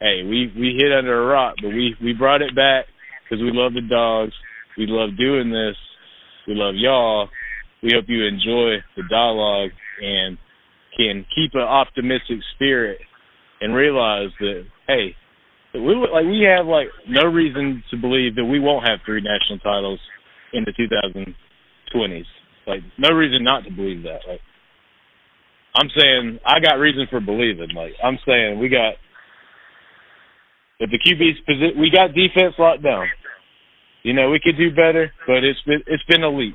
hey, 0.00 0.22
we 0.24 0.52
we 0.56 0.76
hit 0.78 0.92
under 0.92 1.22
a 1.22 1.26
rock, 1.26 1.56
but 1.62 1.68
we 1.68 1.94
we 2.02 2.12
brought 2.12 2.42
it 2.42 2.54
back 2.54 2.86
because 3.24 3.42
we 3.42 3.50
love 3.52 3.74
the 3.74 3.82
dogs. 3.82 4.32
We 4.76 4.86
love 4.86 5.16
doing 5.16 5.50
this. 5.50 5.76
We 6.46 6.54
love 6.54 6.74
y'all. 6.76 7.28
We 7.82 7.92
hope 7.94 8.04
you 8.08 8.24
enjoy 8.24 8.82
the 8.96 9.02
dialogue 9.10 9.70
and 10.02 10.38
can 10.96 11.26
keep 11.34 11.52
an 11.54 11.60
optimistic 11.60 12.38
spirit 12.54 12.98
and 13.60 13.74
realize 13.74 14.30
that 14.40 14.64
hey, 14.86 15.14
we 15.74 15.94
like 15.94 16.24
we 16.24 16.46
have 16.48 16.66
like 16.66 16.88
no 17.08 17.24
reason 17.24 17.82
to 17.90 17.96
believe 17.96 18.36
that 18.36 18.44
we 18.44 18.60
won't 18.60 18.86
have 18.88 19.00
three 19.04 19.20
national 19.20 19.58
titles 19.58 20.00
in 20.52 20.64
the 20.64 20.72
2020s. 20.72 22.24
Like 22.66 22.80
no 22.98 23.14
reason 23.14 23.44
not 23.44 23.64
to 23.64 23.70
believe 23.70 24.02
that. 24.04 24.20
Like 24.28 24.40
I'm 25.76 25.88
saying 25.98 26.38
I 26.44 26.60
got 26.60 26.74
reason 26.74 27.06
for 27.10 27.20
believing. 27.20 27.70
Like 27.74 27.92
I'm 28.02 28.18
saying 28.26 28.58
we 28.58 28.68
got 28.68 28.94
if 30.78 30.90
the 30.90 30.98
QB's 30.98 31.40
position, 31.46 31.80
we 31.80 31.90
got 31.90 32.14
defense 32.14 32.54
locked 32.58 32.82
down. 32.82 33.06
You 34.02 34.12
know 34.12 34.30
we 34.30 34.40
could 34.40 34.56
do 34.56 34.70
better, 34.70 35.10
but 35.26 35.42
it's 35.42 35.60
been 35.66 35.82
it's 35.86 36.04
been 36.04 36.22
elite. 36.22 36.54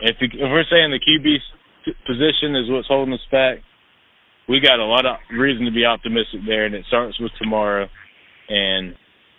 If, 0.00 0.16
if 0.20 0.32
we're 0.40 0.64
saying 0.70 0.90
the 0.90 1.00
QB's 1.00 1.44
position 2.06 2.56
is 2.56 2.70
what's 2.70 2.88
holding 2.88 3.14
us 3.14 3.20
back, 3.30 3.58
we 4.48 4.60
got 4.60 4.80
a 4.80 4.84
lot 4.84 5.06
of 5.06 5.16
reason 5.32 5.64
to 5.64 5.70
be 5.70 5.84
optimistic 5.84 6.40
there, 6.46 6.66
and 6.66 6.74
it 6.74 6.84
starts 6.88 7.18
with 7.20 7.30
tomorrow. 7.40 7.86
And 8.48 8.94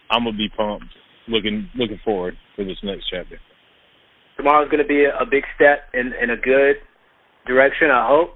I'm 0.09 0.23
gonna 0.23 0.37
be 0.37 0.49
pumped, 0.55 0.85
looking 1.27 1.69
looking 1.75 1.99
forward 2.03 2.37
for 2.55 2.63
this 2.63 2.77
next 2.83 3.05
chapter. 3.11 3.39
Tomorrow's 4.37 4.69
to 4.71 4.85
be 4.85 5.05
a 5.05 5.25
big 5.25 5.43
step 5.55 5.89
in 5.93 6.13
in 6.21 6.29
a 6.29 6.37
good 6.37 6.77
direction. 7.45 7.89
I 7.91 8.07
hope. 8.07 8.35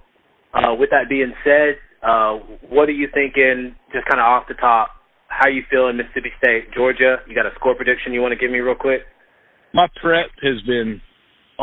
Uh, 0.53 0.75
with 0.77 0.89
that 0.89 1.07
being 1.07 1.31
said, 1.45 1.77
uh, 2.03 2.33
what 2.67 2.89
are 2.89 2.93
you 2.93 3.07
thinking? 3.13 3.73
Just 3.93 4.05
kind 4.05 4.19
of 4.19 4.25
off 4.25 4.49
the 4.49 4.53
top, 4.55 4.89
how 5.31 5.47
you 5.47 5.63
feel 5.71 5.87
in 5.87 5.97
Mississippi 5.97 6.29
State, 6.37 6.73
Georgia? 6.75 7.17
You 7.27 7.33
got 7.33 7.45
a 7.45 7.55
score 7.55 7.73
prediction 7.73 8.13
you 8.13 8.21
want 8.21 8.33
to 8.33 8.39
give 8.39 8.51
me 8.51 8.59
real 8.59 8.75
quick? 8.75 9.01
My 9.73 9.87
prep 10.01 10.27
has 10.43 10.61
been 10.67 11.01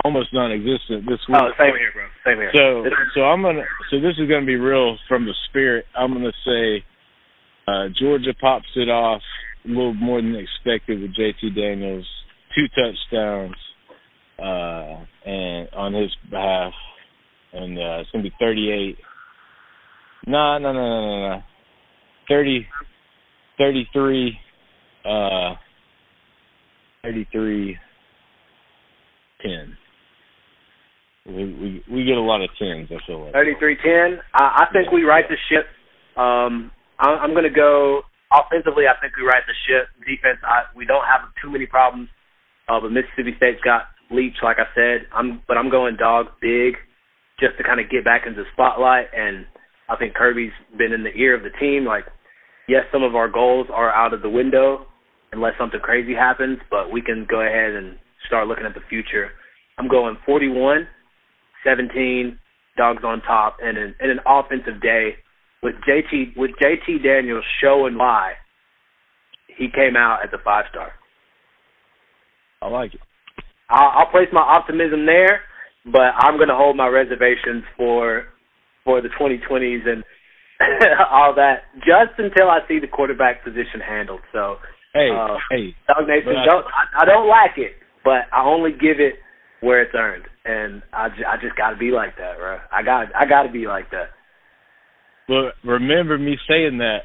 almost 0.04 0.32
non-existent 0.32 1.04
this 1.04 1.20
week. 1.28 1.36
Oh, 1.36 1.52
same 1.58 1.76
here, 1.76 1.92
bro. 1.92 2.08
Same 2.24 2.38
here. 2.38 2.50
So, 2.54 2.84
so 3.14 3.20
I'm 3.22 3.42
gonna. 3.42 3.62
So 3.90 4.00
this 4.00 4.16
is 4.18 4.28
gonna 4.28 4.46
be 4.46 4.56
real 4.56 4.96
from 5.06 5.26
the 5.26 5.34
spirit. 5.48 5.84
I'm 5.94 6.12
gonna 6.14 6.32
say 6.44 6.84
uh, 7.68 7.88
Georgia 8.00 8.32
pops 8.40 8.68
it 8.76 8.88
off 8.88 9.20
a 9.64 9.68
little 9.68 9.94
more 9.94 10.22
than 10.22 10.34
expected 10.34 11.02
with 11.02 11.14
JT 11.14 11.54
Daniels, 11.54 12.06
two 12.56 12.66
touchdowns, 12.68 13.56
uh, 14.38 15.04
and 15.28 15.68
on 15.74 15.92
his 15.92 16.10
behalf, 16.30 16.72
and 17.52 17.76
uh, 17.76 18.00
it's 18.00 18.10
gonna 18.10 18.24
be 18.24 18.32
38. 18.40 18.96
No, 20.26 20.58
no, 20.58 20.72
no, 20.72 20.80
no, 20.80 21.00
no, 21.00 21.28
no. 21.28 21.42
30, 22.28 22.66
33, 23.58 24.38
uh, 25.04 25.54
33, 27.02 27.78
10. 29.42 29.76
We 31.26 31.44
we 31.44 31.84
we 31.92 32.04
get 32.04 32.16
a 32.16 32.24
lot 32.24 32.40
of 32.40 32.48
tens. 32.58 32.88
I 32.90 32.96
feel 33.06 33.24
like 33.24 33.34
thirty 33.34 33.52
three 33.60 33.76
ten. 33.76 34.18
I, 34.32 34.64
I 34.64 34.72
think 34.72 34.90
we 34.90 35.04
right 35.04 35.24
the 35.28 35.36
ship. 35.50 35.66
Um, 36.16 36.70
I, 36.98 37.20
I'm 37.20 37.32
going 37.32 37.44
to 37.44 37.54
go 37.54 38.00
offensively. 38.32 38.84
I 38.88 38.98
think 39.00 39.12
we 39.16 39.24
right 39.24 39.44
the 39.46 39.52
ship. 39.68 39.88
Defense, 40.00 40.40
I, 40.42 40.64
we 40.74 40.86
don't 40.86 41.04
have 41.04 41.28
too 41.42 41.50
many 41.50 41.66
problems. 41.66 42.08
Uh, 42.68 42.80
but 42.80 42.92
Mississippi 42.92 43.36
State's 43.36 43.60
got 43.60 43.92
Leach, 44.10 44.40
like 44.42 44.56
I 44.58 44.72
said. 44.74 45.06
I'm 45.12 45.42
but 45.46 45.58
I'm 45.58 45.70
going 45.70 45.96
dog 45.96 46.32
big, 46.40 46.80
just 47.38 47.58
to 47.58 47.64
kind 47.64 47.78
of 47.78 47.90
get 47.90 48.04
back 48.04 48.22
into 48.26 48.42
the 48.42 48.48
spotlight. 48.54 49.12
And 49.14 49.44
I 49.88 49.96
think 49.96 50.14
Kirby's 50.14 50.56
been 50.76 50.92
in 50.92 51.04
the 51.04 51.12
ear 51.12 51.36
of 51.36 51.42
the 51.42 51.52
team. 51.60 51.84
Like, 51.84 52.04
yes, 52.68 52.84
some 52.92 53.02
of 53.02 53.16
our 53.16 53.28
goals 53.28 53.66
are 53.72 53.90
out 53.90 54.14
of 54.14 54.22
the 54.22 54.30
window 54.30 54.86
unless 55.32 55.52
something 55.58 55.80
crazy 55.80 56.14
happens, 56.14 56.58
but 56.70 56.92
we 56.92 57.02
can 57.02 57.26
go 57.28 57.40
ahead 57.40 57.72
and 57.72 57.98
start 58.26 58.46
looking 58.46 58.64
at 58.66 58.74
the 58.74 58.80
future. 58.88 59.30
I'm 59.78 59.88
going 59.88 60.16
41 60.24 60.86
17 61.64 62.38
dogs 62.76 63.02
on 63.04 63.20
top, 63.22 63.56
and 63.60 63.76
an, 63.76 63.94
and 64.00 64.10
an 64.10 64.20
offensive 64.26 64.80
day 64.80 65.16
with 65.62 65.74
JT 65.88 66.36
with 66.36 66.52
JT 66.62 67.02
Daniels 67.02 67.44
showing 67.60 67.98
why 67.98 68.34
he 69.56 69.66
came 69.74 69.96
out 69.96 70.20
as 70.24 70.30
a 70.32 70.42
five 70.44 70.66
star. 70.70 70.92
I 72.62 72.68
like 72.68 72.94
it. 72.94 73.00
I'll, 73.68 74.00
I'll 74.00 74.10
place 74.10 74.28
my 74.32 74.40
optimism 74.40 75.04
there, 75.06 75.40
but 75.84 76.14
I'm 76.16 76.36
going 76.36 76.48
to 76.48 76.54
hold 76.54 76.76
my 76.76 76.86
reservations 76.86 77.64
for 77.76 78.24
for 78.84 79.02
the 79.02 79.08
2020s 79.20 79.86
and 79.86 80.04
all 81.10 81.34
that 81.36 81.70
just 81.78 82.18
until 82.18 82.50
I 82.50 82.60
see 82.66 82.78
the 82.80 82.88
quarterback 82.88 83.44
position 83.44 83.80
handled. 83.86 84.20
So, 84.32 84.56
hey, 84.94 85.10
uh, 85.14 85.36
hey, 85.50 85.74
Dog 85.86 86.08
Nation, 86.08 86.34
don't 86.44 86.66
I, 86.66 87.02
I 87.02 87.04
don't 87.04 87.28
like 87.28 87.56
it, 87.56 87.72
but 88.04 88.26
I 88.32 88.44
only 88.44 88.72
give 88.72 88.98
it 88.98 89.14
where 89.60 89.82
it's 89.82 89.94
earned, 89.94 90.24
and 90.44 90.82
I, 90.92 91.06
I 91.06 91.36
just 91.40 91.56
got 91.56 91.70
to 91.70 91.76
be 91.76 91.90
like 91.90 92.16
that, 92.18 92.38
bro. 92.38 92.58
I 92.72 92.82
got 92.82 93.14
I 93.14 93.26
got 93.26 93.44
to 93.44 93.52
be 93.52 93.66
like 93.66 93.90
that. 93.90 94.10
Well, 95.28 95.52
remember 95.64 96.18
me 96.18 96.36
saying 96.48 96.78
that. 96.78 97.02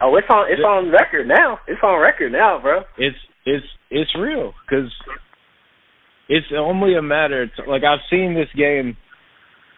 Oh, 0.00 0.16
it's 0.16 0.26
on 0.28 0.50
it's 0.50 0.62
on 0.62 0.90
record 0.90 1.28
now. 1.28 1.60
It's 1.68 1.80
on 1.82 2.00
record 2.00 2.32
now, 2.32 2.58
bro. 2.60 2.80
It's 2.98 3.16
it's 3.46 3.66
it's 3.90 4.10
real 4.18 4.52
because 4.66 4.90
it's 6.28 6.46
only 6.56 6.96
a 6.96 7.02
matter. 7.02 7.42
Of 7.42 7.50
t- 7.56 7.70
like 7.70 7.82
I've 7.84 8.04
seen 8.10 8.34
this 8.34 8.48
game 8.56 8.96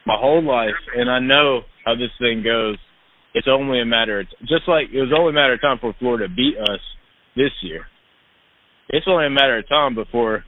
my 0.07 0.16
whole 0.18 0.42
life, 0.42 0.78
and 0.96 1.11
I 1.11 1.18
know 1.18 1.62
how 1.87 1.95
this 1.95 2.11
thing 2.18 2.43
goes. 2.43 2.76
It's 3.32 3.47
only 3.49 3.80
a 3.80 3.87
matter 3.87 4.20
of 4.20 4.26
just 4.41 4.68
like 4.68 4.87
it 4.93 5.01
was 5.01 5.12
only 5.16 5.30
a 5.30 5.34
matter 5.34 5.55
of 5.55 5.61
time 5.61 5.78
for 5.80 5.95
Florida 5.99 6.26
beat 6.28 6.59
us 6.59 6.80
this 7.37 7.53
year. 7.62 7.87
It's 8.89 9.07
only 9.09 9.26
a 9.26 9.30
matter 9.30 9.59
of 9.59 9.68
time 9.68 9.95
before 9.95 10.45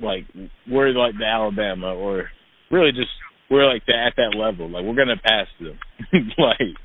like 0.00 0.24
we're 0.68 0.90
like 0.90 1.14
the 1.18 1.26
Alabama 1.26 1.94
or 1.94 2.30
really 2.70 2.92
just 2.92 3.10
we're 3.50 3.70
like 3.70 3.84
the, 3.86 3.92
at 3.94 4.14
that 4.16 4.36
level. 4.36 4.70
Like 4.70 4.84
we're 4.84 4.94
gonna 4.94 5.20
pass 5.22 5.46
them, 5.60 5.78
like 6.38 6.76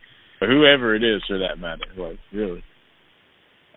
or 0.41 0.47
whoever 0.47 0.95
it 0.95 1.03
is 1.03 1.22
for 1.28 1.38
that 1.39 1.60
matter. 1.60 1.86
Like 1.97 2.18
really, 2.34 2.64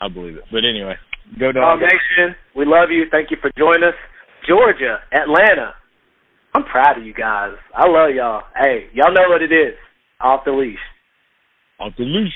I 0.01 0.09
believe 0.09 0.37
it. 0.37 0.45
But 0.51 0.65
anyway, 0.65 0.95
go 1.39 1.53
Dog 1.53 1.81
Nation, 1.81 2.35
we 2.57 2.65
love 2.65 2.91
you. 2.91 3.05
Thank 3.11 3.31
you 3.31 3.37
for 3.41 3.51
joining 3.59 3.85
us. 3.85 3.95
Georgia, 4.49 4.99
Atlanta. 5.13 5.75
I'm 6.55 6.65
proud 6.65 6.99
of 6.99 7.05
you 7.05 7.15
guys. 7.15 7.53
I 7.75 7.89
love 7.89 8.11
y'all. 8.15 8.43
Hey, 8.57 8.87
y'all 8.95 9.13
know 9.13 9.29
what 9.29 9.43
it 9.43 9.53
is. 9.53 9.75
Off 10.21 10.45
the 10.45 10.53
leash. 10.53 10.79
Off 11.79 11.93
the 11.97 12.05
leash. 12.05 12.33